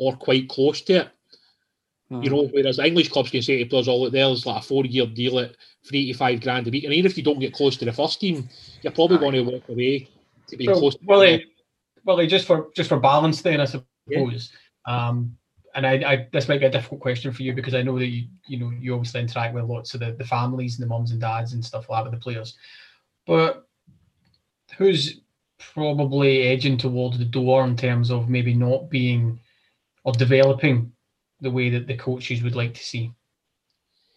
or 0.00 0.16
quite 0.16 0.48
close 0.48 0.80
to 0.82 0.92
it. 0.94 1.08
You 2.10 2.30
know, 2.30 2.48
whereas 2.52 2.78
English 2.78 3.10
clubs 3.10 3.30
can 3.30 3.42
say 3.42 3.58
to 3.58 3.68
players, 3.68 3.86
"Oh, 3.86 3.98
look, 3.98 4.12
there's 4.12 4.46
like 4.46 4.62
a 4.62 4.66
four-year 4.66 5.06
deal 5.06 5.38
at 5.40 5.56
three 5.86 6.10
to 6.10 6.16
five 6.16 6.40
grand 6.40 6.66
a 6.66 6.70
week," 6.70 6.84
and 6.84 6.94
even 6.94 7.10
if 7.10 7.18
you 7.18 7.22
don't 7.22 7.38
get 7.38 7.52
close 7.52 7.76
to 7.76 7.84
the 7.84 7.92
first 7.92 8.18
team, 8.18 8.48
you're 8.80 8.92
probably 8.92 9.18
going 9.18 9.34
to 9.34 9.42
walk 9.42 9.68
away 9.68 10.08
to 10.48 10.64
So, 10.64 10.78
close. 10.78 10.94
To 10.94 11.04
Willie, 11.04 11.44
Willie, 12.04 12.26
just 12.26 12.46
for 12.46 12.70
just 12.74 12.88
for 12.88 12.98
balance, 12.98 13.42
then 13.42 13.60
I 13.60 13.66
suppose. 13.66 14.52
Um, 14.86 15.36
and 15.74 15.86
I, 15.86 15.92
I 16.12 16.28
this 16.32 16.48
might 16.48 16.60
be 16.60 16.66
a 16.66 16.70
difficult 16.70 17.00
question 17.02 17.30
for 17.30 17.42
you 17.42 17.52
because 17.52 17.74
I 17.74 17.82
know 17.82 17.98
that 17.98 18.06
you 18.06 18.28
you 18.46 18.58
know 18.58 18.70
you 18.70 18.94
obviously 18.94 19.20
interact 19.20 19.54
with 19.54 19.64
lots 19.64 19.92
of 19.92 20.00
the, 20.00 20.12
the 20.12 20.24
families 20.24 20.78
and 20.78 20.84
the 20.84 20.88
mums 20.88 21.10
and 21.10 21.20
dads 21.20 21.52
and 21.52 21.62
stuff 21.62 21.90
like 21.90 22.04
that 22.04 22.10
with 22.10 22.18
the 22.18 22.24
players. 22.24 22.56
But 23.26 23.68
who's 24.78 25.20
probably 25.58 26.44
edging 26.44 26.78
towards 26.78 27.18
the 27.18 27.24
door 27.26 27.64
in 27.64 27.76
terms 27.76 28.10
of 28.10 28.30
maybe 28.30 28.54
not 28.54 28.88
being 28.88 29.38
or 30.04 30.12
developing 30.12 30.90
the 31.40 31.50
way 31.50 31.70
that 31.70 31.86
the 31.86 31.96
coaches 31.96 32.42
would 32.42 32.56
like 32.56 32.74
to 32.74 32.82
see? 32.84 33.12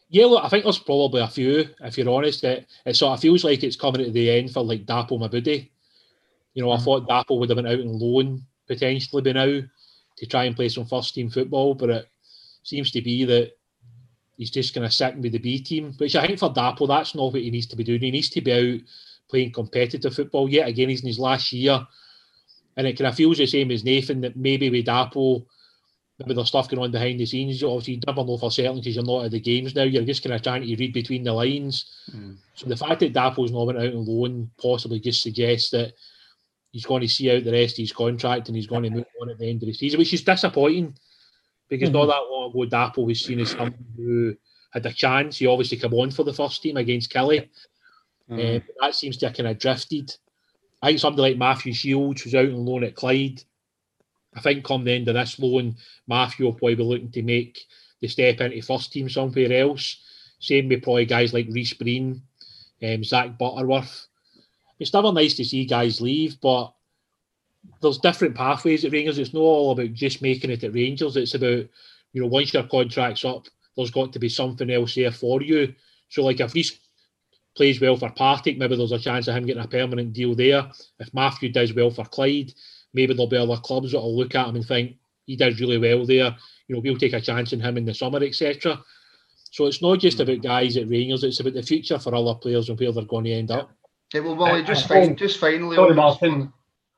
Yeah, 0.10 0.26
look, 0.26 0.44
I 0.44 0.50
think 0.50 0.66
there's 0.66 0.80
probably 0.80 1.22
a 1.22 1.28
few. 1.28 1.70
If 1.80 1.98
you're 1.98 2.10
honest, 2.10 2.44
it, 2.44 2.68
it 2.86 2.96
sort 2.96 3.14
of 3.14 3.22
feels 3.22 3.44
like 3.44 3.64
it's 3.64 3.78
coming 3.78 4.02
at 4.02 4.12
the 4.12 4.30
end 4.30 4.52
for 4.52 4.64
like 4.64 4.86
Dapo 4.86 5.12
Mebude. 5.12 5.70
You 6.54 6.64
know, 6.64 6.72
I 6.72 6.78
Mhm. 6.78 6.84
thought 6.84 7.08
Dapo 7.08 7.40
would 7.40 7.50
have 7.50 7.56
been 7.56 7.68
out 7.68 7.80
on 7.80 7.98
loan 7.98 8.46
potentially 8.68 9.22
by 9.22 9.32
now 9.32 9.62
to 10.18 10.26
try 10.26 10.46
and 10.46 10.56
play 10.56 10.68
some 10.68 10.86
first 10.86 11.14
team 11.14 11.30
football, 11.30 11.76
but 11.76 11.90
it 11.90 12.10
seems 12.64 12.92
to 12.92 13.02
be 13.02 13.24
that 13.24 13.54
he's 14.38 14.52
just 14.52 14.74
going 14.74 14.88
to 14.88 14.94
sit 14.94 15.18
with 15.18 15.32
the 15.32 15.38
B 15.38 15.60
team. 15.60 15.94
Which 15.98 16.16
I 16.16 16.28
think 16.28 16.40
for 16.40 16.54
Dapo, 16.54 16.88
that's 16.88 17.16
not 17.16 17.32
what 17.32 17.42
he 17.42 17.50
needs 17.50 17.68
to 17.68 17.78
be 17.78 17.84
doing. 17.86 18.02
He 18.02 18.12
needs 18.12 18.30
to 18.32 18.42
be 18.42 18.52
out 18.52 18.82
playing 19.30 19.54
competitive 19.54 20.14
football. 20.14 20.50
Yet 20.50 20.68
again, 20.68 20.90
he's 20.90 21.02
in 21.02 21.08
his 21.08 21.20
last 21.20 21.54
year, 21.54 21.88
and 22.76 22.86
it 22.86 22.98
kind 22.98 23.08
of 23.08 23.16
feels 23.16 23.38
the 23.38 23.46
same 23.46 23.72
as 23.72 23.86
Nathan 23.86 24.20
that 24.22 24.36
maybe 24.36 24.70
with 24.70 24.86
Dapo 24.88 25.46
maybe 26.26 26.36
there's 26.36 26.48
stuff 26.48 26.70
going 26.70 26.82
on 26.82 26.92
behind 26.92 27.20
the 27.20 27.26
scenes. 27.26 27.64
Obviously, 27.64 27.96
you 27.96 28.02
never 28.06 28.24
know 28.24 28.38
for 28.38 28.52
certain 28.52 28.76
because 28.76 28.96
you're 28.96 29.06
not 29.06 29.26
at 29.26 29.32
the 29.32 29.40
games 29.40 29.76
now. 29.76 29.84
You're 29.84 30.04
just 30.04 30.24
kind 30.24 30.34
of 30.34 30.42
trying 30.42 30.62
to 30.62 30.76
read 30.76 30.94
between 30.94 31.24
the 31.24 31.34
lines. 31.34 31.86
Mm. 32.16 32.38
So 32.56 32.68
the 32.68 32.78
fact 32.78 33.00
that 33.00 33.14
Dapo's 33.14 33.52
not 33.52 33.68
went 33.68 33.80
out 33.80 33.94
on 33.94 34.06
loan 34.06 34.50
possibly 34.62 35.00
just 35.00 35.22
suggests 35.22 35.70
that 35.72 35.94
he's 36.72 36.86
going 36.86 37.02
to 37.02 37.08
see 37.08 37.32
out 37.32 37.44
the 37.44 37.52
rest 37.52 37.76
of 37.76 37.84
his 37.84 37.92
contract 37.92 38.48
and 38.48 38.56
he's 38.56 38.68
going 38.68 38.84
to 38.84 38.90
move 38.90 39.06
on 39.22 39.30
at 39.30 39.38
the 39.38 39.50
end 39.50 39.62
of 39.62 39.68
the 39.68 39.74
season, 39.74 40.00
which 40.00 40.14
is 40.14 40.24
disappointing 40.24 40.96
because 41.70 41.90
not 41.90 42.06
that 42.06 42.28
long 42.30 42.50
ago 42.50 42.66
Dapo 42.66 43.06
was 43.06 43.24
seen 43.24 43.40
as 43.40 43.52
someone 43.52 43.86
who 43.96 44.36
had 44.72 44.86
a 44.86 44.92
chance. 44.92 45.38
He 45.38 45.48
obviously 45.48 45.78
came 45.78 45.94
on 45.94 46.12
for 46.12 46.24
the 46.24 46.34
first 46.34 46.62
team 46.62 46.78
against 46.78 47.10
Kelly. 47.10 47.50
Uh, 48.32 48.60
but 48.60 48.76
that 48.80 48.96
seems 48.96 49.18
to 49.18 49.28
have 49.28 49.36
kind 49.36 49.50
of 49.50 49.60
drifted. 49.60 50.16
I 50.82 50.88
think 50.88 51.00
somebody 51.00 51.32
like 51.32 51.38
Matthew 51.38 51.74
Shiels, 51.74 52.24
was 52.24 52.36
out 52.36 52.46
on 52.46 52.66
loan 52.66 52.84
at 52.84 52.96
Clyde, 52.96 53.44
I 54.36 54.42
think 54.42 54.64
come 54.64 54.84
the 54.84 54.94
end 54.94 55.08
of 55.08 55.16
this 55.16 55.40
loan, 55.40 55.76
Matthew 56.08 56.46
will 56.46 56.54
probably 56.54 56.76
be 56.76 56.84
looking 56.84 57.12
to 57.12 57.22
make 57.22 57.60
the 58.00 58.08
step 58.08 58.42
into 58.42 58.62
first 58.62 58.92
team 58.92 59.10
somewhere 59.10 59.52
else. 59.52 59.98
Same 60.40 60.70
with 60.70 60.84
probably 60.84 61.06
guys 61.06 61.34
like 61.34 61.48
Reese 61.50 61.74
Breen, 61.74 62.22
um, 62.84 63.04
Zach 63.04 63.38
Butterworth. 63.38 64.08
It's 64.80 64.94
never 64.94 65.12
nice 65.12 65.36
to 65.36 65.46
see 65.46 65.66
guys 65.66 66.02
leave, 66.02 66.40
but 66.42 66.74
there's 67.82 68.00
different 68.00 68.36
pathways 68.36 68.84
at 68.86 68.92
Rangers. 68.92 69.20
It's 69.20 69.34
not 69.34 69.42
all 69.42 69.72
about 69.72 69.94
just 69.94 70.22
making 70.22 70.50
it 70.50 70.64
at 70.64 70.74
Rangers. 70.74 71.16
It's 71.16 71.36
about, 71.36 71.68
you 72.14 72.22
know, 72.22 72.28
once 72.28 72.54
your 72.54 72.64
contract's 72.64 73.24
up, 73.26 73.46
there's 73.76 73.92
got 73.92 74.14
to 74.14 74.20
be 74.20 74.30
something 74.30 74.70
else 74.70 74.96
there 74.96 75.12
for 75.12 75.42
you. 75.42 75.74
So, 76.10 76.24
like, 76.24 76.40
if 76.40 76.54
Reese 76.54 76.80
plays 77.56 77.80
well 77.80 77.98
for 77.98 78.10
Partick, 78.10 78.58
maybe 78.58 78.76
there's 78.76 78.92
a 78.92 79.00
chance 79.00 79.28
of 79.28 79.36
him 79.36 79.46
getting 79.46 79.64
a 79.64 79.68
permanent 79.68 80.14
deal 80.14 80.34
there. 80.34 80.70
If 81.00 81.14
Matthew 81.14 81.52
does 81.52 81.74
well 81.74 81.92
for 81.92 82.06
Clyde, 82.06 82.54
maybe 82.94 83.14
there'll 83.14 83.28
be 83.28 83.38
other 83.38 83.58
clubs 83.58 83.92
that'll 83.92 84.16
look 84.16 84.36
at 84.36 84.48
him 84.48 84.56
and 84.56 84.66
think 84.66 84.98
he 85.26 85.36
did 85.36 85.60
really 85.60 85.78
well 85.78 86.06
there. 86.06 86.36
You 86.68 86.76
know, 86.76 86.82
we'll 86.82 86.98
take 86.98 87.14
a 87.14 87.22
chance 87.22 87.54
on 87.54 87.60
him 87.60 87.78
in 87.78 87.86
the 87.86 87.94
summer, 87.94 88.24
etc. 88.24 88.82
So 89.52 89.66
it's 89.66 89.82
not 89.82 90.00
just 90.00 90.20
about 90.20 90.42
guys 90.42 90.78
at 90.78 90.90
Rangers; 90.90 91.24
it's 91.24 91.40
about 91.40 91.54
the 91.54 91.64
future 91.64 92.00
for 92.00 92.16
other 92.16 92.36
players 92.36 92.70
and 92.70 92.80
where 92.80 92.92
they're 92.92 93.04
going 93.04 93.26
to 93.26 93.34
end 93.34 93.52
up. 93.52 93.72
Yeah, 94.14 94.22
well, 94.22 94.36
Wally, 94.36 94.64
just, 94.64 94.90
I- 94.92 95.06
fin- 95.06 95.16
just 95.16 95.40
finally. 95.40 95.76
Sorry, 95.76 95.94
Martin. 95.94 96.54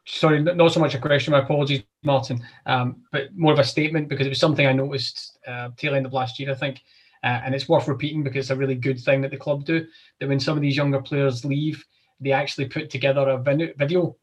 Sorry, 0.06 0.42
not 0.42 0.74
so 0.74 0.82
much 0.82 0.96
a 0.96 1.00
question. 1.00 1.32
My 1.32 1.40
apologies, 1.40 1.84
Martin. 2.04 2.46
Um, 2.66 3.04
but 3.12 3.34
more 3.36 3.54
of 3.54 3.60
a 3.60 3.64
statement 3.64 4.10
because 4.10 4.28
it 4.28 4.32
was 4.32 4.40
something 4.40 4.68
I 4.68 4.74
noticed 4.74 5.40
uh, 5.48 5.70
tail 5.78 5.96
end 5.96 6.06
of 6.06 6.12
last 6.12 6.40
year, 6.40 6.52
I 6.52 6.56
think, 6.56 6.82
uh, 7.24 7.42
and 7.46 7.56
it's 7.56 7.70
worth 7.70 7.88
repeating 7.88 8.22
because 8.22 8.46
it's 8.46 8.50
a 8.50 8.56
really 8.56 8.76
good 8.76 9.00
thing 9.00 9.22
that 9.22 9.32
the 9.32 9.38
club 9.38 9.64
do. 9.64 9.86
That 10.20 10.28
when 10.28 10.42
some 10.42 10.58
of 10.58 10.62
these 10.62 10.76
younger 10.76 11.02
players 11.02 11.46
leave, 11.46 11.84
they 12.20 12.34
actually 12.34 12.66
put 12.66 12.90
together 12.90 13.30
a 13.30 13.42
video 13.78 14.18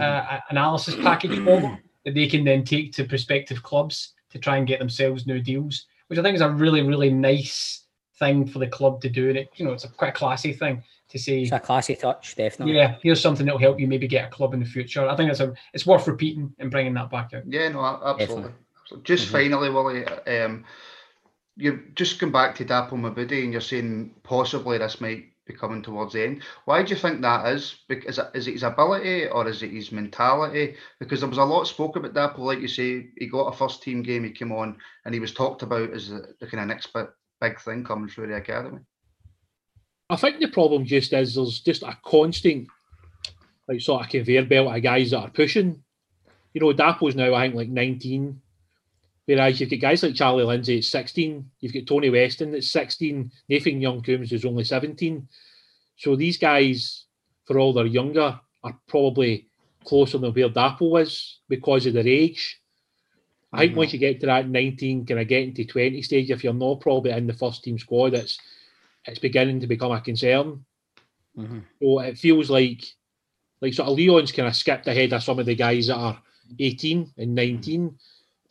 uh, 0.00 0.40
analysis 0.50 0.96
package 1.02 1.38
for 1.44 1.60
them 1.60 1.78
that 2.04 2.14
they 2.14 2.26
can 2.26 2.44
then 2.44 2.64
take 2.64 2.92
to 2.92 3.04
prospective 3.04 3.62
clubs 3.62 4.14
to 4.30 4.38
try 4.38 4.56
and 4.56 4.66
get 4.66 4.78
themselves 4.78 5.26
new 5.26 5.40
deals, 5.40 5.86
which 6.08 6.18
I 6.18 6.22
think 6.22 6.34
is 6.34 6.40
a 6.40 6.50
really, 6.50 6.82
really 6.82 7.10
nice 7.10 7.84
thing 8.18 8.46
for 8.46 8.58
the 8.58 8.66
club 8.66 9.00
to 9.02 9.08
do. 9.08 9.28
And 9.28 9.38
it, 9.38 9.50
you 9.56 9.64
know, 9.64 9.72
it's 9.72 9.84
a 9.84 9.88
quite 9.88 10.08
a 10.08 10.12
classy 10.12 10.52
thing 10.52 10.82
to 11.08 11.18
say. 11.18 11.42
It's 11.42 11.52
a 11.52 11.60
classy 11.60 11.94
touch, 11.94 12.34
definitely. 12.36 12.74
Yeah, 12.74 12.96
here's 13.02 13.20
something 13.20 13.46
that'll 13.46 13.60
help 13.60 13.78
you 13.80 13.86
maybe 13.86 14.08
get 14.08 14.26
a 14.26 14.30
club 14.30 14.54
in 14.54 14.60
the 14.60 14.66
future. 14.66 15.08
I 15.08 15.16
think 15.16 15.30
it's 15.30 15.40
a 15.40 15.54
it's 15.72 15.86
worth 15.86 16.06
repeating 16.06 16.52
and 16.58 16.70
bringing 16.70 16.94
that 16.94 17.10
back 17.10 17.32
out. 17.34 17.42
Yeah, 17.46 17.68
no, 17.68 17.84
absolutely. 17.84 18.26
Definitely. 18.26 18.52
absolutely. 18.82 19.04
Just 19.04 19.28
Mhm. 19.28 19.32
finally, 19.32 19.70
Willie, 19.70 20.04
um, 20.38 20.64
you've 21.56 21.94
just 21.94 22.18
come 22.18 22.32
back 22.32 22.54
to 22.56 22.64
Dapo 22.64 22.90
Mebude 22.92 23.44
and 23.44 23.52
you're 23.52 23.60
saying 23.60 24.14
possibly 24.24 24.78
this 24.78 25.00
might 25.00 25.26
be 25.46 25.52
coming 25.52 25.82
towards 25.82 26.14
the 26.14 26.24
end. 26.24 26.42
Why 26.64 26.82
do 26.82 26.90
you 26.90 27.00
think 27.00 27.20
that 27.20 27.46
is? 27.48 27.76
Is 27.88 28.18
it, 28.18 28.30
is 28.34 28.48
it 28.48 28.52
his 28.52 28.62
ability 28.62 29.26
or 29.28 29.46
is 29.46 29.62
it 29.62 29.70
his 29.70 29.92
mentality? 29.92 30.76
Because 30.98 31.20
there 31.20 31.28
was 31.28 31.38
a 31.38 31.44
lot 31.44 31.64
spoke 31.64 31.96
about 31.96 32.14
Dapo, 32.14 32.38
like 32.38 32.60
you 32.60 32.68
say, 32.68 33.08
he 33.18 33.26
got 33.26 33.52
a 33.52 33.56
first 33.56 33.82
team 33.82 34.02
game, 34.02 34.24
he 34.24 34.30
came 34.30 34.52
on 34.52 34.76
and 35.04 35.12
he 35.12 35.20
was 35.20 35.34
talked 35.34 35.62
about 35.62 35.90
as 35.90 36.08
the, 36.08 36.34
kind 36.40 36.62
of 36.62 36.68
next 36.68 36.92
big, 36.92 37.06
big 37.40 37.60
thing 37.60 37.84
coming 37.84 38.08
through 38.08 38.28
the 38.28 38.36
academy. 38.36 38.80
I 40.10 40.16
think 40.16 40.40
the 40.40 40.48
problem 40.48 40.84
just 40.84 41.12
is 41.12 41.34
there's 41.34 41.60
just 41.60 41.82
a 41.82 41.96
constant, 42.04 42.68
like 43.68 43.80
sort 43.80 44.04
of 44.04 44.10
conveyor 44.10 44.44
belt 44.44 44.74
of 44.74 44.82
guys 44.82 45.10
that 45.10 45.18
are 45.18 45.30
pushing. 45.30 45.82
You 46.52 46.60
know, 46.60 46.72
Dapo's 46.72 47.16
now 47.16 47.34
I 47.34 47.44
think 47.44 47.54
like 47.54 47.68
19, 47.68 48.40
whereas 49.26 49.60
you've 49.60 49.70
got 49.70 49.80
guys 49.80 50.02
like 50.02 50.14
Charlie 50.14 50.44
Lindsay 50.44 50.78
at 50.78 50.84
16, 50.84 51.50
you've 51.60 51.72
got 51.72 51.86
Tony 51.86 52.10
Weston 52.10 52.52
that's 52.52 52.70
16, 52.70 53.30
Nathan 53.48 53.80
Young-Coombes 53.80 54.32
is 54.32 54.44
only 54.44 54.64
17. 54.64 55.26
So 55.96 56.16
these 56.16 56.38
guys, 56.38 57.04
for 57.46 57.58
all 57.58 57.72
they're 57.72 57.86
younger, 57.86 58.38
are 58.62 58.78
probably 58.88 59.46
closer 59.84 60.18
than 60.18 60.32
where 60.32 60.48
Dapo 60.48 60.90
was 60.90 61.40
because 61.48 61.86
of 61.86 61.94
their 61.94 62.06
age. 62.08 62.60
I 63.52 63.60
think 63.60 63.72
Mhm. 63.72 63.76
once 63.76 63.92
you 63.92 63.98
get 63.98 64.20
to 64.20 64.26
that 64.26 64.48
19, 64.48 65.06
kind 65.06 65.20
of 65.20 65.28
getting 65.28 65.54
to 65.54 65.64
20 65.64 66.02
stage, 66.02 66.30
if 66.30 66.42
you're 66.42 66.52
not 66.52 66.80
probably 66.80 67.12
in 67.12 67.26
the 67.26 67.32
first 67.32 67.62
team 67.62 67.78
squad, 67.78 68.14
it's 68.14 68.38
it's 69.06 69.18
beginning 69.18 69.60
to 69.60 69.66
become 69.66 69.92
a 69.92 70.00
concern. 70.00 70.64
Mhm. 71.36 71.62
So 71.78 72.00
it 72.00 72.16
feels 72.18 72.48
like 72.48 72.82
like 73.60 73.74
sort 73.74 73.88
of 73.88 73.96
Leon's 73.96 74.32
kind 74.32 74.48
of 74.48 74.56
skipped 74.56 74.88
ahead 74.88 75.12
of 75.12 75.22
some 75.22 75.38
of 75.38 75.46
the 75.46 75.54
guys 75.54 75.86
that 75.86 75.96
are 75.96 76.22
18 76.58 77.12
and 77.18 77.34
19 77.34 77.98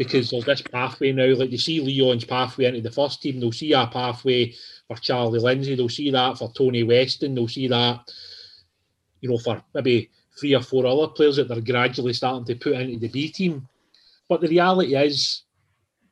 because 0.03 0.29
there's 0.29 0.45
this 0.45 0.61
pathway 0.61 1.11
now. 1.11 1.33
Like 1.35 1.49
they 1.49 1.57
see 1.57 1.79
Leon's 1.81 2.25
pathway 2.25 2.65
into 2.65 2.81
the 2.81 2.91
first 2.91 3.21
team, 3.21 3.39
they'll 3.39 3.51
see 3.51 3.73
a 3.73 3.87
pathway 3.87 4.53
for 4.87 4.97
Charlie 4.97 5.39
Lindsay, 5.39 5.75
they'll 5.75 5.89
see 5.89 6.11
that 6.11 6.37
for 6.37 6.51
Tony 6.53 6.83
Weston, 6.83 7.35
they'll 7.35 7.47
see 7.47 7.67
that, 7.67 7.99
you 9.21 9.29
know, 9.29 9.37
for 9.37 9.61
maybe 9.73 10.09
three 10.39 10.55
or 10.55 10.61
four 10.61 10.85
other 10.85 11.07
players 11.07 11.37
that 11.37 11.47
they're 11.47 11.61
gradually 11.61 12.13
starting 12.13 12.45
to 12.45 12.55
put 12.55 12.73
into 12.73 12.99
the 12.99 13.07
B 13.07 13.29
team. 13.29 13.67
But 14.27 14.41
the 14.41 14.47
reality 14.47 14.95
is 14.95 15.43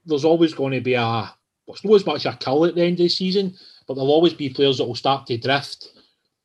there's 0.06 0.26
always 0.26 0.54
going 0.54 0.74
to 0.74 0.82
be 0.82 0.94
a 0.94 1.34
it's 1.68 1.86
not 1.86 1.96
as 1.96 2.06
much 2.06 2.26
a 2.26 2.34
cull 2.34 2.66
at 2.66 2.76
the 2.76 2.84
end 2.84 2.94
of 2.94 3.06
the 3.06 3.10
season, 3.10 3.56
but 3.88 3.94
there'll 3.94 4.12
always 4.12 4.34
be 4.34 4.50
players 4.50 4.78
that 4.78 4.86
will 4.86 4.96
start 4.96 5.26
to 5.28 5.38
drift. 5.38 5.88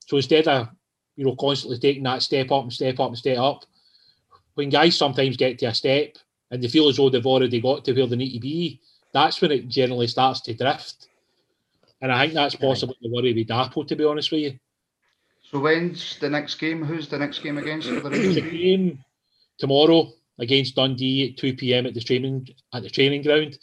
So 0.06 0.16
instead 0.16 0.46
of 0.46 0.68
you 1.16 1.24
know 1.24 1.36
constantly 1.36 1.78
taking 1.78 2.04
that 2.04 2.22
step 2.22 2.50
up 2.52 2.62
and 2.62 2.72
step 2.72 3.00
up 3.00 3.08
and 3.08 3.18
step 3.18 3.38
up, 3.38 3.64
when 4.54 4.70
guys 4.70 4.96
sometimes 4.96 5.36
get 5.36 5.58
to 5.58 5.66
a 5.66 5.74
step 5.74 6.16
and 6.50 6.62
they 6.62 6.68
feel 6.68 6.88
as 6.88 6.96
though 6.96 7.10
they've 7.10 7.26
already 7.26 7.60
got 7.60 7.84
to 7.84 7.92
where 7.92 8.06
they 8.06 8.16
need 8.16 8.34
to 8.34 8.40
be, 8.40 8.80
that's 9.12 9.40
when 9.40 9.52
it 9.52 9.68
generally 9.68 10.06
starts 10.06 10.40
to 10.42 10.54
drift. 10.54 11.08
And 12.00 12.12
I 12.12 12.24
think 12.24 12.34
that's 12.34 12.54
possibly 12.54 12.96
the 13.00 13.10
worry 13.10 13.32
with 13.32 13.48
Dapo, 13.48 13.86
to 13.86 13.96
be 13.96 14.04
honest 14.04 14.30
with 14.30 14.40
you. 14.42 14.58
So 15.50 15.60
when's 15.60 16.18
the 16.18 16.28
next 16.28 16.56
game? 16.56 16.84
Who's 16.84 17.08
the 17.08 17.18
next 17.18 17.38
game 17.38 17.56
against 17.58 17.88
for 17.88 18.00
the 18.00 18.10
There's 18.10 18.36
a 18.36 18.42
Rangers? 18.42 18.52
game 18.52 19.04
tomorrow 19.58 20.12
against 20.38 20.74
Dundee 20.74 21.30
at 21.30 21.38
2 21.38 21.54
p.m. 21.54 21.86
at 21.86 21.94
the 21.94 22.00
training 22.00 22.48
at 22.72 22.82
the 22.82 22.90
training 22.90 23.22
ground. 23.22 23.58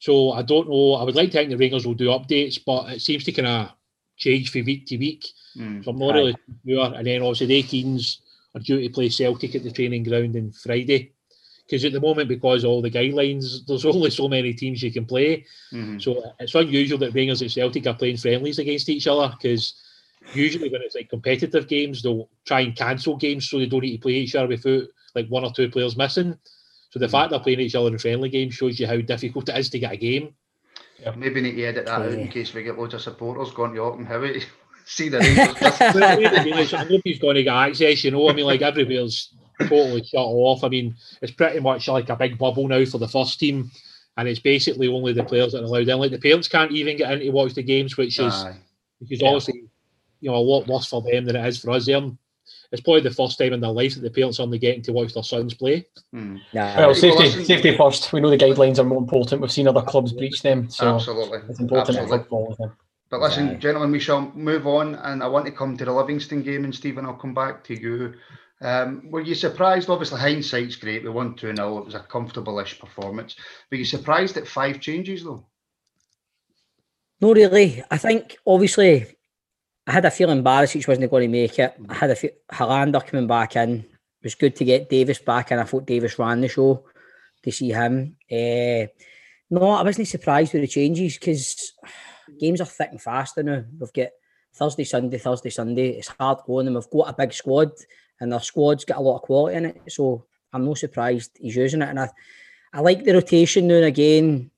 So 0.00 0.32
I 0.32 0.42
don't 0.42 0.68
know. 0.68 0.94
I 0.94 1.04
would 1.04 1.14
like 1.14 1.30
to 1.30 1.38
think 1.38 1.50
the 1.50 1.56
Rangers 1.56 1.86
will 1.86 1.94
do 1.94 2.08
updates, 2.08 2.58
but 2.64 2.92
it 2.92 3.00
seems 3.00 3.24
to 3.24 3.32
kind 3.32 3.48
of 3.48 3.70
change 4.16 4.50
from 4.50 4.64
week 4.64 4.86
to 4.86 4.98
week. 4.98 5.26
Hmm. 5.54 5.82
So 5.82 5.92
I'm 5.92 5.98
not 5.98 6.14
Aye. 6.14 6.18
really 6.18 6.36
sure. 6.66 6.94
And 6.94 7.06
then 7.06 7.22
obviously 7.22 7.46
the 7.46 7.62
18s 7.62 8.18
are 8.54 8.60
due 8.60 8.80
to 8.80 8.90
play 8.90 9.08
Celtic 9.08 9.54
at 9.54 9.62
the 9.62 9.70
training 9.72 10.02
ground 10.04 10.36
on 10.36 10.52
Friday. 10.52 11.12
Because 11.68 11.84
at 11.84 11.92
the 11.92 12.00
moment, 12.00 12.28
because 12.30 12.64
all 12.64 12.80
the 12.80 12.90
guidelines, 12.90 13.66
there's 13.66 13.84
only 13.84 14.08
so 14.10 14.26
many 14.26 14.54
teams 14.54 14.82
you 14.82 14.90
can 14.90 15.04
play. 15.04 15.44
Mhm. 15.70 16.00
So 16.00 16.32
it's 16.40 16.54
unusual 16.54 16.96
that 17.00 17.12
Rangers 17.12 17.42
and 17.42 17.52
Celtic 17.52 17.86
are 17.86 17.92
playing 17.94 18.16
friendlies 18.16 18.58
against 18.58 18.88
each 18.88 19.06
other 19.06 19.34
because 19.38 19.74
usually 20.34 20.70
when 20.70 20.80
it's 20.80 20.94
like 20.94 21.10
competitive 21.10 21.68
games, 21.68 22.00
they'll 22.02 22.28
try 22.46 22.60
and 22.60 22.74
cancel 22.74 23.16
games 23.18 23.50
so 23.50 23.58
they 23.58 23.66
don't 23.66 23.82
need 23.82 23.96
to 23.98 24.02
play 24.02 24.14
each 24.14 24.34
other 24.34 24.48
without 24.48 24.84
like 25.14 25.28
one 25.28 25.44
or 25.44 25.52
two 25.52 25.68
players 25.68 25.94
missing. 25.96 26.38
So 26.90 26.98
the 26.98 27.08
fact 27.08 27.30
they're 27.30 27.38
playing 27.40 27.60
each 27.60 27.74
other 27.74 27.88
in 27.88 27.98
friendly 27.98 28.30
games 28.30 28.54
shows 28.54 28.80
you 28.80 28.86
how 28.86 28.96
difficult 29.02 29.50
it 29.50 29.58
is 29.58 29.68
to 29.70 29.78
get 29.78 29.92
a 29.92 29.96
game. 29.98 30.34
Maybe 31.16 31.42
need 31.42 31.56
to 31.56 31.64
edit 31.64 31.84
that 31.84 32.00
out 32.00 32.12
in 32.12 32.28
case 32.28 32.54
we 32.54 32.62
get 32.62 32.78
loads 32.78 32.94
of 32.94 33.02
supporters 33.02 33.50
going 33.52 33.74
to 33.74 33.80
Auchenhowie. 33.80 34.42
See 34.86 35.10
the 35.10 35.18
Rangers. 35.18 35.54
just- 35.60 35.78
But 35.78 36.02
at 36.02 36.18
the 36.18 36.24
end 36.24 36.36
of 36.38 36.44
the 36.44 36.50
day, 36.50 36.64
so 36.64 36.78
I 36.78 36.84
hope 36.84 37.02
he's 37.04 37.18
going 37.18 37.34
to 37.36 37.42
get 37.42 37.54
access, 37.54 38.02
you 38.04 38.10
know. 38.10 38.26
I 38.30 38.32
mean, 38.32 38.46
like 38.46 38.62
everywhere's 38.62 39.34
totally 39.60 40.04
shut 40.04 40.20
off. 40.20 40.64
I 40.64 40.68
mean, 40.68 40.94
it's 41.22 41.32
pretty 41.32 41.60
much 41.60 41.88
like 41.88 42.08
a 42.08 42.16
big 42.16 42.38
bubble 42.38 42.68
now 42.68 42.84
for 42.84 42.98
the 42.98 43.08
first 43.08 43.38
team, 43.40 43.70
and 44.16 44.28
it's 44.28 44.40
basically 44.40 44.88
only 44.88 45.12
the 45.12 45.24
players 45.24 45.52
that 45.52 45.62
are 45.62 45.64
allowed 45.64 45.88
in. 45.88 45.98
Like 45.98 46.10
the 46.10 46.18
parents 46.18 46.48
can't 46.48 46.72
even 46.72 46.96
get 46.96 47.12
in 47.12 47.20
to 47.20 47.30
watch 47.30 47.54
the 47.54 47.62
games, 47.62 47.96
which 47.96 48.18
is 48.18 48.32
Aye. 48.34 48.56
which 49.00 49.12
is 49.12 49.20
Yeah. 49.22 49.28
obviously 49.28 49.64
you 50.20 50.30
know 50.30 50.36
a 50.36 50.38
lot 50.38 50.66
worse 50.66 50.86
for 50.86 51.02
them 51.02 51.24
than 51.24 51.36
it 51.36 51.46
is 51.46 51.58
for 51.58 51.70
us. 51.70 51.86
Them, 51.86 52.18
it's 52.72 52.82
probably 52.82 53.00
the 53.02 53.10
first 53.10 53.38
time 53.38 53.52
in 53.52 53.60
their 53.60 53.70
life 53.70 53.94
that 53.94 54.00
the 54.00 54.10
parents 54.10 54.38
are 54.40 54.42
only 54.42 54.58
getting 54.58 54.82
to 54.82 54.92
watch 54.92 55.14
their 55.14 55.22
sons 55.22 55.54
play. 55.54 55.86
Hmm. 56.12 56.36
Nah, 56.52 56.76
Well, 56.76 56.94
safety 56.94 57.44
safety 57.44 57.76
first. 57.76 58.12
We 58.12 58.20
know 58.20 58.30
the 58.30 58.36
guidelines 58.38 58.78
are 58.78 58.84
more 58.84 58.98
important. 58.98 59.40
We've 59.40 59.52
seen 59.52 59.68
other 59.68 59.82
clubs 59.82 60.12
breach 60.12 60.42
them, 60.42 60.68
so 60.68 60.96
Absolutely. 60.96 61.38
it's 61.48 61.60
important 61.60 61.96
that 61.96 62.02
Absolutely. 62.02 62.18
club 62.18 62.28
follows 62.28 62.56
them. 62.58 62.72
But 63.10 63.20
listen, 63.20 63.48
Aye. 63.50 63.54
gentlemen, 63.54 63.90
we 63.90 64.00
shall 64.00 64.30
move 64.34 64.66
on, 64.66 64.96
and 64.96 65.22
I 65.22 65.28
want 65.28 65.46
to 65.46 65.52
come 65.52 65.78
to 65.78 65.84
the 65.86 65.92
Livingston 65.92 66.42
game, 66.42 66.64
and 66.64 66.74
Stephen, 66.74 67.06
I'll 67.06 67.14
come 67.14 67.32
back 67.32 67.64
to 67.64 67.74
you. 67.74 68.12
Um, 68.60 69.10
were 69.10 69.20
you 69.20 69.34
surprised? 69.34 69.88
Obviously, 69.88 70.20
hindsight's 70.20 70.76
great. 70.76 71.04
We 71.04 71.10
won 71.10 71.34
2 71.34 71.54
0. 71.54 71.78
It 71.78 71.84
was 71.84 71.94
a 71.94 72.00
comfortable-ish 72.00 72.78
performance. 72.80 73.36
Were 73.70 73.76
you 73.76 73.84
surprised 73.84 74.36
at 74.36 74.48
five 74.48 74.80
changes, 74.80 75.24
though? 75.24 75.46
No, 77.20 77.34
really. 77.34 77.82
I 77.90 77.98
think 77.98 78.36
obviously 78.46 79.06
I 79.86 79.92
had 79.92 80.04
a 80.04 80.10
feeling 80.10 80.44
Barisic 80.44 80.86
wasn't 80.86 81.10
going 81.10 81.22
to 81.22 81.28
make 81.28 81.58
it. 81.58 81.74
I 81.88 81.94
had 81.94 82.10
a 82.10 82.16
fe- 82.16 82.36
Helander 82.52 83.04
coming 83.04 83.26
back 83.26 83.56
in. 83.56 83.80
It 83.80 84.24
was 84.24 84.34
good 84.34 84.54
to 84.56 84.64
get 84.64 84.88
Davis 84.88 85.18
back 85.18 85.50
in. 85.50 85.58
I 85.58 85.64
thought 85.64 85.86
Davis 85.86 86.18
ran 86.18 86.40
the 86.40 86.48
show 86.48 86.84
to 87.42 87.50
see 87.52 87.70
him. 87.70 88.16
Eh, 88.30 88.86
no, 89.50 89.70
I 89.70 89.82
wasn't 89.82 90.08
surprised 90.08 90.52
with 90.52 90.62
the 90.62 90.68
changes 90.68 91.14
because 91.14 91.72
games 92.38 92.60
are 92.60 92.66
thick 92.66 92.90
and 92.90 93.00
fast 93.00 93.38
now. 93.38 93.64
We've 93.78 93.92
got 93.92 94.08
Thursday, 94.54 94.84
Sunday, 94.84 95.18
Thursday, 95.18 95.50
Sunday. 95.50 95.90
It's 95.90 96.08
hard 96.08 96.38
going, 96.46 96.66
and 96.66 96.76
we've 96.76 96.90
got 96.90 97.10
a 97.10 97.14
big 97.14 97.32
squad, 97.32 97.70
and 98.20 98.34
our 98.34 98.40
squad's 98.40 98.84
got 98.84 98.98
a 98.98 99.00
lot 99.00 99.16
of 99.16 99.22
quality 99.22 99.56
in 99.56 99.66
it. 99.66 99.82
So 99.88 100.24
I'm 100.52 100.64
no 100.64 100.74
surprised 100.74 101.32
he's 101.40 101.56
using 101.56 101.82
it, 101.82 101.88
and 101.88 102.00
I, 102.00 102.10
I 102.72 102.80
like 102.80 103.04
the 103.04 103.14
rotation 103.14 103.66
now 103.66 103.76
and 103.76 103.84
again 103.84 104.50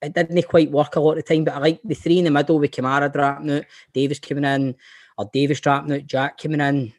it 0.00 0.14
didn't 0.14 0.48
quite 0.48 0.70
work 0.70 0.96
a 0.96 1.00
lot 1.00 1.18
of 1.18 1.24
the 1.24 1.34
time, 1.34 1.44
but 1.44 1.54
I 1.54 1.58
like 1.58 1.80
the 1.82 1.94
three 1.94 2.18
in 2.18 2.24
the 2.24 2.30
middle 2.30 2.58
with 2.58 2.70
Kamara 2.70 3.12
dropping 3.12 3.50
out, 3.50 3.64
Davis 3.92 4.18
coming 4.18 4.44
in, 4.44 4.76
or 5.16 5.28
Davis 5.32 5.60
dropping 5.60 5.92
out, 5.92 6.06
Jack 6.06 6.38
coming 6.38 6.60
in. 6.60 6.92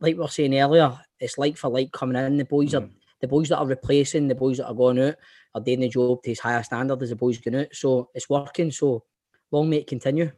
Like 0.00 0.14
we 0.14 0.20
were 0.20 0.28
saying 0.28 0.56
earlier, 0.58 0.98
it's 1.18 1.38
like 1.38 1.56
for 1.56 1.70
like 1.70 1.92
coming 1.92 2.16
in. 2.16 2.36
The 2.36 2.44
boys 2.44 2.74
are 2.74 2.82
hmm. 2.82 2.92
the 3.20 3.28
boys 3.28 3.48
that 3.48 3.58
are 3.58 3.66
replacing 3.66 4.28
the 4.28 4.34
boys 4.34 4.58
that 4.58 4.68
are 4.68 4.74
going 4.74 5.00
out 5.00 5.16
are 5.54 5.60
doing 5.60 5.80
the 5.80 5.88
job 5.88 6.22
to 6.22 6.30
his 6.30 6.40
higher 6.40 6.62
standard 6.62 7.02
as 7.02 7.10
the 7.10 7.16
boys 7.16 7.38
going 7.38 7.62
out. 7.62 7.74
So 7.74 8.10
it's 8.14 8.28
working. 8.28 8.70
So 8.70 9.04
long 9.50 9.70
may 9.70 9.78
it 9.78 9.86
continue. 9.86 10.30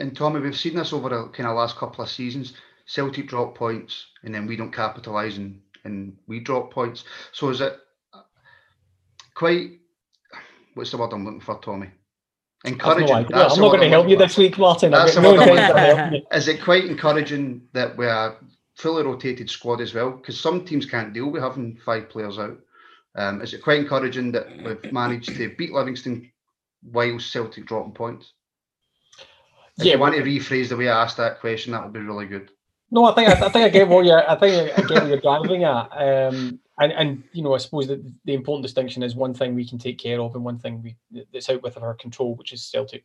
And 0.00 0.16
Tommy, 0.16 0.40
we've 0.40 0.56
seen 0.56 0.74
this 0.74 0.92
over 0.92 1.08
the 1.08 1.28
kind 1.28 1.48
of 1.48 1.56
last 1.56 1.76
couple 1.76 2.04
of 2.04 2.10
seasons. 2.10 2.54
Celtic 2.88 3.28
drop 3.28 3.54
points, 3.54 4.06
and 4.24 4.34
then 4.34 4.46
we 4.46 4.56
don't 4.56 4.72
capitalise, 4.72 5.36
and, 5.36 5.60
and 5.84 6.16
we 6.26 6.40
drop 6.40 6.72
points. 6.72 7.04
So 7.32 7.50
is 7.50 7.60
it 7.60 7.78
quite? 9.34 9.78
What's 10.74 10.90
the 10.90 10.96
word 10.96 11.12
I'm 11.12 11.24
looking 11.24 11.40
for, 11.40 11.60
Tommy? 11.60 11.90
Encouraging. 12.64 13.06
no. 13.08 13.22
That's 13.28 13.54
I'm 13.54 13.60
not 13.60 13.68
going 13.68 13.82
to 13.82 13.88
help 13.88 14.08
you 14.08 14.16
this 14.16 14.38
week, 14.38 14.58
Martin. 14.58 14.90
That's 14.90 15.14
got 15.14 15.22
the 15.22 15.28
no 15.28 15.34
word 15.34 15.48
I'm 15.48 15.58
intention 15.58 16.14
of. 16.14 16.22
Is 16.32 16.48
it 16.48 16.62
quite 16.62 16.86
encouraging 16.86 17.68
that 17.74 17.96
we 17.96 18.06
are 18.06 18.38
fully 18.76 19.04
rotated 19.04 19.50
squad 19.50 19.82
as 19.82 19.92
well? 19.92 20.12
Because 20.12 20.40
some 20.40 20.64
teams 20.64 20.86
can't 20.86 21.12
deal 21.12 21.30
with 21.30 21.42
having 21.42 21.76
five 21.84 22.08
players 22.08 22.38
out. 22.38 22.58
Um, 23.16 23.42
is 23.42 23.52
it 23.52 23.62
quite 23.62 23.80
encouraging 23.80 24.32
that 24.32 24.48
we've 24.64 24.92
managed 24.92 25.36
to 25.36 25.54
beat 25.56 25.72
Livingston 25.72 26.32
while 26.82 27.18
Celtic 27.18 27.66
dropping 27.66 27.92
points? 27.92 28.32
If 29.78 29.84
Yeah, 29.84 29.94
you 29.94 29.98
want 29.98 30.14
to 30.14 30.22
rephrase 30.22 30.70
the 30.70 30.76
way 30.76 30.88
I 30.88 31.02
asked 31.02 31.18
that 31.18 31.40
question, 31.40 31.72
that 31.72 31.84
would 31.84 31.92
be 31.92 32.00
really 32.00 32.26
good. 32.26 32.50
No, 32.90 33.04
I 33.04 33.14
think 33.14 33.28
I, 33.28 33.32
I 33.32 33.48
think 33.50 33.64
I 33.64 33.68
get 33.68 33.88
what 33.88 34.04
you're. 34.04 34.28
I 34.28 34.34
think 34.36 34.72
I 34.78 34.82
get 34.82 35.02
what 35.02 35.08
you're 35.08 35.20
driving 35.20 35.64
at. 35.64 35.88
Um, 35.92 36.58
and 36.78 36.92
and 36.92 37.24
you 37.32 37.42
know, 37.42 37.54
I 37.54 37.58
suppose 37.58 37.86
that 37.88 38.02
the 38.24 38.34
important 38.34 38.62
distinction 38.62 39.02
is 39.02 39.14
one 39.14 39.34
thing 39.34 39.54
we 39.54 39.68
can 39.68 39.78
take 39.78 39.98
care 39.98 40.20
of, 40.20 40.34
and 40.34 40.44
one 40.44 40.58
thing 40.58 40.82
we 40.82 40.96
that's 41.32 41.50
out 41.50 41.62
with 41.62 41.76
our 41.76 41.94
control, 41.94 42.34
which 42.36 42.52
is 42.52 42.64
Celtic 42.64 43.04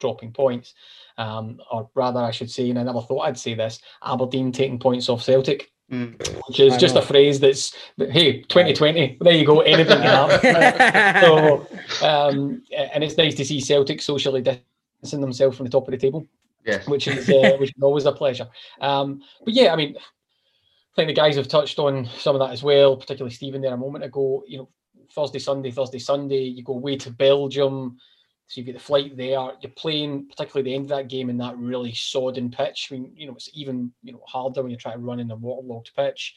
dropping 0.00 0.32
points, 0.32 0.74
um, 1.16 1.58
or 1.72 1.90
rather, 1.94 2.20
I 2.20 2.30
should 2.30 2.50
say, 2.50 2.68
and 2.70 2.78
I 2.78 2.82
never 2.82 3.00
thought 3.00 3.22
I'd 3.26 3.38
say 3.38 3.54
this: 3.54 3.80
Aberdeen 4.04 4.52
taking 4.52 4.78
points 4.78 5.08
off 5.08 5.22
Celtic, 5.22 5.70
Mm. 5.90 6.18
which 6.46 6.60
is 6.60 6.74
I 6.74 6.76
just 6.76 6.94
know. 6.94 7.00
a 7.00 7.04
phrase 7.04 7.40
that's 7.40 7.74
hey, 7.96 8.42
2020. 8.42 9.16
There 9.22 9.32
you 9.32 9.46
go. 9.46 9.60
Anything 9.60 10.02
can 10.02 10.28
happen. 10.38 11.22
so, 11.22 11.66
um, 12.06 12.62
and 12.76 13.02
it's 13.02 13.16
nice 13.16 13.34
to 13.36 13.44
see 13.44 13.58
Celtic 13.58 14.02
socially 14.02 14.42
distancing 14.42 15.22
themselves 15.22 15.56
from 15.56 15.64
the 15.64 15.70
top 15.70 15.88
of 15.88 15.92
the 15.92 15.96
table 15.96 16.26
Yes. 16.64 16.86
which 16.86 17.08
is 17.08 17.28
uh, 17.30 17.56
which 17.60 17.70
is 17.70 17.82
always 17.82 18.04
a 18.04 18.12
pleasure. 18.12 18.48
Um, 18.80 19.22
but 19.44 19.54
yeah, 19.54 19.72
I 19.72 19.76
mean, 19.76 19.96
I 19.96 20.94
think 20.96 21.08
the 21.08 21.14
guys 21.14 21.36
have 21.36 21.48
touched 21.48 21.78
on 21.78 22.08
some 22.18 22.34
of 22.34 22.40
that 22.40 22.52
as 22.52 22.62
well, 22.62 22.96
particularly 22.96 23.34
Stephen 23.34 23.62
there 23.62 23.74
a 23.74 23.78
moment 23.78 24.04
ago. 24.04 24.44
You 24.46 24.58
know, 24.58 24.68
Thursday, 25.14 25.38
Sunday, 25.38 25.70
Thursday, 25.70 25.98
Sunday, 25.98 26.42
you 26.42 26.62
go 26.62 26.74
away 26.74 26.96
to 26.96 27.10
Belgium, 27.10 27.98
so 28.46 28.60
you 28.60 28.64
get 28.64 28.74
the 28.74 28.80
flight 28.80 29.16
there. 29.16 29.50
You're 29.60 29.72
playing, 29.76 30.26
particularly 30.28 30.70
the 30.70 30.74
end 30.74 30.84
of 30.86 30.96
that 30.96 31.08
game 31.08 31.30
in 31.30 31.38
that 31.38 31.56
really 31.56 31.92
sodden 31.94 32.50
pitch. 32.50 32.88
I 32.90 32.94
mean, 32.94 33.12
you 33.16 33.26
know, 33.26 33.34
it's 33.34 33.50
even 33.54 33.92
you 34.02 34.12
know 34.12 34.22
harder 34.26 34.62
when 34.62 34.70
you 34.70 34.76
try 34.76 34.92
to 34.92 34.98
run 34.98 35.20
in 35.20 35.30
a 35.30 35.36
waterlogged 35.36 35.92
pitch. 35.94 36.34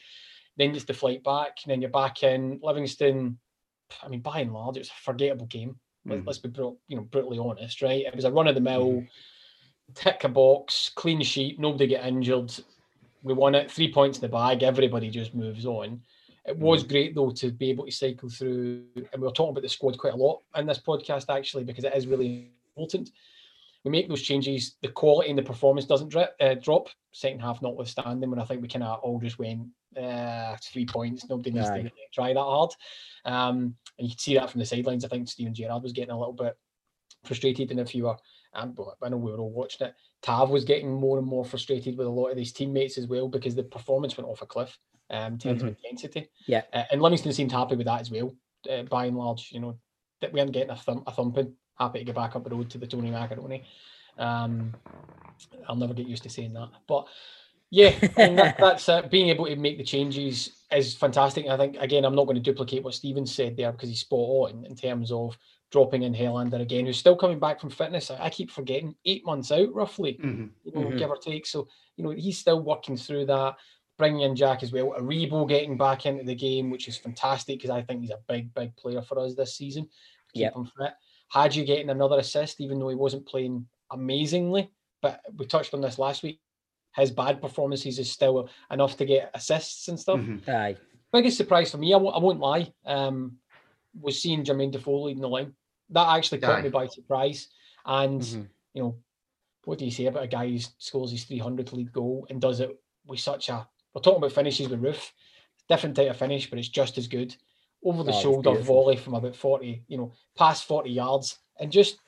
Then 0.56 0.74
just 0.74 0.86
the 0.86 0.94
flight 0.94 1.24
back, 1.24 1.58
and 1.64 1.70
then 1.70 1.80
you're 1.80 1.90
back 1.90 2.22
in 2.22 2.60
Livingston. 2.62 3.38
I 4.02 4.08
mean, 4.08 4.20
by 4.20 4.40
and 4.40 4.52
large, 4.52 4.76
it 4.76 4.80
was 4.80 4.88
a 4.90 5.02
forgettable 5.02 5.46
game. 5.46 5.78
Mm. 6.06 6.26
Let's 6.26 6.38
be 6.38 6.50
you 6.88 6.96
know 6.96 7.02
brutally 7.02 7.38
honest, 7.38 7.80
right? 7.82 8.04
It 8.04 8.14
was 8.14 8.24
a 8.24 8.32
run 8.32 8.48
of 8.48 8.54
the 8.54 8.60
mill 8.60 9.04
tick 9.94 10.24
a 10.24 10.28
box, 10.28 10.90
clean 10.94 11.22
sheet, 11.22 11.58
nobody 11.58 11.86
get 11.86 12.06
injured. 12.06 12.52
We 13.22 13.34
won 13.34 13.54
it, 13.54 13.70
three 13.70 13.92
points 13.92 14.18
in 14.18 14.22
the 14.22 14.28
bag, 14.28 14.62
everybody 14.62 15.10
just 15.10 15.34
moves 15.34 15.66
on. 15.66 16.00
It 16.44 16.58
was 16.58 16.82
great 16.82 17.14
though 17.14 17.30
to 17.30 17.52
be 17.52 17.70
able 17.70 17.84
to 17.86 17.92
cycle 17.92 18.28
through, 18.28 18.84
and 18.96 19.20
we 19.22 19.26
were 19.26 19.32
talking 19.32 19.52
about 19.52 19.62
the 19.62 19.68
squad 19.68 19.96
quite 19.96 20.14
a 20.14 20.16
lot 20.16 20.42
in 20.56 20.66
this 20.66 20.80
podcast 20.80 21.26
actually, 21.28 21.64
because 21.64 21.84
it 21.84 21.94
is 21.94 22.06
really 22.06 22.50
important. 22.76 23.10
We 23.84 23.90
make 23.90 24.08
those 24.08 24.22
changes, 24.22 24.76
the 24.80 24.88
quality 24.88 25.30
and 25.30 25.38
the 25.38 25.42
performance 25.42 25.86
doesn't 25.86 26.08
drip, 26.08 26.34
uh, 26.40 26.54
drop, 26.54 26.88
second 27.12 27.40
half 27.40 27.62
notwithstanding, 27.62 28.30
when 28.30 28.38
I 28.38 28.44
think 28.44 28.62
we 28.62 28.68
kind 28.68 28.84
of 28.84 29.00
all 29.00 29.20
just 29.20 29.38
went, 29.38 29.68
uh, 30.00 30.56
three 30.62 30.86
points, 30.86 31.28
nobody 31.28 31.50
needs 31.50 31.68
Aye. 31.68 31.82
to 31.82 31.90
try 32.12 32.32
that 32.32 32.40
hard. 32.40 32.70
Um, 33.24 33.76
and 33.98 34.08
you 34.08 34.10
can 34.10 34.18
see 34.18 34.34
that 34.34 34.50
from 34.50 34.60
the 34.60 34.66
sidelines. 34.66 35.04
I 35.04 35.08
think 35.08 35.28
Steven 35.28 35.54
Gerrard 35.54 35.82
was 35.82 35.92
getting 35.92 36.12
a 36.12 36.18
little 36.18 36.32
bit 36.32 36.56
frustrated, 37.24 37.70
and 37.70 37.80
if 37.80 37.94
you 37.94 38.04
were 38.04 38.16
and 38.54 38.76
well, 38.76 38.96
I 39.02 39.08
know 39.08 39.16
we 39.16 39.32
were 39.32 39.38
all 39.38 39.50
watching 39.50 39.86
it. 39.86 39.94
Tav 40.22 40.50
was 40.50 40.64
getting 40.64 40.92
more 40.92 41.18
and 41.18 41.26
more 41.26 41.44
frustrated 41.44 41.96
with 41.96 42.06
a 42.06 42.10
lot 42.10 42.28
of 42.28 42.38
his 42.38 42.52
teammates 42.52 42.98
as 42.98 43.06
well 43.06 43.28
because 43.28 43.54
the 43.54 43.62
performance 43.62 44.16
went 44.16 44.28
off 44.28 44.42
a 44.42 44.46
cliff 44.46 44.78
um, 45.10 45.34
in 45.34 45.38
terms 45.38 45.62
of 45.62 45.68
intensity. 45.68 46.28
Yeah. 46.46 46.62
Uh, 46.72 46.84
and 46.90 47.02
Livingston 47.02 47.32
seemed 47.32 47.52
happy 47.52 47.76
with 47.76 47.86
that 47.86 48.00
as 48.00 48.10
well, 48.10 48.34
uh, 48.70 48.82
by 48.84 49.06
and 49.06 49.16
large. 49.16 49.50
You 49.52 49.60
know, 49.60 49.78
that 50.20 50.32
we 50.32 50.40
weren't 50.40 50.52
getting 50.52 50.70
a, 50.70 50.76
thump, 50.76 51.04
a 51.06 51.12
thumping. 51.12 51.54
Happy 51.78 52.00
to 52.00 52.04
get 52.04 52.14
back 52.14 52.36
up 52.36 52.44
the 52.44 52.50
road 52.50 52.70
to 52.70 52.78
the 52.78 52.86
Tony 52.86 53.10
Macaroni. 53.10 53.64
Um, 54.18 54.74
I'll 55.68 55.76
never 55.76 55.94
get 55.94 56.06
used 56.06 56.22
to 56.24 56.30
saying 56.30 56.52
that. 56.52 56.68
But 56.86 57.06
yeah, 57.70 57.94
I 58.18 58.26
mean, 58.26 58.36
that, 58.36 58.56
that's 58.60 58.88
uh, 58.88 59.02
being 59.02 59.30
able 59.30 59.46
to 59.46 59.56
make 59.56 59.78
the 59.78 59.84
changes 59.84 60.50
is 60.70 60.94
fantastic. 60.94 61.46
I 61.46 61.56
think, 61.56 61.76
again, 61.80 62.04
I'm 62.04 62.14
not 62.14 62.24
going 62.24 62.36
to 62.36 62.42
duplicate 62.42 62.84
what 62.84 62.94
Steven 62.94 63.26
said 63.26 63.56
there 63.56 63.72
because 63.72 63.88
he's 63.88 64.00
spot 64.00 64.18
on 64.18 64.66
in 64.66 64.76
terms 64.76 65.10
of 65.10 65.36
dropping 65.72 66.02
in 66.02 66.14
Helander 66.14 66.60
again, 66.60 66.84
who's 66.86 66.98
still 66.98 67.16
coming 67.16 67.40
back 67.40 67.58
from 67.58 67.70
fitness. 67.70 68.10
I, 68.10 68.26
I 68.26 68.30
keep 68.30 68.50
forgetting 68.50 68.94
eight 69.06 69.24
months 69.24 69.50
out 69.50 69.72
roughly, 69.74 70.14
Mhm. 70.22 70.50
you 70.64 70.72
know, 70.72 70.90
Mhm. 70.90 70.98
give 70.98 71.10
or 71.10 71.16
take. 71.16 71.46
So, 71.46 71.66
you 71.96 72.04
know, 72.04 72.10
he's 72.10 72.38
still 72.38 72.60
working 72.60 72.96
through 72.96 73.26
that. 73.26 73.56
Bringing 73.98 74.20
in 74.20 74.36
Jack 74.36 74.62
as 74.62 74.72
well. 74.72 74.94
Aribo 74.98 75.48
getting 75.48 75.76
back 75.76 76.06
into 76.06 76.24
the 76.24 76.34
game, 76.34 76.70
which 76.70 76.88
is 76.88 76.96
fantastic 76.96 77.58
because 77.58 77.70
I 77.70 77.82
think 77.82 78.00
he's 78.02 78.10
a 78.10 78.20
big, 78.28 78.52
big 78.54 78.76
player 78.76 79.02
for 79.02 79.18
us 79.18 79.34
this 79.34 79.56
season. 79.56 79.84
Keep 80.34 80.40
Yep. 80.42 80.54
him 80.56 80.64
fit. 80.78 80.92
Hagi 81.28 81.64
getting 81.64 81.90
another 81.90 82.18
assist, 82.18 82.60
even 82.60 82.78
though 82.78 82.88
he 82.88 82.94
wasn't 82.94 83.26
playing 83.26 83.66
amazingly. 83.90 84.70
But 85.00 85.20
we 85.36 85.46
touched 85.46 85.72
on 85.74 85.80
this 85.80 85.98
last 85.98 86.22
week. 86.22 86.40
His 86.96 87.10
bad 87.10 87.40
performances 87.40 87.98
is 87.98 88.10
still 88.10 88.48
enough 88.70 88.96
to 88.98 89.04
get 89.06 89.30
assists 89.34 89.88
and 89.88 89.98
stuff 89.98 90.20
Mhm. 90.20 90.46
Aye. 90.48 90.76
biggest 91.12 91.36
surprise 91.38 91.70
for 91.70 91.78
me, 91.78 91.92
I 91.92 91.96
won't, 91.98 92.16
I 92.16 92.18
won't 92.18 92.40
lie, 92.40 92.72
um, 92.86 93.38
was 94.00 94.20
seeing 94.20 94.44
Jermaine 94.44 94.70
Defoe 94.72 95.02
leading 95.02 95.20
the 95.22 95.28
line. 95.28 95.54
That 95.92 96.16
actually 96.16 96.38
caught 96.38 96.58
Aye. 96.58 96.62
me 96.62 96.68
by 96.70 96.86
surprise. 96.86 97.48
And, 97.84 98.20
Mhm. 98.20 98.48
you 98.74 98.82
know, 98.82 98.96
what 99.64 99.78
do 99.78 99.84
you 99.84 99.90
say 99.90 100.06
about 100.06 100.24
a 100.24 100.28
guy 100.28 100.48
who 100.48 100.58
scores 100.78 101.10
his 101.10 101.24
300th 101.24 101.72
league 101.72 101.92
goal 101.92 102.26
and 102.30 102.40
does 102.40 102.60
it 102.60 102.80
with 103.06 103.20
such 103.20 103.48
a. 103.48 103.68
We're 103.94 104.00
talking 104.00 104.18
about 104.18 104.32
finishes 104.32 104.68
with 104.68 104.80
Roofe, 104.80 105.12
different 105.68 105.94
type 105.94 106.10
of 106.10 106.16
finish, 106.16 106.48
but 106.48 106.58
it's 106.58 106.68
just 106.68 106.96
as 106.98 107.06
good. 107.06 107.36
Over 107.84 108.02
the 108.04 108.12
Oh, 108.12 108.20
shoulder 108.20 108.54
volley 108.54 108.96
from 108.96 109.14
about 109.14 109.36
40, 109.36 109.84
you 109.88 109.98
know, 109.98 110.12
past 110.34 110.64
40 110.64 110.90
yards. 110.90 111.38
And 111.60 111.70
just, 111.70 111.98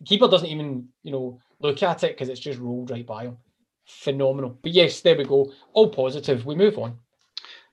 the 0.00 0.04
keeper 0.06 0.28
doesn't 0.28 0.48
even, 0.48 0.88
you 1.02 1.12
know, 1.12 1.40
look 1.60 1.82
at 1.82 2.02
it 2.02 2.12
because 2.12 2.28
it's 2.28 2.40
just 2.40 2.58
rolled 2.58 2.90
right 2.90 3.06
by 3.06 3.24
him. 3.24 3.38
Phenomenal. 3.84 4.58
But 4.62 4.72
yes, 4.72 5.00
there 5.00 5.16
we 5.16 5.24
go. 5.24 5.52
All 5.72 5.88
positive. 5.88 6.44
We 6.46 6.54
move 6.56 6.78
on. 6.78 6.98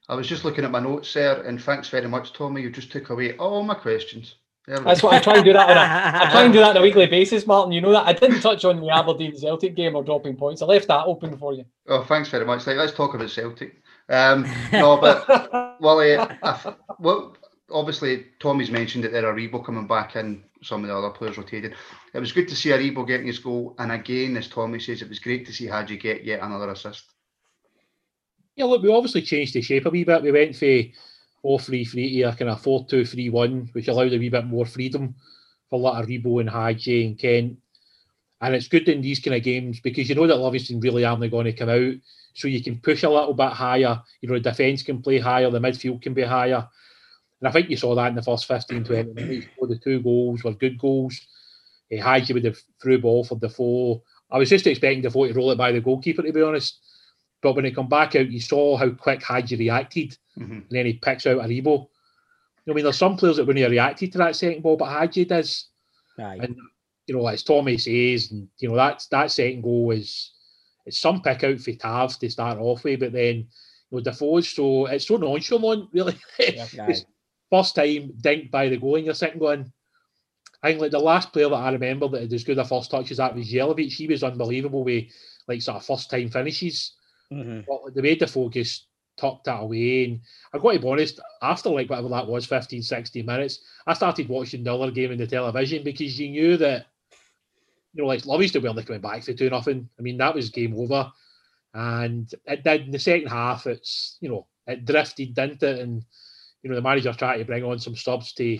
I 0.07 0.16
was 0.16 0.28
just 0.28 0.43
looking 0.43 0.66
at 0.66 0.72
my 0.72 0.80
notes 0.80 1.14
there, 1.14 1.41
and 1.43 1.62
thanks 1.62 1.89
very 1.89 2.07
much, 2.07 2.34
Tommy. 2.34 2.62
You 2.62 2.70
just 2.70 2.91
took 2.91 3.10
away 3.10 3.38
all 3.38 3.64
my 3.64 3.76
questions. 3.76 4.36
There 4.70 4.78
we 4.78 4.84
That's 4.84 5.01
go. 5.01 5.07
what 5.07 5.15
I 5.15 5.20
try 5.20 5.36
and 5.38 5.43
do 5.43 5.51
that 5.53 5.67
on 5.67 5.78
a 5.78 6.26
I 6.28 6.30
try 6.30 6.43
and 6.43 6.53
do 6.53 6.59
that 6.59 6.70
on 6.70 6.78
a 6.78 6.82
weekly 6.84 7.07
basis, 7.07 7.47
Martin. 7.47 7.72
You 7.72 7.82
know 7.82 7.91
that 7.91 8.05
I 8.05 8.13
didn't 8.13 8.41
touch 8.41 8.63
on 8.65 8.80
the 8.80 8.89
Aberdeen 8.89 9.36
Celtic 9.36 9.76
game 9.76 9.95
or 9.95 10.03
dropping 10.03 10.36
points. 10.36 10.61
I 10.61 10.67
left 10.67 10.88
that 10.89 11.07
open 11.07 11.36
for 11.39 11.53
you. 11.53 11.65
Oh, 11.88 12.03
thanks 12.03 12.30
very 12.30 12.45
much. 12.45 12.67
Like, 12.67 12.78
let's 12.78 12.93
talk 12.93 13.15
about 13.15 13.32
Celtic. 13.32 13.82
Um, 14.09 14.45
no, 14.72 15.01
but 15.01 15.82
Wally, 15.82 16.17
I 16.17 16.38
f- 16.43 16.76
well, 16.99 17.36
obviously 17.72 18.28
Tommy's 18.39 18.70
mentioned 18.70 19.03
that 19.05 19.11
there 19.11 19.24
Aribo 19.24 19.65
coming 19.65 19.88
back 19.88 20.15
and 20.15 20.43
some 20.61 20.84
of 20.84 20.88
the 20.88 20.95
other 20.95 21.09
players 21.09 21.39
rotated. 21.39 21.74
It 22.13 22.20
was 22.20 22.32
good 22.32 22.47
to 22.49 22.55
see 22.55 22.70
Aribo 22.70 23.07
getting 23.07 23.26
his 23.26 23.39
goal, 23.39 23.74
and 23.80 23.91
again, 23.91 24.38
as 24.38 24.49
Tommy 24.49 24.80
says, 24.80 25.01
it 25.01 25.09
was 25.09 25.17
great 25.17 25.47
to 25.47 25.53
see 25.53 25.65
Hagi 25.65 25.97
get 25.97 26.24
yet 26.24 26.43
another 26.43 26.70
assist. 26.70 27.05
Yeah, 28.55 28.65
look, 28.65 28.84
we 28.84 28.93
obviously 28.93 29.24
changed 29.24 29.55
the 29.55 29.63
shape 29.63 29.88
a 29.88 29.89
wee 29.89 30.03
bit. 30.03 30.22
We 30.22 30.32
went 30.32 30.55
for 30.55 30.84
4 31.41 31.59
3 31.59 31.85
3 31.85 32.17
to 32.17 32.21
a 32.23 32.35
kind 32.35 32.51
of 32.51 32.61
4 32.61 32.85
2 32.87 33.05
3 33.05 33.29
1, 33.29 33.69
which 33.73 33.87
allowed 33.87 34.13
a 34.13 34.17
wee 34.17 34.29
bit 34.29 34.45
more 34.45 34.65
freedom 34.65 35.15
for 35.69 35.79
like 35.79 36.05
Rebo 36.07 36.41
and 36.41 36.49
Hagi 36.49 37.05
and 37.05 37.19
Kent. 37.19 37.57
And 38.41 38.55
it's 38.55 38.67
good 38.67 38.87
in 38.87 39.01
these 39.01 39.19
kind 39.19 39.35
of 39.35 39.43
games 39.43 39.79
because 39.79 40.07
you 40.07 40.15
know 40.15 40.27
that 40.27 40.37
Livingston 40.37 40.79
really 40.79 41.03
aren't 41.03 41.29
going 41.29 41.45
to 41.45 41.53
come 41.53 41.69
out. 41.69 41.93
So 42.33 42.47
you 42.47 42.63
can 42.63 42.79
push 42.79 43.03
a 43.03 43.09
little 43.09 43.33
bit 43.33 43.51
higher. 43.51 44.01
You 44.21 44.29
know, 44.29 44.35
the 44.35 44.39
defence 44.49 44.81
can 44.81 45.01
play 45.01 45.19
higher, 45.19 45.49
the 45.49 45.59
midfield 45.59 46.01
can 46.01 46.13
be 46.13 46.23
higher. 46.23 46.67
And 47.41 47.47
I 47.47 47.51
think 47.51 47.69
you 47.69 47.77
saw 47.77 47.95
that 47.95 48.07
in 48.07 48.15
the 48.15 48.21
first 48.21 48.45
15, 48.45 48.83
20 48.83 49.13
minutes. 49.13 49.47
The 49.59 49.77
two 49.77 50.01
goals 50.01 50.43
were 50.43 50.53
good 50.53 50.77
goals. 50.77 51.19
Uh, 51.91 52.01
Hagi 52.01 52.33
with 52.33 52.43
the 52.43 52.57
through 52.81 53.01
ball 53.01 53.23
for 53.23 53.35
the 53.35 53.49
four. 53.49 54.01
I 54.31 54.37
was 54.37 54.49
just 54.49 54.67
expecting 54.67 55.01
Defoe 55.01 55.27
to 55.27 55.33
roll 55.33 55.51
it 55.51 55.57
by 55.57 55.71
the 55.71 55.81
goalkeeper, 55.81 56.21
to 56.21 56.31
be 56.31 56.41
honest. 56.41 56.79
But 57.41 57.53
when 57.53 57.65
he 57.65 57.71
come 57.71 57.87
back 57.89 58.15
out, 58.15 58.29
you 58.31 58.39
saw 58.41 58.75
how 58.77 58.89
quick 58.89 59.23
Hagi 59.23 59.55
reacted, 59.55 60.17
Mhm. 60.37 60.51
and 60.51 60.65
then 60.69 60.85
he 60.85 60.93
picks 60.93 61.25
out 61.25 61.37
Aribo. 61.41 61.87
I 62.67 62.73
mean, 62.73 62.83
there's 62.83 62.97
some 62.97 63.17
players 63.17 63.37
that 63.37 63.45
wouldn't 63.45 63.63
have 63.63 63.71
reacted 63.71 64.11
to 64.11 64.17
that 64.19 64.35
second 64.35 64.61
ball, 64.61 64.77
but 64.77 64.89
Hagi 64.91 65.25
does. 65.25 65.67
And 66.43 66.55
you 67.07 67.15
know, 67.15 67.25
as 67.27 67.41
Tommy 67.43 67.77
says, 67.77 68.31
and 68.31 68.47
you 68.59 68.69
know 68.69 68.75
that 68.75 69.05
that 69.09 69.31
second 69.31 69.61
goal 69.61 69.91
is 69.91 70.31
it's 70.85 70.99
some 70.99 71.21
pick 71.21 71.43
out 71.43 71.59
for 71.59 71.71
Tav 71.71 72.19
to 72.19 72.29
start 72.29 72.59
off 72.59 72.83
with, 72.83 72.99
but 72.99 73.11
then 73.13 73.35
you 73.37 73.45
know 73.91 73.99
Defoe's 74.01 74.49
so 74.49 74.85
it's 74.85 75.07
so 75.07 75.17
nonchalant, 75.17 75.89
really. 75.91 76.17
Yeah. 76.39 76.93
First 77.49 77.73
time 77.75 78.13
dinked 78.21 78.51
by 78.51 78.69
the 78.69 78.77
goal, 78.77 78.97
and 78.97 79.05
you're 79.05 79.15
sitting 79.15 79.39
going. 79.39 79.71
I 80.61 80.69
think 80.71 80.81
like 80.81 80.91
the 80.91 80.99
last 80.99 81.31
player 81.31 81.47
that 81.49 81.55
I 81.55 81.71
remember 81.71 82.09
that 82.09 82.21
had 82.21 82.33
as 82.33 82.43
good 82.43 82.57
a 82.59 82.65
first 82.65 82.91
touch 82.91 83.09
as 83.11 83.17
that 83.17 83.33
was 83.33 83.49
Jelic. 83.51 83.91
He 83.91 84.07
was 84.07 84.23
unbelievable 84.23 84.83
with 84.83 85.05
like 85.47 85.61
sort 85.61 85.77
of 85.77 85.85
first 85.85 86.11
time 86.11 86.29
finishes. 86.29 86.91
Mhm. 87.32 87.65
But 87.67 87.93
the 87.93 88.01
way 88.01 88.15
Defoe's 88.15 88.88
tucked 89.17 89.45
that 89.45 89.61
away, 89.61 90.05
and 90.05 90.21
I've 90.53 90.61
got 90.61 90.73
to 90.73 90.80
be 90.80 90.88
honest, 90.88 91.19
after 91.41 91.69
like 91.69 91.89
whatever 91.89 92.09
that 92.09 92.27
was, 92.27 92.45
15, 92.45 92.82
16 92.82 93.25
minutes, 93.25 93.59
I 93.86 93.93
started 93.93 94.30
watching 94.30 94.63
the 94.63 94.73
other 94.73 94.91
game 94.91 95.11
in 95.11 95.17
the 95.17 95.27
television 95.27 95.84
because 95.84 96.19
you 96.19 96.30
knew 96.30 96.57
that, 96.57 96.88
you 97.93 98.03
know, 98.03 98.07
like 98.07 98.25
Livingston 98.25 98.61
weren't 98.63 98.86
coming 98.86 99.01
back 99.01 99.23
for 99.23 99.34
two 99.34 99.49
nothing. 99.49 99.89
I 99.97 100.01
mean, 100.01 100.17
that 100.17 100.36
was 100.36 100.49
game 100.49 100.75
over. 100.77 101.11
And 101.73 102.34
it 102.45 102.63
did 102.63 102.86
in 102.86 102.91
the 102.91 102.99
second 102.99 103.27
half, 103.27 103.67
it's, 103.67 104.17
you 104.21 104.30
know, 104.30 104.47
it 104.65 104.86
drifted, 104.86 105.34
didn't 105.36 105.61
it? 105.63 105.80
And, 105.80 106.03
you 106.63 106.69
know, 106.69 106.75
the 106.75 106.82
manager 106.82 107.13
tried 107.13 107.38
to 107.38 107.45
bring 107.45 107.63
on 107.63 107.80
some 107.80 107.95
subs 107.95 108.34
to 108.34 108.57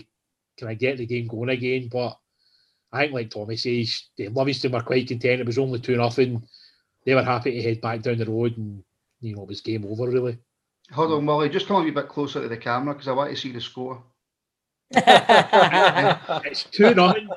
kind 0.58 0.72
of 0.72 0.78
get 0.78 0.98
the 0.98 1.06
game 1.06 1.26
going 1.26 1.48
again. 1.48 1.88
But 1.90 2.18
I 2.92 3.02
think, 3.02 3.14
like 3.14 3.30
Tommy 3.30 3.56
says, 3.56 4.04
the 4.16 4.28
Livingston 4.28 4.72
were 4.72 4.82
quite 4.82 5.08
content. 5.08 5.40
It 5.40 5.46
was 5.46 5.58
only 5.58 5.80
two 5.80 5.96
nothing. 5.96 6.46
They 7.04 7.14
were 7.14 7.22
happy 7.22 7.52
to 7.52 7.62
head 7.62 7.80
back 7.80 8.02
down 8.02 8.18
the 8.18 8.26
road 8.26 8.56
and, 8.56 8.82
you 9.20 9.34
know, 9.34 9.42
it 9.42 9.48
was 9.48 9.60
game 9.60 9.86
over, 9.86 10.10
really. 10.10 10.38
Hold 10.92 11.12
on, 11.12 11.24
Molly. 11.24 11.48
Just 11.48 11.66
come 11.66 11.80
a 11.80 11.84
wee 11.84 11.90
bit 11.90 12.08
closer 12.08 12.42
to 12.42 12.48
the 12.48 12.56
camera 12.56 12.94
because 12.94 13.08
I 13.08 13.12
want 13.12 13.30
to 13.30 13.36
see 13.36 13.52
the 13.52 13.60
score. 13.60 14.02
It's 14.92 16.64
2 16.64 16.94
nothing. 16.94 17.28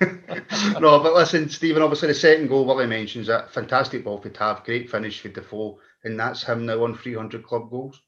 no, 0.80 1.00
but 1.00 1.14
listen, 1.14 1.48
Stephen, 1.48 1.82
obviously 1.82 2.08
the 2.08 2.14
second 2.14 2.48
goal, 2.48 2.64
Willie 2.64 2.86
mentions 2.86 3.26
that 3.26 3.52
fantastic 3.52 4.04
ball 4.04 4.20
for 4.20 4.30
Tav, 4.30 4.64
great 4.64 4.90
finish 4.90 5.20
for 5.20 5.28
Defoe, 5.28 5.78
and 6.04 6.18
that's 6.18 6.42
him 6.42 6.66
now 6.66 6.84
on 6.84 6.96
300 6.96 7.42
club 7.42 7.70
goals. 7.70 8.00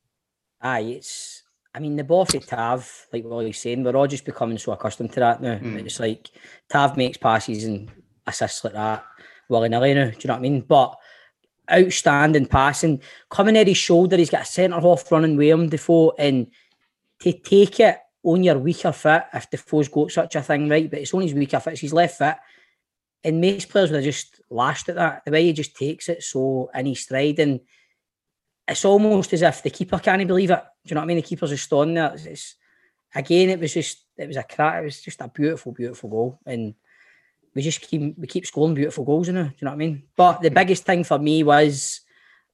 Aye, 0.61 0.81
it's. 0.81 1.43
I 1.75 1.79
mean, 1.79 1.97
the 1.97 2.05
ball 2.05 2.27
for 2.27 2.39
Tav, 2.39 3.07
like 3.13 3.25
what 3.25 3.47
he's 3.47 3.59
saying, 3.59 3.83
we're 3.83 3.97
all 3.97 4.07
just 4.07 4.27
becoming 4.27 4.59
so 4.59 4.73
accustomed 4.73 5.13
to 5.15 5.21
that 5.21 5.41
now. 5.41 5.57
Mm. 5.57 5.87
It's 5.87 5.99
like 5.99 6.31
Tav 6.69 6.99
makes 6.99 7.17
passes 7.17 7.65
and 7.65 7.91
assists 8.27 8.63
like 8.63 8.75
that 8.75 9.05
willy 9.53 9.69
nilly 9.69 9.95
now. 9.95 10.11
Do 10.11 10.17
you 10.19 10.29
know 10.29 10.35
what 10.35 10.39
I 10.39 10.43
mean? 10.43 10.61
But 10.63 10.97
outstanding 11.71 12.47
passing, 12.47 13.01
coming 13.31 13.57
at 13.57 13.69
his 13.69 13.77
shoulder, 13.77 14.17
he's 14.17 14.31
got 14.31 14.43
a 14.43 14.47
centre 14.47 14.81
half 14.81 15.11
running 15.13 15.37
with 15.37 15.49
him, 15.49 15.69
Defoe, 15.69 16.15
and 16.19 16.49
to 17.21 17.33
take 17.33 17.79
it 17.81 17.99
on 18.25 18.43
your 18.43 18.59
weaker 18.59 18.93
foot, 18.93 19.25
if 19.33 19.49
Defoe's 19.51 19.89
got 19.89 20.11
such 20.11 20.37
a 20.37 20.43
thing, 20.43 20.69
right? 20.69 20.91
But 20.91 21.01
it's 21.01 21.15
on 21.15 21.23
his 21.23 21.35
weaker 21.35 21.61
foot, 21.61 21.75
it's 21.75 21.83
his 21.83 21.93
left 21.93 22.19
foot. 22.19 22.37
And 23.25 23.41
most 23.41 23.69
players 23.69 23.91
would 23.91 23.97
have 23.97 24.05
just 24.05 24.41
lashed 24.51 24.89
at 24.89 24.97
that. 24.97 25.23
The 25.25 25.31
way 25.31 25.45
he 25.45 25.53
just 25.53 25.77
takes 25.77 26.09
it 26.09 26.25
so 26.25 26.71
in 26.75 26.87
his 26.87 27.01
stride 27.01 27.39
and 27.39 27.61
it's 28.67 28.85
almost 28.85 29.33
as 29.33 29.43
if 29.43 29.63
the 29.63 29.71
keeper 29.71 29.99
can't 29.99 30.27
believe 30.27 30.51
it. 30.51 30.63
Do 30.85 30.91
you 30.91 30.95
know 30.95 31.01
what 31.01 31.05
I 31.05 31.09
mean? 31.09 31.17
The 31.19 31.23
keeper's 31.23 31.51
just 31.51 31.73
on 31.73 31.95
there. 31.95 32.15
It's- 32.15 32.57
again, 33.15 33.51
it 33.51 33.61
was 33.61 33.75
just 33.75 34.05
it 34.17 34.27
was 34.27 34.37
a 34.37 34.43
crack. 34.43 34.81
It 34.81 34.85
was 34.85 35.01
just 35.01 35.21
a 35.21 35.29
beautiful, 35.29 35.73
beautiful 35.73 36.11
goal, 36.11 36.39
and 36.47 36.75
we 37.55 37.63
just 37.63 37.81
keep 37.83 38.19
we 38.19 38.27
keep 38.27 38.47
scoring 38.47 38.75
beautiful 38.75 39.05
goals 39.05 39.29
it. 39.29 39.33
Do 39.33 39.39
you 39.39 39.45
know 39.63 39.71
what 39.71 39.73
I 39.73 39.77
mean? 39.77 40.03
But 40.17 40.41
the 40.41 40.51
biggest 40.51 40.85
thing 40.85 41.05
for 41.05 41.19
me 41.19 41.43
was, 41.43 42.01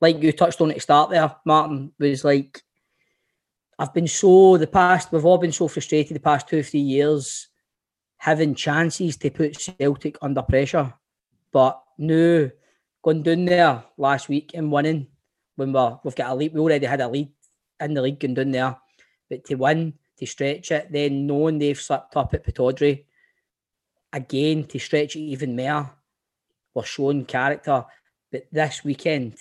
like 0.00 0.22
you 0.22 0.32
touched 0.32 0.60
on 0.60 0.70
at 0.70 0.76
the 0.76 0.80
start 0.80 1.10
there, 1.10 1.34
Martin, 1.44 1.92
was 1.98 2.24
like 2.24 2.62
I've 3.78 3.94
been 3.94 4.08
so 4.08 4.56
the 4.56 4.66
past. 4.66 5.12
We've 5.12 5.24
all 5.24 5.38
been 5.38 5.52
so 5.52 5.68
frustrated 5.68 6.16
the 6.16 6.20
past 6.20 6.48
two 6.48 6.58
or 6.58 6.62
three 6.62 6.80
years 6.80 7.48
having 8.18 8.54
chances 8.54 9.16
to 9.16 9.30
put 9.30 9.54
Celtic 9.54 10.18
under 10.20 10.42
pressure, 10.42 10.92
but 11.52 11.80
no, 11.98 12.50
going 13.02 13.22
down 13.22 13.44
there 13.44 13.84
last 13.96 14.28
week 14.28 14.50
and 14.54 14.72
winning 14.72 15.06
when 15.54 15.72
we're, 15.72 15.98
we've 16.02 16.16
got 16.16 16.30
a 16.30 16.34
lead, 16.34 16.52
we 16.52 16.60
already 16.60 16.86
had 16.86 17.00
a 17.00 17.08
lead 17.08 17.30
in 17.80 17.94
the 17.94 18.02
league 18.02 18.18
going 18.18 18.34
down 18.34 18.50
there, 18.50 18.76
but 19.30 19.44
to 19.44 19.54
win, 19.54 19.94
to 20.16 20.26
stretch 20.26 20.72
it, 20.72 20.90
then 20.90 21.26
knowing 21.26 21.58
they've 21.58 21.80
slipped 21.80 22.16
up 22.16 22.34
at 22.34 22.44
Pittodrie, 22.44 23.04
again 24.12 24.64
to 24.64 24.78
stretch 24.78 25.16
it 25.16 25.20
even 25.20 25.56
more, 25.56 25.90
we're 26.74 26.84
showing 26.84 27.24
character. 27.24 27.84
But 28.30 28.46
this 28.52 28.84
weekend, 28.84 29.36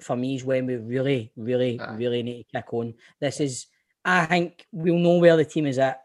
for 0.00 0.16
me, 0.16 0.36
is 0.36 0.44
when 0.44 0.66
we 0.66 0.76
really, 0.76 1.32
really, 1.36 1.78
Aye. 1.80 1.94
really 1.94 2.22
need 2.22 2.44
to 2.44 2.62
kick 2.62 2.72
on. 2.72 2.94
This 3.20 3.40
is, 3.40 3.66
I 4.04 4.26
think, 4.26 4.66
we'll 4.72 4.98
know 4.98 5.18
where 5.18 5.36
the 5.36 5.44
team 5.44 5.66
is 5.66 5.78
at 5.78 6.02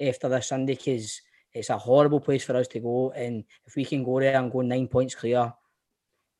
after 0.00 0.28
this 0.28 0.48
Sunday 0.48 0.74
because 0.74 1.20
it's 1.52 1.70
a 1.70 1.78
horrible 1.78 2.20
place 2.20 2.44
for 2.44 2.56
us 2.56 2.68
to 2.68 2.80
go. 2.80 3.10
And 3.12 3.44
if 3.66 3.76
we 3.76 3.84
can 3.84 4.04
go 4.04 4.20
there 4.20 4.38
and 4.38 4.52
go 4.52 4.60
nine 4.60 4.88
points 4.88 5.14
clear, 5.14 5.52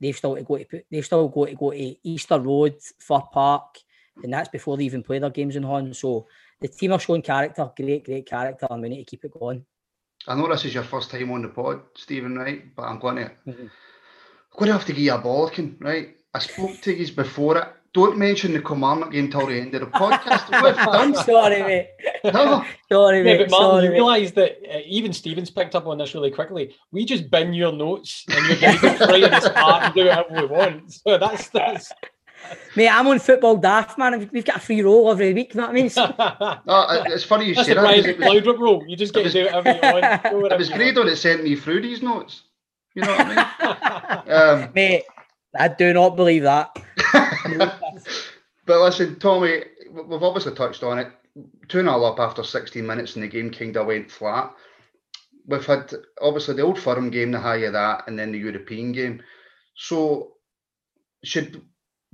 they've 0.00 0.16
still 0.16 0.34
got 0.34 0.38
to 0.38 0.44
go 0.44 0.58
to 0.58 0.64
put, 0.64 0.84
they've 0.90 1.04
still 1.04 1.28
got 1.28 1.48
to 1.48 1.54
go 1.54 1.70
to 1.72 2.08
Easter 2.08 2.38
Road, 2.38 2.76
Fir 2.98 3.22
Park, 3.32 3.78
and 4.22 4.32
that's 4.32 4.48
before 4.48 4.76
they 4.76 4.84
even 4.84 5.02
play 5.02 5.18
their 5.18 5.30
games 5.30 5.56
in 5.56 5.62
Hon. 5.62 5.94
So 5.94 6.26
the 6.60 6.68
team 6.68 6.92
are 6.92 7.00
showing 7.00 7.22
character, 7.22 7.70
great, 7.76 8.04
great 8.04 8.26
character, 8.26 8.66
and 8.70 8.82
we 8.82 8.88
need 8.88 9.04
to 9.04 9.10
keep 9.10 9.24
it 9.24 9.32
going. 9.38 9.64
I 10.26 10.34
know 10.34 10.48
this 10.48 10.64
is 10.64 10.74
your 10.74 10.82
first 10.84 11.10
time 11.10 11.30
on 11.30 11.42
the 11.42 11.48
pod, 11.48 11.80
Stephen, 11.96 12.36
right? 12.36 12.74
But 12.74 12.82
I'm 12.82 12.98
going 12.98 13.16
to, 13.16 13.30
Mhm. 13.46 13.70
I'm 13.70 14.58
going 14.58 14.66
to 14.66 14.72
have 14.72 14.84
to 14.86 14.92
give 14.92 15.02
you 15.02 15.14
a 15.14 15.18
bollocking, 15.18 15.76
right? 15.80 16.16
I 16.34 16.38
spoke 16.40 16.80
to 16.82 16.92
you 16.94 17.12
before 17.12 17.56
it. 17.58 17.68
Don't 17.94 18.18
mention 18.18 18.52
the 18.52 18.60
Kilmarnock 18.60 19.12
game 19.12 19.30
till 19.30 19.46
the 19.46 19.58
end 19.58 19.74
of 19.74 19.80
the 19.80 19.86
podcast. 19.86 20.50
What 20.62 20.76
have 20.76 20.86
you 20.86 20.92
done? 20.92 21.14
sorry, 21.24 21.62
mate. 21.62 21.88
No. 22.24 22.64
Sorry, 22.92 23.18
Yeah, 23.18 23.24
mate. 23.24 23.38
but 23.38 23.50
Martin, 23.50 23.68
sorry, 23.70 23.84
you 23.86 23.90
realise 23.92 24.30
that 24.32 24.58
uh, 24.70 24.80
even 24.86 25.12
Stevens 25.12 25.50
picked 25.50 25.74
up 25.74 25.86
on 25.86 25.96
this 25.98 26.14
really 26.14 26.30
quickly. 26.30 26.74
We 26.92 27.04
just 27.06 27.30
bin 27.30 27.54
your 27.54 27.72
notes 27.72 28.24
and 28.28 28.46
your 28.46 28.56
guys 28.56 28.78
can 28.80 28.96
play 29.08 29.24
at 29.24 29.30
the 29.30 29.40
start 29.40 29.82
and 29.84 29.94
do 29.94 30.04
whatever 30.06 30.40
we 30.42 30.46
want. 30.46 30.92
So 30.92 31.16
that's 31.16 31.48
that's. 31.48 31.90
Mate, 32.76 32.88
I'm 32.88 33.06
on 33.08 33.18
football 33.18 33.56
daft, 33.56 33.98
man. 33.98 34.28
We've 34.32 34.44
got 34.44 34.56
a 34.56 34.60
free 34.60 34.82
role 34.82 35.10
every 35.10 35.34
week. 35.34 35.54
You 35.54 35.60
know 35.60 35.66
what 35.66 35.70
I 35.70 35.74
mean? 35.74 35.90
So- 35.90 36.06
No, 36.66 36.86
it's 37.06 37.24
funny 37.24 37.46
you 37.46 37.54
That's 37.54 37.68
say 37.68 37.74
the 37.74 37.80
that. 37.80 37.86
'cause 37.94 38.04
private 38.04 38.10
It 38.10 38.18
was, 38.18 38.28
Cloudrip 38.54 38.58
rule. 38.58 38.84
You 38.86 38.96
just 38.96 39.12
get 39.14 39.24
to 39.24 39.30
do 39.30 39.44
whatever 39.44 39.72
you 39.72 39.92
want. 39.92 40.24
it 40.52 40.58
was 40.58 40.70
you 40.70 40.76
Grado 40.76 41.04
that 41.04 41.16
sent 41.16 41.42
me 41.44 41.56
through 41.56 41.82
these 41.82 42.02
notes. 42.02 42.42
You 42.94 43.02
know 43.02 43.08
what 43.16 43.26
I 43.26 44.22
mean? 44.24 44.62
um, 44.64 44.70
mate, 44.74 45.04
I 45.58 45.68
do 45.68 45.92
not 45.92 46.16
believe 46.16 46.42
that. 46.44 46.76
but 48.66 48.80
listen, 48.80 49.18
Tommy, 49.18 49.64
we've 49.90 50.22
obviously 50.22 50.54
touched 50.54 50.82
on 50.82 50.98
it. 50.98 51.08
2 51.68 51.80
0 51.82 52.04
up 52.04 52.18
after 52.18 52.42
16 52.42 52.84
minutes 52.86 53.14
and 53.14 53.22
the 53.22 53.28
game 53.28 53.50
kind 53.50 53.76
of 53.76 53.86
went 53.86 54.10
flat. 54.10 54.52
We've 55.46 55.64
had 55.64 55.92
obviously 56.20 56.54
the 56.54 56.62
old 56.62 56.78
firm 56.78 57.10
game, 57.10 57.30
the 57.30 57.40
high 57.40 57.56
of 57.58 57.72
that, 57.74 58.04
and 58.06 58.18
then 58.18 58.32
the 58.32 58.38
European 58.38 58.92
game. 58.92 59.22
So, 59.76 60.32
should 61.24 61.62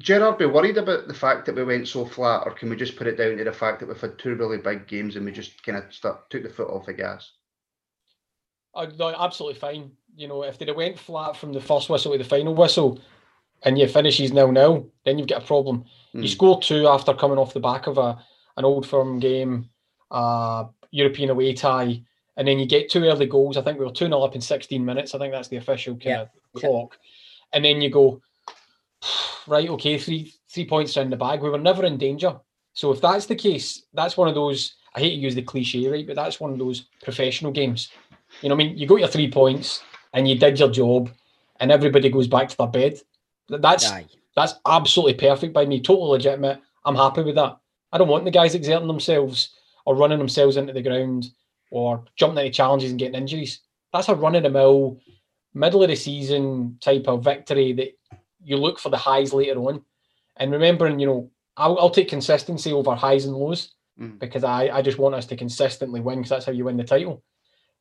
Gerrard 0.00 0.38
be 0.38 0.46
worried 0.46 0.76
about 0.76 1.06
the 1.06 1.14
fact 1.14 1.46
that 1.46 1.54
we 1.54 1.64
went 1.64 1.86
so 1.86 2.04
flat, 2.04 2.42
or 2.46 2.52
can 2.52 2.68
we 2.68 2.76
just 2.76 2.96
put 2.96 3.06
it 3.06 3.16
down 3.16 3.36
to 3.36 3.44
the 3.44 3.52
fact 3.52 3.80
that 3.80 3.88
we've 3.88 4.00
had 4.00 4.18
two 4.18 4.34
really 4.34 4.58
big 4.58 4.88
games 4.88 5.14
and 5.16 5.24
we 5.24 5.30
just 5.32 5.62
kind 5.62 5.78
of 5.78 5.92
stuck, 5.94 6.28
took 6.30 6.42
the 6.42 6.48
foot 6.48 6.68
off 6.68 6.86
the 6.86 6.92
gas? 6.92 7.30
Oh, 8.74 8.86
no, 8.98 9.14
absolutely 9.16 9.58
fine. 9.60 9.92
You 10.16 10.26
know, 10.26 10.42
if 10.42 10.58
they'd 10.58 10.68
have 10.68 10.76
went 10.76 10.98
flat 10.98 11.36
from 11.36 11.52
the 11.52 11.60
first 11.60 11.88
whistle 11.88 12.12
to 12.12 12.18
the 12.18 12.24
final 12.24 12.54
whistle, 12.54 13.00
and 13.62 13.78
your 13.78 13.88
finishes 13.88 14.32
nil 14.32 14.50
nil, 14.52 14.90
then 15.04 15.18
you've 15.18 15.28
got 15.28 15.42
a 15.42 15.46
problem. 15.46 15.84
You 16.12 16.22
Mm. 16.22 16.28
score 16.32 16.60
two 16.60 16.86
after 16.88 17.14
coming 17.14 17.38
off 17.38 17.54
the 17.54 17.60
back 17.60 17.86
of 17.86 17.98
a 17.98 18.22
an 18.56 18.64
old 18.64 18.86
firm 18.86 19.18
game, 19.18 19.68
uh, 20.12 20.66
European 20.92 21.30
away 21.30 21.52
tie, 21.54 22.02
and 22.36 22.46
then 22.46 22.58
you 22.58 22.66
get 22.66 22.88
two 22.88 23.04
early 23.04 23.26
goals. 23.26 23.56
I 23.56 23.62
think 23.62 23.78
we 23.78 23.84
were 23.84 23.90
two 23.90 24.06
0 24.06 24.20
up 24.22 24.34
in 24.34 24.40
sixteen 24.40 24.84
minutes. 24.84 25.14
I 25.14 25.18
think 25.18 25.32
that's 25.32 25.48
the 25.48 25.56
official 25.56 25.94
kind 25.94 26.04
Yeah, 26.04 26.20
of 26.22 26.28
yeah. 26.54 26.60
clock. 26.60 26.98
And 27.52 27.64
then 27.64 27.80
you 27.80 27.90
go, 27.90 28.20
right, 29.46 29.68
okay, 29.68 29.98
three 29.98 30.34
three 30.50 30.66
points 30.66 30.96
in 30.96 31.10
the 31.10 31.16
bag. 31.16 31.40
We 31.40 31.50
were 31.50 31.58
never 31.58 31.84
in 31.84 31.98
danger. 31.98 32.38
So 32.74 32.92
if 32.92 33.00
that's 33.00 33.26
the 33.26 33.36
case, 33.36 33.84
that's 33.92 34.16
one 34.16 34.28
of 34.28 34.34
those. 34.34 34.74
I 34.94 35.00
hate 35.00 35.10
to 35.10 35.16
use 35.16 35.34
the 35.34 35.42
cliche, 35.42 35.88
right, 35.88 36.06
but 36.06 36.16
that's 36.16 36.40
one 36.40 36.52
of 36.52 36.58
those 36.58 36.86
professional 37.02 37.50
games. 37.50 37.90
You 38.40 38.48
know, 38.48 38.54
what 38.54 38.64
I 38.64 38.68
mean, 38.68 38.78
you 38.78 38.86
got 38.86 39.00
your 39.00 39.08
three 39.08 39.30
points 39.30 39.82
and 40.12 40.28
you 40.28 40.36
did 40.36 40.58
your 40.58 40.70
job, 40.70 41.10
and 41.60 41.72
everybody 41.72 42.08
goes 42.08 42.28
back 42.28 42.48
to 42.48 42.56
their 42.56 42.68
bed. 42.68 43.00
That's 43.48 43.90
Aye. 43.90 44.06
that's 44.36 44.54
absolutely 44.66 45.14
perfect 45.14 45.52
by 45.52 45.66
me. 45.66 45.80
Totally 45.80 46.10
legitimate. 46.10 46.60
I'm 46.84 46.96
happy 46.96 47.22
with 47.22 47.34
that. 47.36 47.58
I 47.92 47.98
don't 47.98 48.08
want 48.08 48.24
the 48.24 48.30
guys 48.30 48.54
exerting 48.54 48.88
themselves 48.88 49.50
or 49.86 49.96
running 49.96 50.18
themselves 50.18 50.56
into 50.56 50.72
the 50.72 50.82
ground 50.82 51.26
or 51.70 52.04
jumping 52.16 52.44
into 52.44 52.52
challenges 52.52 52.90
and 52.90 52.98
getting 52.98 53.20
injuries. 53.20 53.60
That's 53.92 54.08
a 54.08 54.14
run 54.14 54.34
of 54.34 54.42
the 54.42 54.50
mill, 54.50 54.98
middle 55.54 55.82
of 55.82 55.88
the 55.88 55.96
season 55.96 56.78
type 56.80 57.04
of 57.06 57.24
victory 57.24 57.72
that 57.74 57.96
you 58.44 58.56
look 58.56 58.78
for 58.78 58.90
the 58.90 58.96
highs 58.96 59.32
later 59.32 59.58
on. 59.60 59.82
And 60.36 60.52
remembering, 60.52 60.98
you 60.98 61.06
know, 61.06 61.30
I'll, 61.56 61.78
I'll 61.78 61.90
take 61.90 62.08
consistency 62.08 62.72
over 62.72 62.94
highs 62.94 63.24
and 63.24 63.34
lows 63.34 63.74
Mm. 64.00 64.18
because 64.18 64.42
I, 64.42 64.68
I 64.70 64.82
just 64.82 64.98
want 64.98 65.14
us 65.14 65.26
to 65.26 65.36
consistently 65.36 66.00
win 66.00 66.18
because 66.18 66.30
that's 66.30 66.46
how 66.46 66.52
you 66.52 66.64
win 66.64 66.76
the 66.76 66.84
title. 66.84 67.22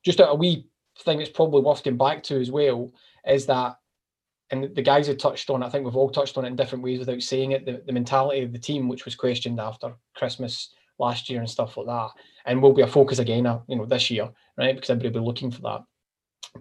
Just 0.04 0.20
a, 0.20 0.34
wee 0.34 0.68
thing 1.00 1.18
that's 1.18 1.30
probably 1.30 1.60
worth 1.60 1.82
getting 1.82 1.98
back 1.98 2.22
to 2.24 2.40
as 2.40 2.50
well 2.52 2.92
is 3.26 3.46
that 3.46 3.76
and 4.50 4.74
the 4.74 4.82
guys 4.82 5.08
have 5.08 5.18
touched 5.18 5.50
on, 5.50 5.62
I 5.62 5.68
think 5.70 5.84
we've 5.84 5.96
all 5.96 6.10
touched 6.10 6.36
on 6.38 6.44
it 6.44 6.48
in 6.48 6.56
different 6.56 6.84
ways 6.84 7.00
without 7.00 7.22
saying 7.22 7.52
it. 7.52 7.64
The, 7.64 7.82
the 7.86 7.92
mentality 7.92 8.42
of 8.42 8.52
the 8.52 8.58
team, 8.58 8.88
which 8.88 9.06
was 9.06 9.16
questioned 9.16 9.58
after 9.58 9.94
Christmas 10.14 10.72
last 10.98 11.28
year 11.28 11.40
and 11.40 11.50
stuff 11.50 11.76
like 11.76 11.86
that, 11.86 12.10
and 12.44 12.62
will 12.62 12.74
be 12.74 12.82
a 12.82 12.86
focus 12.86 13.18
again, 13.18 13.46
uh, 13.46 13.60
you 13.66 13.76
know, 13.76 13.86
this 13.86 14.10
year, 14.10 14.28
right? 14.58 14.74
Because 14.74 14.90
everybody 14.90 15.18
will 15.18 15.22
be 15.22 15.26
looking 15.26 15.50
for 15.50 15.62
that. 15.62 15.82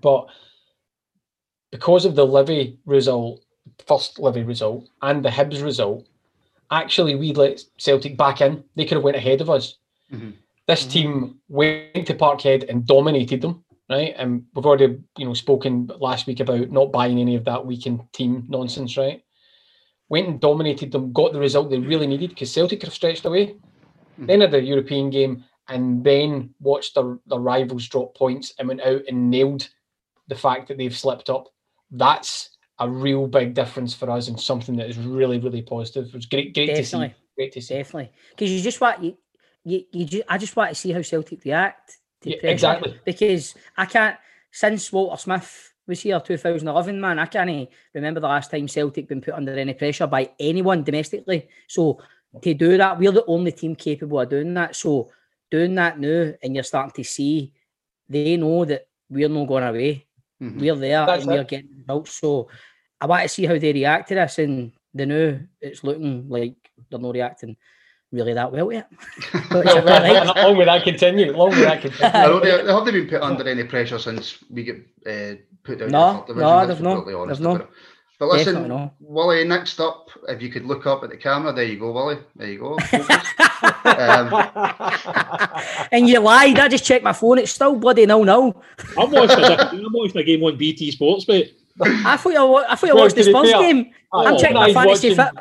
But 0.01 0.27
because 1.71 2.05
of 2.05 2.15
the 2.15 2.25
Livy 2.25 2.79
result, 2.85 3.43
first 3.85 4.19
Livy 4.19 4.43
result, 4.43 4.87
and 5.01 5.23
the 5.23 5.29
Hibs 5.29 5.63
result, 5.63 6.05
actually 6.71 7.15
we 7.15 7.33
let 7.33 7.63
Celtic 7.77 8.17
back 8.17 8.41
in. 8.41 8.63
They 8.75 8.85
could 8.85 8.95
have 8.95 9.03
went 9.03 9.17
ahead 9.17 9.41
of 9.41 9.49
us. 9.49 9.77
Mhm. 10.11 10.33
This 10.67 10.85
Mhm. 10.85 10.91
team 10.91 11.39
went 11.49 12.07
to 12.07 12.13
Parkhead 12.13 12.69
and 12.69 12.85
dominated 12.85 13.41
them 13.41 13.63
right? 13.89 14.13
And 14.17 14.45
we've 14.53 14.65
already, 14.65 14.97
you 15.17 15.25
know, 15.25 15.33
spoken 15.33 15.91
last 15.99 16.25
week 16.25 16.39
about 16.39 16.71
not 16.71 16.91
buying 16.91 17.19
any 17.19 17.35
of 17.35 17.45
that 17.45 17.65
weekend 17.65 18.01
team 18.13 18.45
nonsense, 18.47 18.97
right? 18.97 19.21
Went 20.09 20.27
and 20.27 20.39
dominated 20.39 20.91
them, 20.91 21.13
got 21.13 21.33
the 21.33 21.39
result 21.39 21.69
they 21.69 21.79
really 21.79 22.07
needed 22.07 22.29
because 22.29 22.51
Celtic 22.51 22.79
could 22.79 22.87
have 22.87 22.93
stretched 22.93 23.25
away. 23.25 23.55
Mhm. 24.19 24.27
Then 24.27 24.41
had 24.41 24.51
the 24.51 24.61
European 24.61 25.09
game 25.09 25.43
and 25.67 26.03
then 26.03 26.53
watched 26.59 26.95
their, 26.95 27.19
their 27.27 27.39
rivals 27.39 27.87
drop 27.87 28.15
points 28.15 28.53
and 28.57 28.67
went 28.67 28.81
out 28.81 29.01
and 29.07 29.29
nailed 29.29 29.69
the 30.27 30.35
fact 30.35 30.67
that 30.67 30.77
they've 30.77 30.95
slipped 30.95 31.29
up. 31.29 31.49
That's 31.91 32.52
a 32.79 32.89
real 32.89 33.27
big 33.27 33.53
difference 33.53 33.93
for 33.93 34.09
us 34.09 34.27
and 34.27 34.39
something 34.39 34.75
that 34.77 34.89
is 34.89 34.97
really, 34.97 35.39
really 35.39 35.61
positive. 35.61 36.07
It 36.07 36.13
was 36.13 36.25
great, 36.25 36.53
great 36.53 36.67
to 36.67 36.83
see. 36.83 36.97
Definitely. 36.97 37.15
Great 37.35 37.51
to 37.53 37.61
see. 37.61 37.75
Definitely, 37.75 38.11
because 38.29 38.51
you 38.51 38.61
just 38.61 38.81
want 38.81 39.03
you, 39.03 39.17
you, 39.63 39.83
you 39.91 40.05
just, 40.05 40.23
I 40.27 40.37
just 40.37 40.55
want 40.55 40.69
to 40.69 40.75
see 40.75 40.91
how 40.91 41.01
Celtic 41.01 41.43
react 41.43 41.97
to 42.21 42.29
Yeah, 42.29 42.37
exactly. 42.43 42.99
Because 43.05 43.55
I 43.75 43.85
can't 43.85 44.17
since 44.51 44.91
Walter 44.91 45.19
Smith 45.19 45.73
was 45.87 46.01
here, 46.01 46.19
2011, 46.19 47.01
man. 47.01 47.19
I 47.19 47.25
can't 47.25 47.69
remember 47.93 48.19
the 48.19 48.27
last 48.27 48.51
time 48.51 48.67
Celtic 48.67 49.07
been 49.07 49.21
put 49.21 49.33
under 49.33 49.53
any 49.53 49.73
pressure 49.73 50.07
by 50.07 50.31
anyone 50.39 50.83
domestically. 50.83 51.49
So 51.67 51.99
to 52.41 52.53
do 52.53 52.77
that. 52.77 52.97
We're 52.97 53.11
the 53.11 53.25
only 53.25 53.51
team 53.51 53.75
capable 53.75 54.19
of 54.19 54.29
doing 54.29 54.53
that. 54.55 54.75
So 54.75 55.11
doing 55.51 55.75
that 55.75 55.99
now, 55.99 56.33
and 56.41 56.55
you're 56.55 56.63
starting 56.63 57.03
to 57.03 57.03
see 57.03 57.53
they 58.09 58.37
know 58.37 58.65
that 58.65 58.87
we're 59.09 59.29
not 59.29 59.47
going 59.47 59.63
away. 59.63 60.05
Mhm. 60.43 60.59
We're 60.59 60.75
there 60.75 61.05
That's 61.05 61.23
and 61.23 61.31
we're 61.31 61.41
it. 61.41 61.47
getting 61.47 61.69
results. 61.79 62.19
So 62.19 62.49
I 62.99 63.05
want 63.05 63.23
to 63.23 63.29
see 63.29 63.45
how 63.45 63.57
they 63.57 63.73
react 63.73 64.09
to 64.09 64.15
this, 64.15 64.39
and 64.39 64.71
they 64.93 65.05
know 65.05 65.39
it's 65.61 65.83
looking 65.83 66.27
like 66.29 66.55
they're 66.89 66.99
not 66.99 67.13
reacting 67.13 67.55
really 68.11 68.33
that 68.33 68.51
well 68.51 68.71
yet. 68.71 68.87
Which 68.91 69.67
I 69.67 69.73
Well, 69.73 69.81
quite 69.83 70.13
like. 70.25 70.35
long 70.35 70.57
may 70.57 70.65
that 70.65 70.83
continue. 70.83 71.31
Long 71.35 71.49
may 71.51 71.61
that 71.63 71.81
continue. 71.81 72.11
I 72.13 72.39
they, 72.39 72.63
they 72.63 72.71
haven't 72.71 72.93
been 72.93 73.07
put 73.07 73.21
under 73.21 73.47
any 73.47 73.63
pressure 73.63 73.99
since 73.99 74.37
we 74.49 74.63
get 74.63 74.77
uh, 75.07 75.35
put 75.63 75.79
down 75.79 75.89
No, 75.89 76.23
the 76.27 76.35
no, 76.35 76.55
let's 76.57 76.67
they've 76.69 76.81
not. 76.81 77.03
brutally 77.05 77.27
They've 77.27 77.39
not. 77.39 77.69
About 78.17 78.25
it. 78.39 78.45
But 78.45 78.61
listen, 78.61 78.91
Wally, 78.99 79.43
next 79.45 79.79
up, 79.79 80.09
if 80.29 80.41
you 80.41 80.49
could 80.49 80.65
look 80.65 80.85
up 80.85 81.03
at 81.03 81.09
the 81.09 81.17
camera, 81.17 81.51
there 81.53 81.65
you 81.65 81.77
go, 81.79 81.91
Wally. 81.91 82.17
There 82.35 82.49
you 82.51 82.59
go. 82.59 82.77
Um, 83.85 84.33
And 85.91 86.07
you 86.07 86.19
lied. 86.19 86.59
I 86.59 86.67
just 86.67 86.83
checked 86.85 87.03
my 87.03 87.13
phone. 87.13 87.37
It's 87.39 87.51
still 87.51 87.75
bloody 87.75 88.05
no 88.05 88.23
no. 88.23 88.61
I'm 88.97 89.11
watching, 89.11 89.43
a, 89.43 89.55
I'm 89.71 89.93
watching 89.93 90.17
a 90.17 90.23
game 90.23 90.43
on 90.43 90.57
BT 90.57 90.91
Sports, 90.91 91.27
mate. 91.27 91.57
I 91.81 92.17
thought 92.17 92.33
you. 92.33 92.55
I 92.57 92.75
thought 92.75 92.87
you 92.87 92.95
watched 92.95 93.15
the 93.15 93.23
Spurs 93.23 93.51
fair, 93.51 93.61
game. 93.61 93.91
I'm 94.13 94.33
Oh, 94.35 94.37
checking 94.39 94.55
one 94.57 94.63
my 94.63 94.67
eye's 94.69 94.73
fantasy 94.73 95.15
watching- 95.15 95.35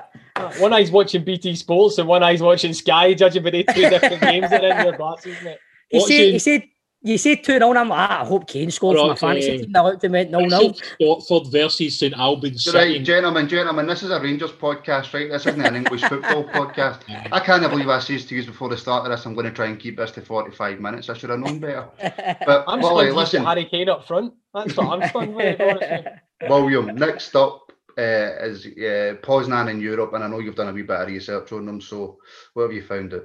fit. 0.55 0.61
One 0.61 0.73
eye's 0.73 0.91
watching 0.91 1.25
BT 1.25 1.55
Sports 1.57 1.99
and 1.99 2.09
one 2.09 2.23
eye's 2.23 2.43
watching 2.43 2.73
Sky, 2.73 3.15
judging 3.15 3.43
by 3.43 3.51
the 3.51 3.65
two 3.65 3.89
different 3.91 4.21
games 4.21 4.51
that 4.51 4.65
are 4.65 4.71
in 4.71 4.77
their 4.79 4.97
glasses, 4.97 5.37
mate. 5.45 5.59
He 5.89 6.01
said. 6.01 6.09
He 6.11 6.33
watching- 6.33 6.39
said. 6.39 6.63
You 7.05 7.19
said 7.19 7.43
two 7.43 7.55
0 7.55 7.71
and 7.71 7.79
I'm 7.81 7.89
like, 7.89 8.11
ah, 8.11 8.23
I 8.23 8.25
hope 8.25 8.47
Kane 8.47 8.71
scored 8.71 8.97
for 8.97 9.05
my 9.05 9.11
Right, 9.11 9.19
fantasy 9.19 9.59
team. 9.59 9.73
I 9.75 9.81
looked 9.81 10.05
and 10.05 10.13
went 10.13 10.31
nil 10.31 10.47
nil. 10.47 10.77
Watford 11.01 11.51
versus 11.51 11.99
St 11.99 12.15
Albans 12.15 12.65
right, 12.73 12.93
City. 12.93 12.99
gentlemen, 13.01 13.49
gentlemen, 13.49 13.87
this 13.87 14.05
is 14.05 14.11
a 14.11 14.21
Rangers 14.21 14.53
podcast, 14.53 15.13
right? 15.13 15.29
This 15.29 15.45
isn't 15.47 15.61
an 15.61 15.75
English 15.75 16.03
football 16.03 16.45
podcast. 16.45 17.01
I 17.33 17.41
can't 17.41 17.69
believe 17.69 17.89
I 17.89 17.99
said 17.99 18.21
to 18.21 18.37
you 18.37 18.45
before 18.47 18.69
the 18.69 18.77
start 18.77 19.05
of 19.05 19.11
this, 19.11 19.27
I'm 19.27 19.35
going 19.35 19.47
to 19.47 19.53
try 19.53 19.67
and 19.67 19.81
keep 19.81 19.97
this 19.97 20.13
to 20.13 20.21
45 20.23 20.79
minutes. 20.79 21.09
I 21.09 21.15
should 21.15 21.31
have 21.31 21.41
known 21.41 21.59
better. 21.59 21.89
But 22.47 22.65
I'm 22.69 22.81
Wally, 22.81 23.07
stunned 23.07 23.17
listen, 23.17 23.43
got 23.43 23.57
Harry 23.57 23.69
Kane 23.69 23.89
up 23.89 24.07
front. 24.07 24.35
That's 24.55 24.77
what 24.77 25.03
I'm 25.03 25.09
stunned 25.09 25.35
with. 25.35 25.59
to 25.59 25.65
be 25.65 25.71
honest 25.71 25.91
with 25.91 26.07
you. 26.07 26.49
William, 26.49 26.95
next 26.95 27.35
up 27.35 27.73
uh, 27.99 28.47
is 28.47 28.65
uh, 28.67 29.19
Poznan 29.23 29.71
in 29.71 29.81
Europe, 29.81 30.13
and 30.15 30.23
I 30.23 30.29
know 30.29 30.39
you've 30.39 30.55
done 30.55 30.69
a 30.69 30.73
wee 30.73 30.83
bit 30.83 31.01
of 31.01 31.09
research 31.09 31.51
on 31.53 31.67
them, 31.67 31.81
so 31.81 32.19
what 32.55 32.63
have 32.65 32.73
you 32.73 32.83
found 32.83 33.13
out? 33.15 33.25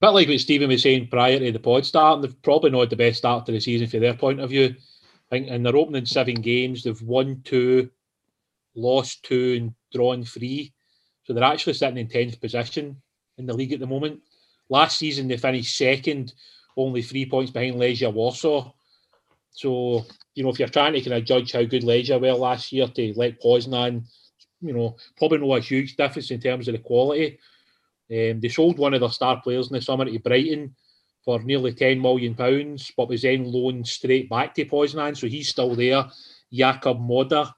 Bit 0.00 0.08
like 0.08 0.28
what 0.28 0.40
Stephen 0.40 0.68
was 0.68 0.82
saying 0.82 1.08
prior 1.08 1.38
to 1.38 1.52
the 1.52 1.58
pod 1.58 1.84
starting, 1.84 2.22
they've 2.22 2.42
probably 2.42 2.70
not 2.70 2.90
the 2.90 2.96
best 2.96 3.18
start 3.18 3.46
to 3.46 3.52
the 3.52 3.60
season 3.60 3.88
from 3.88 4.00
their 4.00 4.14
point 4.14 4.40
of 4.40 4.50
view. 4.50 4.74
I 5.30 5.30
think 5.30 5.48
in 5.48 5.62
their 5.62 5.76
opening 5.76 6.06
seven 6.06 6.36
games, 6.36 6.82
they've 6.82 7.02
won 7.02 7.42
two, 7.44 7.90
lost 8.74 9.22
two, 9.24 9.56
and 9.58 9.74
drawn 9.92 10.24
three. 10.24 10.72
So 11.24 11.32
they're 11.32 11.44
actually 11.44 11.74
sitting 11.74 11.98
in 11.98 12.08
10th 12.08 12.40
position 12.40 12.96
in 13.36 13.46
the 13.46 13.54
league 13.54 13.72
at 13.72 13.80
the 13.80 13.86
moment. 13.86 14.20
Last 14.68 14.98
season, 14.98 15.28
they 15.28 15.36
finished 15.36 15.76
second, 15.76 16.34
only 16.76 17.02
three 17.02 17.28
points 17.28 17.50
behind 17.50 17.76
Legia 17.76 18.12
Warsaw. 18.12 18.72
So, 19.50 20.06
you 20.34 20.44
know, 20.44 20.50
if 20.50 20.58
you're 20.58 20.68
trying 20.68 20.92
to 20.92 21.00
kind 21.00 21.14
of 21.14 21.24
judge 21.24 21.52
how 21.52 21.64
good 21.64 21.82
Legia 21.82 22.20
were 22.20 22.32
last 22.32 22.72
year 22.72 22.86
to 22.86 23.12
let 23.16 23.42
Poznan, 23.42 24.04
you 24.60 24.72
know, 24.72 24.96
probably 25.16 25.38
not 25.38 25.58
a 25.58 25.60
huge 25.60 25.96
difference 25.96 26.30
in 26.30 26.40
terms 26.40 26.68
of 26.68 26.72
the 26.72 26.78
quality. 26.78 27.38
Um, 28.10 28.40
they 28.40 28.48
sold 28.48 28.78
one 28.78 28.94
of 28.94 29.00
their 29.00 29.10
star 29.10 29.40
players 29.42 29.68
in 29.68 29.74
the 29.74 29.82
summer 29.82 30.04
to 30.04 30.18
Brighton 30.18 30.74
for 31.24 31.40
nearly 31.42 31.72
ten 31.74 32.00
million 32.00 32.34
pounds, 32.34 32.90
but 32.96 33.08
was 33.08 33.22
then 33.22 33.44
loaned 33.44 33.86
straight 33.86 34.30
back 34.30 34.54
to 34.54 34.64
Poznan, 34.64 35.16
so 35.16 35.26
he's 35.26 35.48
still 35.48 35.74
there. 35.74 36.06
Jakub 36.52 37.00
Moder. 37.00 37.50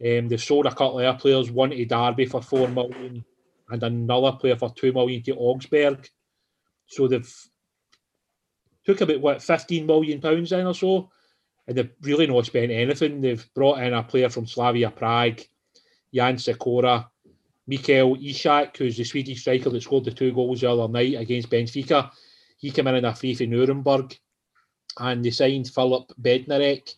Um, 0.00 0.28
they 0.28 0.36
sold 0.36 0.66
a 0.66 0.70
couple 0.70 1.00
of 1.00 1.06
other 1.06 1.18
players, 1.18 1.50
one 1.50 1.70
to 1.70 1.84
Derby 1.84 2.26
for 2.26 2.40
£4 2.40 2.72
million 2.72 3.24
and 3.70 3.82
another 3.82 4.32
player 4.32 4.56
for 4.56 4.72
£2 4.72 4.94
million 4.94 5.22
to 5.24 5.34
Augsburg. 5.34 6.08
So 6.86 7.08
they've 7.08 7.34
took 8.84 9.00
about 9.02 9.20
what 9.20 9.42
fifteen 9.42 9.86
million 9.86 10.20
pounds 10.20 10.52
in 10.52 10.66
or 10.66 10.74
so, 10.74 11.10
and 11.66 11.76
they've 11.76 11.90
really 12.00 12.26
not 12.26 12.46
spent 12.46 12.70
anything. 12.70 13.20
They've 13.20 13.46
brought 13.54 13.82
in 13.82 13.92
a 13.92 14.02
player 14.02 14.30
from 14.30 14.46
Slavia 14.46 14.90
Prague, 14.90 15.40
Jan 16.14 16.38
Sikora, 16.38 17.10
Mikael 17.68 18.16
Ishak, 18.16 18.78
who's 18.78 18.96
the 18.96 19.04
Swedish 19.04 19.42
striker 19.42 19.68
that 19.68 19.82
scored 19.82 20.06
the 20.06 20.10
two 20.10 20.32
goals 20.32 20.62
the 20.62 20.70
other 20.70 20.88
night 20.88 21.14
against 21.14 21.50
Benfica. 21.50 22.10
He 22.56 22.70
came 22.70 22.86
in 22.86 22.96
in 22.96 23.04
a 23.04 23.14
free 23.14 23.34
for 23.34 23.44
Nuremberg. 23.44 24.16
And 24.98 25.22
they 25.22 25.30
signed 25.30 25.68
Filip 25.68 26.10
Bednarek, 26.20 26.94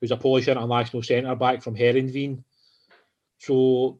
who's 0.00 0.12
a 0.12 0.16
Polish 0.16 0.46
international 0.46 1.02
centre 1.02 1.34
back 1.34 1.60
from 1.60 1.74
Heerenveen. 1.74 2.44
So 3.38 3.98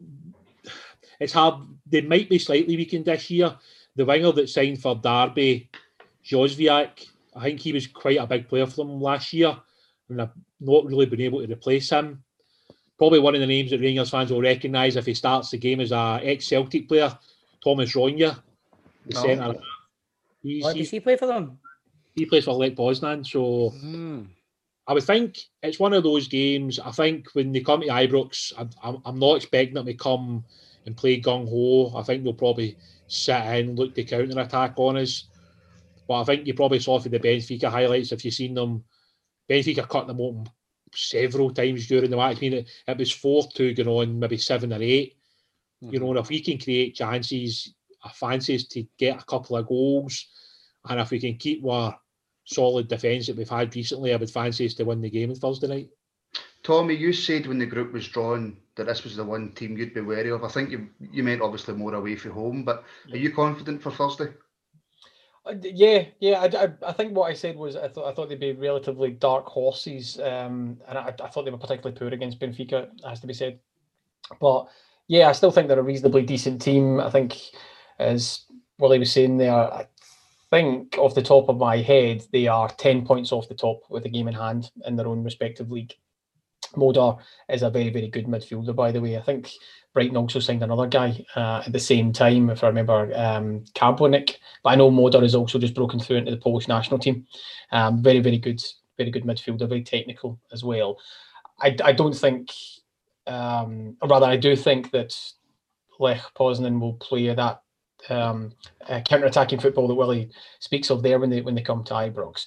it's 1.19 1.33
hard. 1.33 1.65
They 1.85 2.03
might 2.03 2.31
be 2.31 2.39
slightly 2.39 2.77
weakened 2.77 3.05
this 3.05 3.29
year. 3.29 3.59
The 3.97 4.05
winger 4.05 4.33
that 4.33 4.49
signed 4.49 4.81
for 4.81 4.95
Derby, 4.95 5.69
Jozwiak, 6.25 7.05
I 7.35 7.43
think 7.43 7.61
he 7.61 7.73
was 7.73 7.89
quite 7.89 8.19
a 8.19 8.27
big 8.27 8.49
player 8.49 8.67
for 8.67 8.77
them 8.77 9.01
last 9.01 9.33
year. 9.33 9.57
And 10.09 10.23
I've 10.23 10.31
not 10.61 10.87
really 10.87 11.07
been 11.07 11.21
able 11.21 11.45
to 11.45 11.53
replace 11.53 11.91
him 11.91 12.23
probably 13.03 13.19
one 13.19 13.35
of 13.35 13.41
the 13.41 13.47
names 13.49 13.73
that 13.73 13.81
Rangers 13.81 14.11
fans 14.11 14.31
will 14.31 14.41
recognise 14.41 14.95
if 14.95 15.07
he 15.07 15.13
starts 15.13 15.51
the 15.51 15.59
game 15.59 15.81
as 15.81 15.91
a 15.91 16.21
ex-Celtic 16.23 16.87
player, 16.87 17.19
Thomas 17.65 17.97
Rogne, 17.97 18.17
the 18.17 18.37
Oh. 19.17 19.23
centre. 19.27 19.61
He's, 20.41 20.63
What 20.63 20.77
he, 20.77 20.83
does 20.83 20.91
he 20.91 21.01
play 21.01 21.17
for 21.17 21.27
them? 21.27 21.59
he 22.15 22.27
plays 22.27 22.45
for 22.45 22.55
Lech 22.55 22.77
Poznan, 22.77 23.27
so 23.27 23.71
hmm. 23.71 24.27
I 24.87 24.93
would 24.93 25.03
think 25.03 25.37
it's 25.65 25.81
one 25.81 25.95
of 25.95 26.05
those 26.05 26.29
games. 26.29 26.79
I 26.79 26.93
think 26.93 27.27
when 27.33 27.51
they 27.51 27.59
come 27.59 27.81
to 27.81 27.89
Ibrox, 27.89 28.53
I, 28.57 28.69
I'm, 28.89 29.03
I'm 29.05 29.19
not 29.19 29.35
expecting 29.35 29.75
them 29.75 29.87
to 29.87 29.95
come 29.95 30.45
and 30.87 30.97
play 30.97 31.21
gung 31.21 31.49
ho. 31.49 31.99
I 31.99 32.05
think 32.05 32.23
they'll 32.23 32.35
probably 32.35 32.77
sit 33.09 33.45
in, 33.59 33.75
look 33.75 33.97
to 33.97 34.05
counter 34.05 34.39
attack 34.39 34.75
on 34.77 34.97
us. 34.99 35.25
But 36.07 36.21
I 36.21 36.25
think 36.25 36.47
you 36.47 36.55
probably 36.55 36.79
saw 36.79 37.01
for 37.01 37.09
the 37.09 37.19
Benfica 37.19 37.69
highlights 37.69 38.13
if 38.13 38.25
you've 38.25 38.35
seen 38.35 38.55
them. 38.55 38.85
Benfica 39.51 39.89
cut 39.89 40.07
them 40.07 40.21
open 40.21 40.49
several 40.95 41.53
times 41.53 41.87
during 41.87 42.11
the 42.11 42.17
match. 42.17 42.39
I 42.39 42.41
mean, 42.41 42.53
it, 42.55 42.69
it 42.87 42.99
was 42.99 43.13
4 43.13 43.49
2 43.55 43.75
going 43.75 43.89
on, 43.89 44.19
maybe 44.19 44.39
7 44.39 44.73
or 44.73 44.83
8. 44.83 45.17
You 45.81 45.89
mm-hmm. 45.89 46.05
know, 46.05 46.11
and 46.11 46.19
if 46.19 46.29
we 46.29 46.41
can 46.41 46.59
create 46.59 46.95
chances, 46.95 47.75
I 48.05 48.11
fancy 48.11 48.55
us 48.55 48.65
to 48.69 48.85
get 48.99 49.21
a 49.21 49.25
couple 49.25 49.57
of 49.57 49.67
goals. 49.67 50.27
And 50.89 51.01
if 51.01 51.11
we 51.11 51.21
can 51.21 51.37
keep 51.37 51.65
our 51.67 51.99
solid 52.45 52.89
defence 52.89 53.27
that 53.27 53.37
we've 53.37 53.49
had 53.49 53.75
recently, 53.75 54.13
I 54.13 54.17
would 54.17 54.31
fancy 54.31 54.67
us 54.67 54.75
to 54.75 54.85
win 54.85 55.01
the 55.01 55.11
game 55.11 55.31
on 55.31 55.37
Thursday 55.37 55.69
night. 55.69 55.89
Tommy, 56.63 56.95
you 56.95 57.13
said 57.13 57.47
when 57.47 57.59
the 57.59 57.67
group 57.67 57.93
was 57.93 58.07
drawn 58.09 58.57
that 58.77 58.87
this 58.87 59.05
was 59.05 59.17
the 59.17 59.25
one 59.25 59.53
team 59.53 59.77
you'd 59.77 59.95
be 59.95 60.01
wary 60.01 60.31
of. 60.31 60.45
I 60.45 60.49
think 60.49 60.71
you 60.71 60.89
you 61.11 61.23
meant 61.23 61.43
obviously 61.43 61.75
more 61.75 61.95
away 61.95 62.17
from 62.17 62.33
home, 62.33 62.65
but 62.65 62.85
are 63.11 63.17
you 63.17 63.33
confident 63.33 63.83
for 63.83 63.91
Thursday? 63.91 64.29
Uh, 65.45 65.55
Yeah, 65.63 66.07
yeah. 66.21 66.41
I, 66.41 66.65
I, 66.65 66.73
I 66.89 66.93
think 66.93 67.17
what 67.17 67.31
I 67.31 67.35
said 67.35 67.57
was 67.57 67.77
I 67.77 67.89
thought 67.89 68.07
I 68.07 68.15
thought 68.15 68.29
they'd 68.29 68.39
be 68.39 68.53
relatively 68.53 69.11
dark 69.11 69.47
horses, 69.47 70.19
um, 70.21 70.79
and 70.89 70.99
I, 70.99 71.15
I 71.23 71.29
thought 71.29 71.45
they 71.45 71.51
were 71.51 71.59
particularly 71.59 71.97
poor 71.99 72.09
against 72.09 72.39
Benfica, 72.41 72.89
has 73.05 73.21
to 73.21 73.27
be 73.27 73.35
said. 73.35 73.59
But 74.41 74.69
yeah, 75.09 75.29
I 75.29 75.33
still 75.33 75.51
think 75.51 75.69
they're 75.69 75.79
a 75.79 75.83
reasonably 75.83 76.23
decent 76.23 76.63
team. 76.63 77.01
I 77.01 77.11
think, 77.11 77.39
as 77.99 78.45
Willie 78.79 78.99
was 78.99 79.13
saying 79.13 79.39
there, 79.39 79.53
I 79.53 79.87
think 80.51 80.97
off 80.99 81.15
the 81.15 81.23
top 81.23 81.49
of 81.49 81.59
my 81.59 81.79
head, 81.79 82.25
they 82.33 82.47
are 82.47 82.69
ten 82.69 83.05
points 83.05 83.33
off 83.33 83.49
the 83.49 83.55
top 83.55 83.81
with 83.91 84.05
a 84.05 84.09
game 84.09 84.29
in 84.29 84.35
hand 84.35 84.71
in 84.87 84.97
their 84.97 85.09
own 85.09 85.25
respective 85.25 85.71
league. 85.71 85.95
Moder 86.77 87.15
is 87.49 87.63
a 87.63 87.71
very, 87.71 87.91
very 87.91 88.09
good 88.09 88.27
midfielder, 88.27 88.75
by 88.75 88.93
the 88.93 89.01
way. 89.01 89.17
I 89.17 89.23
think 89.23 89.51
Brighton 89.95 90.17
also 90.17 90.41
signed 90.41 90.63
another 90.63 90.87
guy 90.87 91.25
uh, 91.37 91.63
at 91.67 91.73
the 91.73 91.79
same 91.79 92.13
time, 92.13 92.51
if 92.51 92.65
I 92.65 92.69
remember, 92.69 93.13
um, 93.15 93.65
Karbownik. 93.75 94.37
But 94.63 94.71
I 94.71 94.75
know 94.77 94.91
Moder 94.91 95.21
has 95.21 95.35
also 95.35 95.59
just 95.59 95.75
broken 95.75 96.01
through 96.01 96.17
into 96.17 96.31
the 96.31 96.37
Polish 96.37 96.69
national 96.69 96.99
team. 96.99 97.27
Um, 97.71 98.03
very, 98.03 98.21
very 98.21 98.39
good, 98.39 98.63
very 98.97 99.11
good 99.11 99.25
midfielder, 99.25 99.69
very 99.69 99.83
technical 99.83 100.41
as 100.53 100.65
well. 100.65 100.99
I, 101.61 101.77
I 101.85 101.93
don't 101.93 102.17
think, 102.17 102.51
um, 103.27 103.97
or 104.01 104.09
rather, 104.09 104.27
I 104.27 104.37
do 104.37 104.57
think 104.57 104.91
that 104.93 105.15
Lech 105.99 106.23
Poznan 106.35 106.81
will 106.81 106.95
play 106.95 107.33
that 107.35 107.63
um, 108.09 108.53
uh, 108.89 109.01
counter-attacking 109.01 109.61
football 109.61 109.87
that 109.89 109.95
Willie 109.95 110.31
speaks 110.59 110.91
of 110.91 111.03
there 111.03 111.19
when 111.21 111.31
they 111.31 111.41
when 111.41 111.55
they 111.55 111.63
come 111.63 111.85
to 111.85 111.95
Ibrox. 111.95 112.47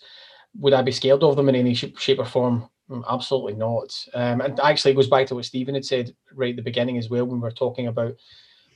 Would 0.59 0.73
I 0.73 0.81
be 0.81 0.91
scared 0.91 1.23
of 1.23 1.35
them 1.35 1.49
in 1.49 1.55
any 1.55 1.73
shape 1.73 2.19
or 2.19 2.25
form? 2.25 2.69
Mm, 2.89 3.03
Absolutely 3.09 3.53
not. 3.53 4.05
Um, 4.13 4.41
and 4.41 4.59
actually, 4.59 4.91
it 4.91 4.95
goes 4.95 5.07
back 5.07 5.27
to 5.27 5.35
what 5.35 5.45
Stephen 5.45 5.75
had 5.75 5.85
said 5.85 6.15
right 6.33 6.51
at 6.51 6.55
the 6.55 6.61
beginning 6.61 6.97
as 6.97 7.09
well 7.09 7.25
when 7.25 7.39
we 7.39 7.43
were 7.43 7.51
talking 7.51 7.87
about, 7.87 8.15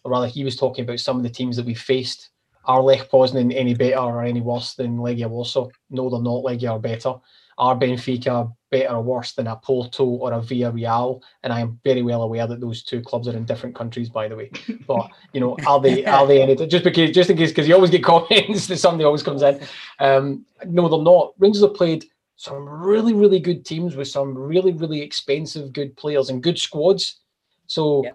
or 0.04 0.12
rather, 0.12 0.28
he 0.28 0.44
was 0.44 0.56
talking 0.56 0.84
about 0.84 1.00
some 1.00 1.18
of 1.18 1.24
the 1.24 1.30
teams 1.30 1.56
that 1.58 1.66
we 1.66 1.76
faced. 1.76 2.30
Are 2.66 2.82
Lech 2.82 3.10
Poznan 3.10 3.54
any 3.56 3.74
better 3.74 3.98
or 3.98 4.24
any 4.24 4.42
worse 4.42 4.74
than 4.76 4.98
Legia 4.98 5.30
Warsaw? 5.30 5.70
No, 5.90 6.10
they're 6.10 6.22
not. 6.22 6.44
Legia 6.44 6.72
are 6.72 6.80
better. 6.80 7.16
Are 7.58 7.76
Benfica 7.76 8.54
better 8.72 8.96
or 8.96 9.02
worse 9.02 9.34
than 9.34 9.48
a 9.48 9.56
Porto 9.56 10.06
or 10.06 10.34
a 10.34 10.40
Villarreal? 10.40 11.22
And 11.44 11.52
I 11.52 11.60
am 11.60 11.80
very 11.84 12.02
well 12.02 12.22
aware 12.22 12.48
that 12.48 12.62
those 12.62 12.84
two 12.84 13.02
clubs 13.02 13.28
are 13.28 13.36
in 13.36 13.44
different 13.46 13.76
countries, 13.76 14.10
by 14.10 14.28
the 14.28 14.36
way. 14.36 14.52
But 14.88 15.10
you 15.34 15.40
know, 15.40 15.58
are 15.68 15.80
they 15.80 16.06
are 16.06 16.26
they 16.26 16.42
any 16.42 16.56
just 16.68 16.84
because 16.84 17.12
just 17.12 17.30
in 17.30 17.38
case 17.38 17.50
because 17.50 17.68
you 17.68 17.76
always 17.76 17.92
get 17.92 18.04
comments 18.14 18.68
that 18.68 18.78
somebody 18.78 19.04
always 19.04 19.24
comes 19.24 19.42
in. 19.42 19.60
Um, 20.00 20.46
no, 20.66 20.88
they're 20.90 21.02
not. 21.02 21.34
Rangers 21.38 21.62
have 21.62 21.74
played 21.74 22.06
some 22.40 22.70
really 22.70 23.14
really 23.14 23.42
good 23.42 23.66
teams 23.66 23.98
with 23.98 24.08
some 24.08 24.34
really 24.34 24.72
really 24.72 25.02
expensive 25.02 25.74
good 25.74 25.98
players 25.98 26.30
and 26.30 26.42
good 26.42 26.58
squads. 26.58 27.20
So 27.68 28.06
Yeah. 28.06 28.14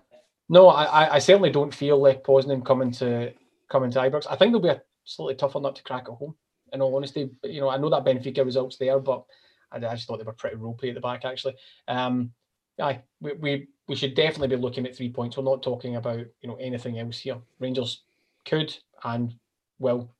No, 0.49 0.69
I, 0.69 1.15
I 1.15 1.19
certainly 1.19 1.51
don't 1.51 1.75
feel 1.75 1.99
Lech 1.99 2.23
Poznan 2.23 2.65
coming 2.65 2.91
to 2.93 3.33
coming 3.69 3.91
to 3.91 3.99
Ibrox. 3.99 4.27
I 4.31 4.37
think 4.37 4.53
they'll 4.53 4.61
be 4.61 4.69
a 4.69 4.83
slightly 5.05 5.35
tougher 5.35 5.61
nut 5.61 5.77
to 5.77 5.83
crack 5.83 6.05
at 6.09 6.15
home. 6.15 6.35
In 6.73 6.81
all 6.81 6.97
honesty, 6.97 7.31
but, 7.41 7.51
you 7.53 7.61
know, 7.61 7.69
I 7.69 7.77
know 7.77 7.89
that 7.91 8.05
Benfica 8.05 8.45
results 8.45 8.77
there, 8.79 8.99
but 8.99 9.25
I, 9.71 9.77
I 9.77 9.95
just 9.95 10.07
thought 10.07 10.19
they 10.19 10.25
were 10.25 10.33
pretty 10.33 10.57
ropey 10.57 10.89
at 10.89 10.95
the 10.95 11.01
back. 11.01 11.25
Actually, 11.25 11.55
um, 11.87 12.33
aye, 12.81 13.01
we, 13.21 13.33
we 13.35 13.69
we 13.89 13.97
should 13.97 14.15
definitely 14.15 14.57
be 14.57 14.63
looking 14.63 14.87
at 14.87 14.97
three 14.97 15.11
points. 15.11 15.37
We're 15.37 15.45
not 15.45 15.63
talking 15.63 15.97
about 15.97 16.27
you 16.41 16.49
know 16.49 16.57
anything 16.57 16.99
else 16.99 17.19
here. 17.19 17.39
Rangers 17.61 18.03
could 18.45 18.77
and 19.05 19.35
will 19.79 20.11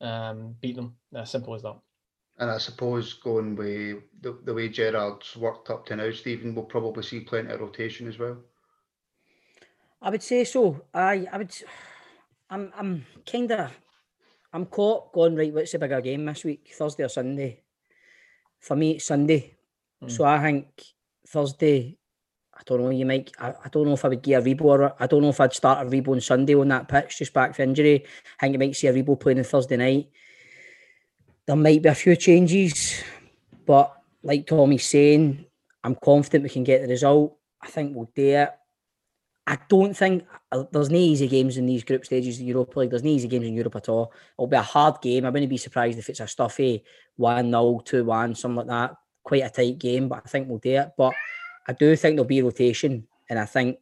um, 0.00 0.56
beat 0.60 0.76
them. 0.76 0.96
As 1.14 1.30
simple 1.30 1.54
as 1.54 1.62
that. 1.62 1.76
And 2.38 2.50
I 2.50 2.58
suppose 2.58 3.12
going 3.14 3.54
with 3.54 4.02
the, 4.20 4.36
the 4.44 4.52
way 4.52 4.68
Gerrard's 4.68 5.36
worked 5.36 5.70
up 5.70 5.86
to 5.86 5.96
now, 5.96 6.10
Stephen, 6.10 6.54
we'll 6.54 6.64
probably 6.64 7.04
see 7.04 7.20
plenty 7.20 7.52
of 7.52 7.60
rotation 7.60 8.08
as 8.08 8.18
well. 8.18 8.38
I 10.02 10.10
would 10.10 10.22
say 10.22 10.44
so. 10.44 10.84
I 10.92 11.26
I 11.32 11.38
would. 11.38 11.54
I'm 12.50 12.72
I'm 12.76 13.06
kind 13.24 13.50
of 13.52 13.70
I'm 14.52 14.66
caught 14.66 15.12
going 15.12 15.34
right. 15.34 15.52
What's 15.52 15.72
the 15.72 15.78
bigger 15.78 16.00
game 16.00 16.26
this 16.26 16.44
week? 16.44 16.72
Thursday 16.74 17.04
or 17.04 17.08
Sunday? 17.08 17.62
For 18.60 18.76
me, 18.76 18.92
it's 18.92 19.06
Sunday. 19.06 19.54
Mm. 20.02 20.10
So 20.10 20.24
I 20.24 20.42
think 20.42 20.66
Thursday. 21.26 21.96
I 22.56 22.60
don't 22.66 22.82
know. 22.82 22.90
You 22.90 23.06
might. 23.06 23.32
I, 23.38 23.54
I 23.64 23.68
don't 23.68 23.86
know 23.86 23.94
if 23.94 24.04
I 24.04 24.08
would 24.08 24.22
get 24.22 24.44
Aribo. 24.44 24.62
Or, 24.62 25.02
I 25.02 25.06
don't 25.06 25.22
know 25.22 25.30
if 25.30 25.40
I'd 25.40 25.54
start 25.54 25.86
Aribo 25.86 26.08
on 26.08 26.20
Sunday 26.20 26.54
on 26.54 26.68
that 26.68 26.88
pitch 26.88 27.18
just 27.18 27.32
back 27.32 27.54
for 27.54 27.62
injury. 27.62 28.04
I 28.38 28.46
think 28.46 28.52
you 28.52 28.58
might 28.58 28.76
see 28.76 28.88
Aribo 28.88 29.18
playing 29.18 29.38
on 29.38 29.44
Thursday 29.44 29.76
night. 29.76 30.10
There 31.46 31.56
might 31.56 31.82
be 31.82 31.88
a 31.88 31.94
few 31.94 32.16
changes, 32.16 33.02
but 33.66 33.94
like 34.22 34.46
Tommy's 34.46 34.86
saying, 34.86 35.44
I'm 35.82 35.94
confident 35.96 36.44
we 36.44 36.50
can 36.50 36.64
get 36.64 36.82
the 36.82 36.88
result. 36.88 37.36
I 37.60 37.68
think 37.68 37.94
we'll 37.94 38.10
do 38.14 38.28
it. 38.28 38.50
I 39.46 39.58
don't 39.68 39.94
think 39.94 40.24
uh, 40.52 40.64
there's 40.72 40.88
no 40.88 40.96
easy 40.96 41.28
games 41.28 41.58
in 41.58 41.66
these 41.66 41.84
group 41.84 42.06
stages 42.06 42.40
of 42.40 42.46
Europa 42.46 42.80
League. 42.80 42.90
There's 42.90 43.02
no 43.02 43.10
easy 43.10 43.28
games 43.28 43.46
in 43.46 43.54
Europe 43.54 43.76
at 43.76 43.90
all. 43.90 44.10
It'll 44.38 44.46
be 44.46 44.56
a 44.56 44.62
hard 44.62 45.02
game. 45.02 45.26
I 45.26 45.30
wouldn't 45.30 45.50
be 45.50 45.58
surprised 45.58 45.98
if 45.98 46.08
it's 46.08 46.20
a 46.20 46.26
stuffy 46.26 46.82
1 47.16 47.50
0, 47.50 47.82
2 47.84 48.04
1, 48.04 48.34
something 48.34 48.56
like 48.56 48.66
that. 48.68 48.96
Quite 49.22 49.42
a 49.42 49.50
tight 49.50 49.78
game, 49.78 50.08
but 50.08 50.22
I 50.24 50.28
think 50.28 50.48
we'll 50.48 50.58
do 50.58 50.70
it. 50.70 50.92
But 50.96 51.12
I 51.68 51.74
do 51.74 51.94
think 51.96 52.16
there'll 52.16 52.24
be 52.24 52.40
rotation, 52.40 53.06
and 53.28 53.38
I 53.38 53.44
think 53.44 53.78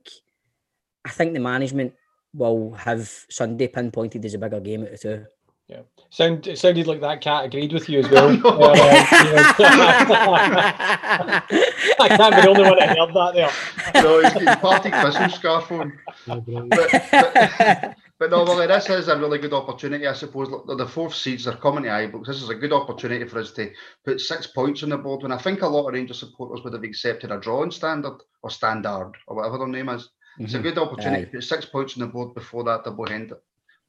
I 1.05 1.11
think 1.11 1.33
the 1.33 1.41
management 1.41 1.95
will 2.35 2.73
have 2.75 3.09
Sunday 3.29 3.69
pinpointed 3.69 4.25
as 4.25 4.35
a 4.35 4.39
bigger 4.39 4.61
game 4.61 4.83
of 4.83 4.91
the 4.91 4.99
two. 4.99 5.27
Yeah, 5.73 5.83
sound 6.11 6.47
it 6.47 6.59
sounded 6.59 6.87
like 6.87 7.01
that 7.01 7.23
cat 7.23 7.47
agreed 7.47 7.73
with 7.73 7.89
you 7.89 8.01
as 8.01 8.11
well. 8.11 8.37
know. 8.37 8.51
Uh, 8.51 8.75
I 11.99 12.09
can't 12.09 12.35
be 12.35 12.43
the 12.43 12.49
only 12.49 12.65
one 12.65 12.79
that 12.79 12.99
heard 12.99 13.15
that 13.15 13.33
there. 13.35 13.51
no, 14.03 14.21
he's 14.21 14.35
getting 14.35 14.61
party 14.61 14.91
Christmas 14.91 15.35
scarf 15.35 15.73
on. 15.73 15.99
But, 16.27 16.45
but, 16.45 17.97
but 18.19 18.31
no, 18.31 18.45
well, 18.45 18.69
this 18.69 18.91
is 18.91 19.09
a 19.09 19.17
really 19.17 19.39
good 19.39 19.55
opportunity, 19.55 20.07
I 20.07 20.13
suppose. 20.13 20.51
Look, 20.51 20.67
the 20.67 20.87
fourth 20.87 21.15
seeds 21.15 21.47
are 21.47 21.57
coming 21.57 21.85
to 21.85 21.89
Ibrox. 21.89 22.27
This 22.27 22.43
is 22.43 22.51
a 22.51 22.55
good 22.55 22.75
opportunity 22.75 23.27
for 23.27 23.39
us 23.39 23.53
to 23.53 23.73
put 24.05 24.21
six 24.21 24.49
points 24.49 24.83
on 24.83 24.91
the 24.91 24.99
board. 24.99 25.23
When 25.23 25.33
I 25.33 25.39
think 25.39 25.63
a 25.63 25.67
lot 25.67 25.89
of 25.89 25.95
Rangers 25.95 26.21
supporters 26.21 26.63
would 26.65 26.75
have 26.75 26.85
accepted 26.85 27.31
a 27.31 27.41
draw 27.41 27.63
in 27.63 27.71
standard 27.71 28.19
or 28.43 28.51
standard 28.51 29.13
or 29.27 29.37
whatever 29.37 29.57
their 29.57 29.69
name 29.69 29.89
is. 29.89 30.11
It's 30.39 30.55
a 30.55 30.59
good 30.59 30.79
opportunity 30.79 31.23
Aye. 31.23 31.25
to 31.27 31.31
put 31.31 31.45
six 31.45 31.67
points 31.67 31.97
on 31.97 32.01
the 32.01 32.07
board 32.07 32.35
before 32.35 32.65
that 32.65 32.85
double 32.85 33.07
header, 33.07 33.39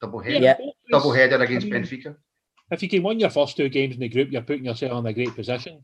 double 0.04 0.20
header, 0.20 0.44
Yeah. 0.44 0.58
double 0.92 1.14
header 1.14 1.42
against 1.42 1.68
I 1.68 1.70
mean, 1.70 1.84
Benfica. 1.84 2.16
If 2.72 2.84
you 2.84 2.90
can 2.90 3.04
win 3.04 3.20
your 3.20 3.30
first 3.30 3.56
two 3.56 3.70
games 3.70 3.96
in 3.96 4.02
the 4.02 4.10
group, 4.10 4.32
you're 4.32 4.42
putting 4.42 4.66
yourself 4.66 5.00
in 5.00 5.06
a 5.06 5.14
great 5.14 5.36
position. 5.36 5.82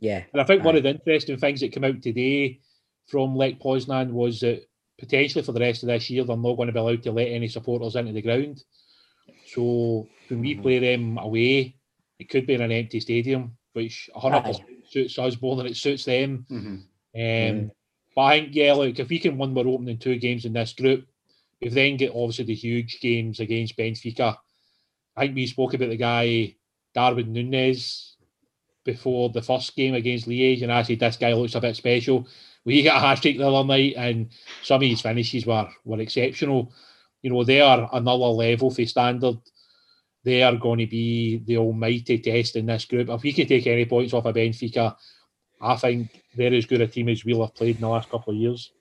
Yeah. 0.00 0.24
And 0.32 0.40
I 0.40 0.44
think 0.44 0.64
one 0.64 0.76
of 0.76 0.82
the 0.82 0.90
interesting 0.90 1.36
things 1.38 1.60
that 1.60 1.72
came 1.72 1.84
out 1.84 2.02
today 2.02 2.60
from 3.06 3.36
Lech 3.36 3.58
Poznan 3.58 4.10
was 4.10 4.40
that 4.40 4.68
potentially 4.98 5.44
for 5.44 5.52
the 5.52 5.60
rest 5.60 5.82
of 5.82 5.88
this 5.88 6.10
year, 6.10 6.24
they're 6.24 6.36
not 6.36 6.56
going 6.56 6.66
to 6.66 6.72
be 6.72 6.78
allowed 6.78 7.02
to 7.04 7.12
let 7.12 7.28
any 7.28 7.48
supporters 7.48 7.96
into 7.96 8.12
the 8.12 8.22
ground. 8.22 8.62
So 9.46 10.08
when 10.28 10.40
we 10.40 10.54
play 10.56 10.78
them 10.78 11.18
away, 11.18 11.76
it 12.18 12.28
could 12.28 12.46
be 12.46 12.54
in 12.54 12.62
an 12.62 12.72
empty 12.72 13.00
stadium, 13.00 13.56
which 13.72 14.08
100% 14.14 14.60
suits 14.88 15.18
us 15.18 15.40
more 15.40 15.56
than 15.56 15.66
it 15.66 15.76
suits 15.76 16.04
them. 16.04 16.46
hmm 16.48 16.56
Um, 16.56 16.82
Mm. 17.14 17.70
But 18.14 18.22
I 18.22 18.40
think, 18.40 18.54
yeah, 18.54 18.72
look, 18.72 18.98
if 18.98 19.08
we 19.10 19.18
can 19.18 19.36
win 19.36 19.56
our 19.56 19.66
opening 19.66 19.98
two 19.98 20.16
games 20.16 20.46
in 20.46 20.54
this 20.54 20.72
group, 20.72 21.06
we've 21.60 21.74
then 21.74 21.96
get 21.96 22.12
obviously 22.14 22.44
the 22.44 22.54
huge 22.54 23.00
games 23.00 23.40
against 23.40 23.76
Benfica. 23.76 24.36
I 25.16 25.22
think 25.22 25.34
we 25.34 25.46
spoke 25.46 25.74
about 25.74 25.88
the 25.88 25.96
guy, 25.96 26.54
Darwin 26.94 27.32
Nunez, 27.32 28.16
before 28.84 29.30
the 29.30 29.42
first 29.42 29.74
game 29.76 29.94
against 29.94 30.28
Liège, 30.28 30.62
and 30.62 30.72
I 30.72 30.82
said 30.82 31.00
this 31.00 31.16
guy 31.16 31.32
looks 31.32 31.54
a 31.54 31.60
bit 31.60 31.76
special. 31.76 32.26
We 32.64 32.82
got 32.84 32.96
a 32.96 33.00
hat 33.00 33.22
trick 33.22 33.38
the 33.38 33.48
other 33.48 33.66
night, 33.66 33.94
and 33.96 34.30
some 34.62 34.82
of 34.82 34.88
his 34.88 35.00
finishes 35.00 35.44
were, 35.44 35.68
were 35.84 36.00
exceptional. 36.00 36.72
You 37.22 37.30
know, 37.30 37.44
they 37.44 37.60
are 37.60 37.88
another 37.92 38.26
level 38.26 38.70
for 38.70 38.86
standard. 38.86 39.36
They 40.24 40.42
are 40.42 40.56
going 40.56 40.80
to 40.80 40.86
be 40.86 41.42
the 41.44 41.58
almighty 41.58 42.18
test 42.18 42.56
in 42.56 42.66
this 42.66 42.84
group. 42.84 43.08
If 43.08 43.22
we 43.22 43.32
can 43.32 43.46
take 43.46 43.66
any 43.66 43.84
points 43.84 44.12
off 44.12 44.26
of 44.26 44.34
Benfica, 44.34 44.96
I 45.60 45.76
think 45.76 46.22
they're 46.34 46.54
as 46.54 46.66
good 46.66 46.80
a 46.80 46.86
team 46.86 47.08
as 47.08 47.24
we'll 47.24 47.42
have 47.42 47.54
played 47.54 47.76
in 47.76 47.82
the 47.82 47.88
last 47.88 48.10
couple 48.10 48.32
of 48.32 48.38
years. 48.38 48.72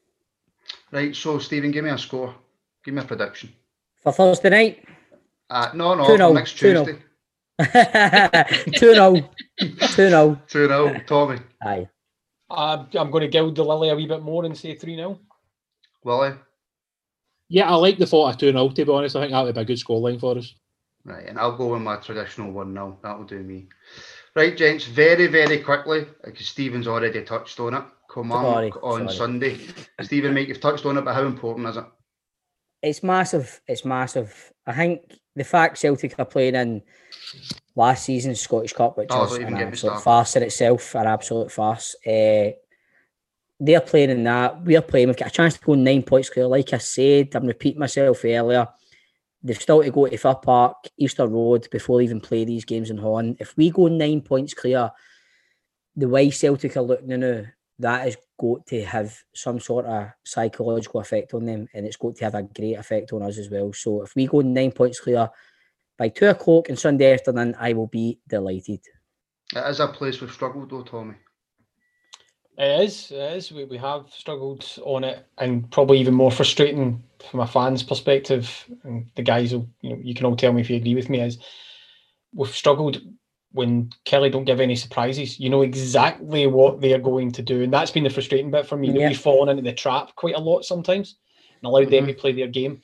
Right, 0.91 1.15
so 1.15 1.39
Stephen, 1.39 1.71
give 1.71 1.83
me 1.83 1.91
a 1.91 1.97
score. 1.97 2.35
Give 2.85 2.93
me 2.93 3.01
a 3.01 3.05
prediction. 3.05 3.51
For 4.03 4.11
Thursday 4.11 4.49
night, 4.49 4.85
Uh, 5.49 5.69
no, 5.73 5.95
no, 5.95 6.03
2-0, 6.05 6.27
for 6.27 6.33
next 6.33 6.57
2-0. 6.57 6.85
Tuesday. 6.85 8.71
2 8.79 8.93
0. 8.93 9.29
2 9.59 10.09
0. 10.09 10.41
2 10.47 10.67
0, 10.67 11.01
Tommy. 11.07 11.39
Aye. 11.63 11.87
Uh, 12.49 12.85
I'm 12.93 13.09
going 13.09 13.21
to 13.21 13.27
gild 13.27 13.55
the 13.55 13.63
lily 13.63 13.89
a 13.89 13.95
wee 13.95 14.07
bit 14.07 14.21
more 14.21 14.45
and 14.45 14.55
say 14.57 14.75
3 14.75 14.95
0. 14.95 15.19
Willie. 16.03 16.33
Yeah, 17.49 17.69
I 17.71 17.75
like 17.75 17.97
the 17.97 18.05
thought 18.05 18.29
of 18.29 18.37
2 18.37 18.51
0, 18.51 18.69
to 18.69 18.85
be 18.85 18.91
honest. 18.91 19.15
I 19.15 19.21
think 19.21 19.31
that 19.31 19.41
would 19.43 19.55
be 19.55 19.61
a 19.61 19.65
good 19.65 19.77
scoreline 19.77 20.19
for 20.19 20.37
us. 20.37 20.53
Right, 21.03 21.27
and 21.27 21.39
I'll 21.39 21.55
go 21.57 21.67
with 21.73 21.81
my 21.81 21.97
traditional 21.97 22.51
1 22.51 22.73
0. 22.73 22.99
That'll 23.01 23.23
do 23.23 23.39
me. 23.39 23.67
Right, 24.35 24.55
gents, 24.57 24.85
very, 24.85 25.27
very 25.27 25.59
quickly, 25.59 26.05
because 26.23 26.47
Stephen's 26.47 26.87
already 26.87 27.23
touched 27.23 27.59
on 27.59 27.73
it. 27.73 27.77
Sorry, 27.77 27.91
Kilmarnock 28.13 28.83
on 28.83 29.09
sorry. 29.09 29.15
Sunday. 29.15 29.59
Stephen, 30.01 30.33
mate, 30.33 30.49
you've 30.49 30.59
touched 30.59 30.85
on 30.85 30.97
it, 30.97 31.01
but 31.05 31.13
how 31.13 31.25
important 31.25 31.67
is 31.67 31.77
it? 31.77 31.85
It's 32.85 33.01
massive. 33.01 33.61
It's 33.67 33.83
massive. 33.83 34.53
I 34.67 34.73
think 34.73 35.01
the 35.35 35.43
fact 35.43 35.79
Celtic 35.79 36.19
are 36.19 36.25
playing 36.25 36.53
in 36.53 36.83
last 37.75 38.05
season's 38.05 38.39
Scottish 38.39 38.73
Cup, 38.73 38.95
which 38.95 39.09
Oh, 39.11 39.25
is 39.25 39.37
an 39.37 39.57
absolute 39.57 40.01
farce 40.01 40.35
in 40.35 40.43
itself, 40.43 40.93
an 40.95 41.07
absolute 41.07 41.51
farce. 41.51 41.95
Uh, 42.05 42.51
they're 43.59 43.81
playing 43.81 44.11
in 44.11 44.23
that. 44.25 44.63
We're 44.63 44.81
playing. 44.81 45.07
We've 45.07 45.17
got 45.17 45.29
a 45.29 45.31
chance 45.31 45.55
to 45.55 45.65
go 45.65 45.73
nine 45.73 46.03
points 46.03 46.29
clear. 46.29 46.45
Like 46.45 46.73
I 46.73 46.77
said, 46.77 47.35
I'm 47.35 47.47
repeating 47.47 47.79
myself 47.79 48.23
earlier. 48.23 48.67
They've 49.41 49.59
still 49.59 49.81
to 49.81 49.89
go 49.89 50.07
to 50.07 50.17
Fir 50.17 50.35
Park, 50.35 50.77
Easter 50.97 51.27
Road 51.27 51.67
before 51.71 51.97
they 51.97 52.03
even 52.03 52.21
play 52.21 52.45
these 52.45 52.65
games 52.65 52.91
in 52.91 52.97
Holland. 52.97 53.37
If 53.39 53.57
we 53.57 53.71
go 53.71 53.87
nine 53.87 54.21
points 54.21 54.53
clear, 54.53 54.91
the 55.95 56.07
way 56.07 56.29
Celtic 56.29 56.77
are 56.77 56.81
looking 56.81 57.19
now, 57.19 57.45
that 57.79 58.03
has 58.03 58.17
got 58.39 58.65
to 58.67 58.83
have 58.83 59.15
some 59.33 59.59
sort 59.59 59.85
of 59.85 60.07
psychological 60.23 61.01
effect 61.01 61.33
on 61.33 61.45
them, 61.45 61.67
and 61.73 61.85
it's 61.85 61.97
got 61.97 62.15
to 62.15 62.23
have 62.25 62.35
a 62.35 62.43
great 62.43 62.77
effect 62.77 63.13
on 63.13 63.21
us 63.21 63.37
as 63.37 63.49
well. 63.49 63.73
So 63.73 64.03
if 64.03 64.15
we 64.15 64.27
go 64.27 64.41
nine 64.41 64.71
points 64.71 64.99
clear 64.99 65.29
by 65.97 66.09
two 66.09 66.27
o'clock 66.27 66.69
on 66.69 66.75
Sunday 66.75 67.13
afternoon, 67.13 67.55
I 67.59 67.73
will 67.73 67.87
be 67.87 68.19
delighted. 68.27 68.81
It 69.55 69.69
is 69.69 69.79
a 69.79 69.87
place 69.87 70.21
we've 70.21 70.31
struggled, 70.31 70.69
though, 70.69 70.83
Tommy. 70.83 71.15
It 72.57 72.81
is. 72.81 73.11
It 73.11 73.37
is. 73.37 73.51
We, 73.51 73.65
we 73.65 73.77
have 73.77 74.05
struggled 74.09 74.65
on 74.83 75.03
it, 75.03 75.25
and 75.37 75.69
probably 75.71 75.99
even 75.99 76.13
more 76.13 76.31
frustrating 76.31 77.03
from 77.29 77.41
a 77.41 77.47
fan's 77.47 77.83
perspective. 77.83 78.65
And 78.83 79.09
the 79.15 79.23
guys 79.23 79.53
will, 79.53 79.69
you 79.81 79.89
know, 79.91 79.99
you 80.01 80.13
can 80.13 80.25
all 80.25 80.37
tell 80.37 80.53
me 80.53 80.61
if 80.61 80.69
you 80.69 80.77
agree 80.77 80.95
with 80.95 81.09
me. 81.09 81.19
Is 81.21 81.37
we've 82.33 82.55
struggled 82.55 83.01
when 83.55 83.89
Killie 84.05 84.31
don't 84.31 84.43
give 84.43 84.59
any 84.59 84.75
surprises. 84.75 85.39
You 85.39 85.49
know 85.49 85.61
exactly 85.61 86.45
what 86.45 86.81
they 86.81 86.93
are 86.93 86.99
going 86.99 87.31
to 87.31 87.41
do, 87.41 87.63
and 87.63 87.73
that's 87.73 87.89
been 87.91 88.03
the 88.03 88.09
frustrating 88.09 88.51
bit 88.51 88.67
for 88.67 88.75
me. 88.77 88.87
You 88.87 88.93
know, 88.93 88.99
Yeah. 89.01 89.07
we've 89.09 89.19
fallen 89.19 89.49
into 89.49 89.63
the 89.63 89.73
trap 89.73 90.13
quite 90.15 90.35
a 90.35 90.39
lot 90.39 90.65
sometimes, 90.65 91.15
and 91.61 91.67
allowed 91.67 91.89
them 91.89 92.05
to 92.07 92.13
play 92.13 92.33
their 92.33 92.47
game. 92.49 92.81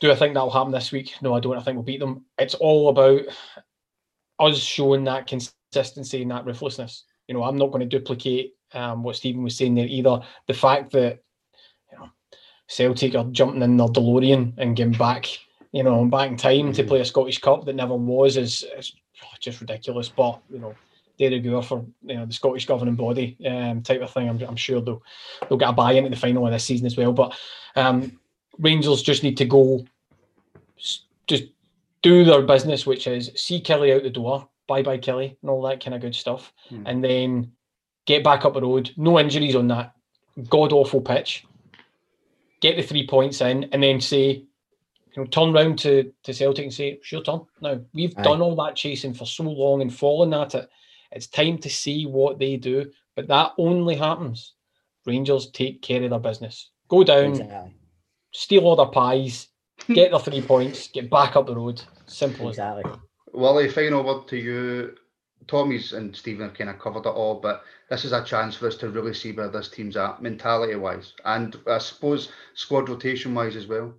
Do 0.00 0.10
I 0.10 0.16
think 0.16 0.34
that'll 0.34 0.50
happen 0.50 0.72
this 0.72 0.92
week? 0.92 1.14
No, 1.22 1.34
I 1.34 1.40
don't. 1.40 1.56
I 1.56 1.62
think 1.62 1.76
we'll 1.76 1.84
beat 1.84 2.00
them. 2.00 2.24
It's 2.36 2.54
all 2.54 2.88
about 2.88 3.22
us 4.38 4.58
showing 4.58 5.04
that 5.04 5.26
consistency 5.26 6.22
and 6.22 6.30
that 6.30 6.44
ruthlessness. 6.44 7.04
You 7.28 7.34
know, 7.34 7.44
I'm 7.44 7.56
not 7.56 7.70
going 7.70 7.88
to 7.88 7.98
duplicate 7.98 8.54
um, 8.74 9.02
what 9.02 9.16
Stephen 9.16 9.42
was 9.42 9.56
saying 9.56 9.74
there 9.76 9.86
either. 9.86 10.20
The 10.48 10.54
fact 10.54 10.92
that 10.92 11.20
you 11.92 11.98
know 11.98 12.10
Celtic 12.66 13.14
are 13.14 13.24
jumping 13.30 13.62
in 13.62 13.76
their 13.76 13.86
DeLorean 13.86 14.54
and 14.58 14.76
getting 14.76 14.92
back, 14.98 15.26
you 15.72 15.82
know, 15.84 16.04
back 16.06 16.30
in 16.30 16.36
time 16.36 16.72
to 16.72 16.82
Mhm. 16.82 16.88
play 16.88 17.00
a 17.00 17.04
Scottish 17.04 17.38
Cup 17.38 17.64
that 17.64 17.76
never 17.76 17.94
was 17.94 18.36
is, 18.36 18.64
is 18.76 18.92
just 19.40 19.60
ridiculous. 19.60 20.08
But 20.08 20.40
you 20.50 20.58
know, 20.58 20.74
there 21.18 21.30
they 21.30 21.38
go 21.40 21.62
for 21.62 21.84
you 22.04 22.14
know 22.16 22.26
the 22.26 22.32
Scottish 22.32 22.66
governing 22.66 22.94
body 22.96 23.36
um, 23.46 23.82
type 23.82 24.00
of 24.02 24.10
thing. 24.10 24.28
I'm, 24.28 24.40
I'm 24.42 24.56
sure 24.56 24.80
they'll 24.80 25.02
they'll 25.48 25.58
get 25.58 25.70
a 25.70 25.72
buy-in 25.72 26.04
into 26.04 26.10
the 26.10 26.20
final 26.20 26.46
of 26.46 26.52
this 26.52 26.64
season 26.64 26.86
as 26.86 26.96
well. 26.96 27.12
But 27.12 27.36
um, 27.76 28.18
Rangers 28.58 29.02
just 29.02 29.22
need 29.22 29.36
to 29.38 29.44
go, 29.44 29.84
just 31.26 31.44
do 32.02 32.24
their 32.24 32.42
business, 32.42 32.86
which 32.86 33.06
is 33.06 33.30
see 33.34 33.60
Killie 33.60 33.94
out 33.94 34.02
the 34.02 34.10
door, 34.10 34.48
bye 34.66 34.82
bye 34.82 34.98
Killie, 34.98 35.36
and 35.42 35.50
all 35.50 35.62
that 35.62 35.82
kind 35.82 35.94
of 35.94 36.00
good 36.00 36.14
stuff, 36.14 36.52
Hmm. 36.68 36.82
and 36.86 37.02
then 37.04 37.52
get 38.06 38.22
back 38.24 38.44
up 38.44 38.54
the 38.54 38.62
road. 38.62 38.90
No 38.96 39.18
injuries 39.18 39.56
on 39.56 39.68
that 39.68 39.92
god 40.48 40.72
awful 40.72 41.00
pitch. 41.00 41.44
get 42.60 42.76
the 42.76 42.82
three 42.82 43.06
points 43.06 43.40
in, 43.42 43.64
and 43.72 43.82
then 43.82 44.00
say, 44.00 44.44
you 45.16 45.22
know, 45.22 45.28
turn 45.28 45.52
round 45.52 45.78
to, 45.80 46.12
to 46.24 46.34
Celtic 46.34 46.64
and 46.64 46.74
say, 46.74 46.90
it's 46.90 47.10
your 47.10 47.22
turn. 47.22 47.40
Now, 47.62 47.80
we've 47.94 48.16
Aye. 48.18 48.22
done 48.22 48.42
all 48.42 48.54
that 48.56 48.76
chasing 48.76 49.14
for 49.14 49.24
so 49.24 49.44
long 49.44 49.80
and 49.80 49.92
fallen 49.92 50.34
at 50.34 50.54
it. 50.54 50.68
It's 51.10 51.26
time 51.26 51.58
to 51.58 51.70
see 51.70 52.04
what 52.06 52.38
they 52.38 52.56
do. 52.56 52.90
But 53.14 53.28
that 53.28 53.52
only 53.56 53.96
happens. 53.96 54.52
Rangers 55.06 55.50
take 55.50 55.80
care 55.80 56.02
of 56.02 56.10
their 56.10 56.18
business. 56.18 56.70
Go 56.88 57.02
down, 57.02 57.30
Exactly. 57.30 57.74
steal 58.32 58.64
all 58.66 58.76
their 58.76 58.86
pies, 58.86 59.48
get 59.88 60.10
their 60.10 60.20
three 60.20 60.42
points, 60.42 60.88
get 60.88 61.10
back 61.10 61.34
up 61.34 61.46
the 61.46 61.56
road. 61.56 61.82
Simple 62.06 62.50
as 62.50 62.56
that. 62.56 62.78
Exactly. 62.78 63.00
Wally, 63.32 63.68
final 63.68 64.04
word 64.04 64.28
to 64.28 64.36
you. 64.36 64.94
Tommy's 65.46 65.92
and 65.92 66.14
Stephen 66.14 66.48
have 66.48 66.56
kind 66.56 66.70
of 66.70 66.78
covered 66.78 67.06
it 67.06 67.10
all, 67.10 67.36
but 67.36 67.62
this 67.88 68.04
is 68.04 68.12
a 68.12 68.24
chance 68.24 68.56
for 68.56 68.66
us 68.66 68.76
to 68.78 68.88
really 68.88 69.14
see 69.14 69.32
where 69.32 69.48
this 69.48 69.68
team's 69.68 69.96
at, 69.96 70.20
mentality 70.20 70.74
wise, 70.74 71.12
and 71.24 71.56
I 71.68 71.78
suppose 71.78 72.32
squad 72.54 72.88
rotation 72.88 73.32
wise 73.34 73.54
as 73.54 73.66
well. 73.66 73.94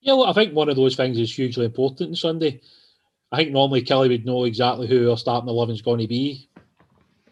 Yeah, 0.00 0.14
look, 0.14 0.28
I 0.28 0.32
think 0.32 0.54
one 0.54 0.68
of 0.68 0.76
those 0.76 0.94
things 0.94 1.18
is 1.18 1.34
hugely 1.34 1.64
important 1.64 2.10
on 2.10 2.16
Sunday. 2.16 2.60
I 3.32 3.38
think 3.38 3.50
normally 3.50 3.82
Killie 3.82 4.08
would 4.08 4.24
know 4.24 4.44
exactly 4.44 4.86
who 4.86 5.10
our 5.10 5.16
starting 5.16 5.48
eleven 5.48 5.74
is 5.74 5.82
going 5.82 6.00
to 6.00 6.06
be. 6.06 6.48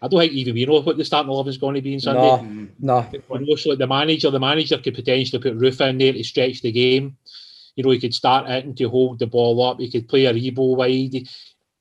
I 0.03 0.09
don't 0.09 0.21
think 0.21 0.33
even 0.33 0.55
we 0.55 0.67
know 0.67 0.81
what 0.81 0.97
the 0.97 1.05
starting 1.05 1.31
eleven 1.31 1.51
is 1.51 1.59
going 1.59 1.77
to 1.77 1.83
be 1.83 1.95
on 1.95 2.01
Sunday. 2.01 2.69
No. 2.79 3.07
No. 3.11 3.57
So 3.57 3.71
like 3.71 3.79
the 3.79 3.87
manager, 3.87 4.31
the 4.31 4.41
manager 4.41 4.79
could 4.79 4.95
potentially 4.95 5.41
put 5.41 5.57
Roofe 5.57 5.89
in 5.89 5.99
there 5.99 6.13
to 6.13 6.25
stretch 6.25 6.63
the 6.63 6.73
game. 6.73 7.17
You 7.77 7.85
know, 7.85 7.91
he 7.91 8.01
could 8.01 8.15
start 8.15 8.51
it 8.51 8.65
and 8.65 8.77
to 8.77 8.89
hold 8.89 9.19
the 9.19 9.27
ball 9.27 9.63
up. 9.65 9.81
He 9.81 9.91
could 9.91 10.09
play 10.09 10.25
Aribo 10.25 10.77
wide, 10.77 11.29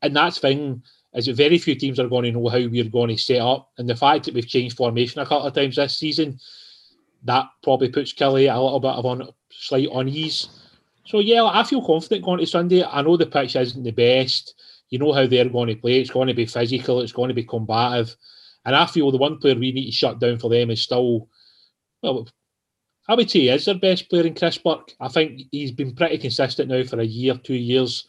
and 0.02 0.16
that's 0.16 0.38
thing 0.38 0.84
is 1.14 1.26
that 1.26 1.36
very 1.36 1.58
few 1.58 1.76
teams 1.76 2.00
are 2.00 2.08
going 2.08 2.26
to 2.26 2.32
know 2.32 2.50
how 2.50 2.58
we're 2.58 2.84
going 2.86 3.10
to 3.10 3.18
set 3.18 3.42
up. 3.42 3.72
And 3.78 3.90
the 3.90 3.96
fact 3.96 4.26
that 4.26 4.34
we've 4.34 4.48
changed 4.48 4.78
formation 4.78 5.22
a 5.22 5.26
couple 5.26 5.48
of 5.48 5.54
times 5.54 5.76
this 5.76 5.98
season, 5.98 6.40
that 7.24 7.46
probably 7.62 7.90
puts 7.90 8.14
Killie 8.14 8.52
a 8.52 8.60
little 8.60 8.80
bit 8.80 8.92
of 8.92 9.06
on 9.06 9.30
slight 9.52 9.90
unease. 9.94 10.48
So 11.06 11.20
yeah, 11.20 11.44
I 11.44 11.64
feel 11.64 11.86
confident 11.86 12.24
going 12.24 12.40
to 12.40 12.48
Sunday. 12.48 12.84
I 12.84 13.02
know 13.02 13.18
the 13.18 13.26
pitch 13.26 13.56
isn't 13.56 13.84
the 13.84 13.92
best. 13.92 14.56
You 14.90 15.00
know 15.00 15.12
how 15.12 15.28
they're 15.28 15.50
going 15.50 15.70
to 15.70 15.76
play. 15.76 16.00
It's 16.00 16.12
going 16.12 16.28
to 16.28 16.34
be 16.34 16.46
physical. 16.46 17.02
It's 17.02 17.12
going 17.12 17.30
to 17.30 17.34
be 17.34 17.44
combative. 17.44 18.16
And 18.66 18.76
I 18.76 18.86
feel 18.86 19.12
the 19.12 19.18
one 19.18 19.38
player 19.38 19.56
we 19.56 19.72
need 19.72 19.88
to 19.88 19.92
shut 19.92 20.20
down 20.20 20.40
for 20.40 20.50
them 20.50 20.72
is 20.72 20.82
still, 20.82 21.28
well, 22.02 22.28
I 23.08 23.16
would 23.16 23.30
say 23.30 23.50
is 23.50 23.66
their 23.66 23.76
best 23.76 24.10
player 24.10 24.26
in 24.26 24.36
Chris 24.36 24.58
Burke. 24.58 24.94
I 25.00 25.10
think 25.10 25.42
he's 25.52 25.72
been 25.72 25.94
pretty 25.94 26.18
consistent 26.18 26.70
now 26.70 26.84
for 26.84 27.00
a 27.00 27.06
year, 27.06 27.36
two 27.36 27.56
years. 27.56 28.08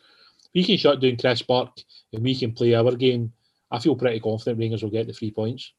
We 0.55 0.63
can 0.65 0.77
shut 0.77 1.01
down 1.01 1.17
Chris 1.17 1.43
Burke 1.43 1.81
and 2.13 2.23
we 2.23 2.39
can 2.39 2.53
play 2.53 2.75
our 2.75 2.95
game. 2.95 3.33
I 3.71 3.81
feel 3.81 3.97
pretty 3.97 4.21
confident 4.21 4.61
Rangers 4.61 4.85
will 4.85 4.91
get 4.91 5.09
the 5.09 5.13
three 5.13 5.33
points. 5.33 5.73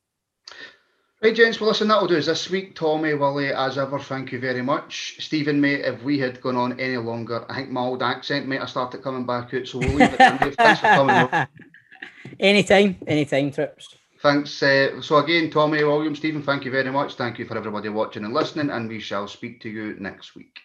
Right, 1.26 1.34
gents, 1.34 1.60
well, 1.60 1.70
listen, 1.70 1.88
that'll 1.88 2.06
do 2.06 2.20
us 2.20 2.28
this 2.28 2.52
week. 2.52 2.76
Tommy, 2.76 3.16
Willie, 3.16 3.52
as 3.52 3.80
ever, 3.80 3.98
thank 3.98 4.32
you 4.32 4.40
very 4.40 4.62
much. 4.62 5.16
Stephen, 5.18 5.60
mate, 5.60 5.82
if 5.84 6.04
we 6.04 6.20
had 6.20 6.40
gone 6.40 6.56
on 6.56 6.80
any 6.80 6.98
longer, 6.98 7.48
I 7.50 7.56
think 7.56 7.72
my 7.72 7.82
old 7.82 8.04
accent 8.04 8.48
might 8.48 8.60
have 8.60 8.70
started 8.70 9.02
coming 9.02 9.26
back 9.26 9.52
out, 9.52 9.66
so 9.66 9.80
we'll 9.80 9.90
leave 9.90 10.14
it. 10.14 10.18
Thanks 10.56 10.82
for 10.82 10.86
coming 10.86 11.16
on. 11.16 11.48
anytime, 12.40 12.98
anytime, 13.08 13.52
trips. 13.52 13.96
Thanks. 14.22 14.62
Uh, 14.62 15.02
so, 15.02 15.18
again, 15.18 15.50
Tommy, 15.50 15.84
William, 15.84 16.16
Stephen, 16.16 16.44
thank 16.44 16.64
you 16.64 16.70
very 16.70 16.92
much. 16.92 17.16
Thank 17.16 17.40
you 17.40 17.46
for 17.46 17.58
everybody 17.58 17.90
watching 17.90 18.24
and 18.24 18.32
listening, 18.32 18.70
and 18.70 18.88
we 18.88 19.00
shall 19.00 19.28
speak 19.28 19.60
to 19.62 19.70
you 19.70 19.96
next 20.00 20.36
week. 20.36 20.60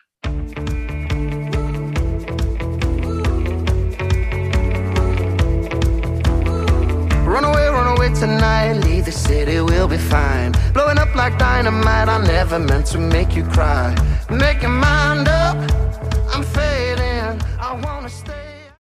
Run 7.24 7.44
away, 7.44 7.59
run 7.59 7.59
tonight. 8.09 8.72
Leave 8.84 9.05
the 9.05 9.12
city, 9.12 9.61
we'll 9.61 9.88
be 9.88 9.98
fine. 9.98 10.53
Blowing 10.72 10.98
up 10.98 11.14
like 11.14 11.38
dynamite. 11.38 12.09
I 12.09 12.18
never 12.24 12.59
meant 12.59 12.86
to 12.86 12.98
make 12.98 13.34
you 13.36 13.44
cry. 13.44 13.94
Make 14.30 14.62
your 14.62 14.70
mind 14.70 15.28
up. 15.28 15.57
I'm 16.32 16.42
fading. 16.42 17.40
I 17.61 17.78
wanna 17.84 18.09
stay. 18.09 18.39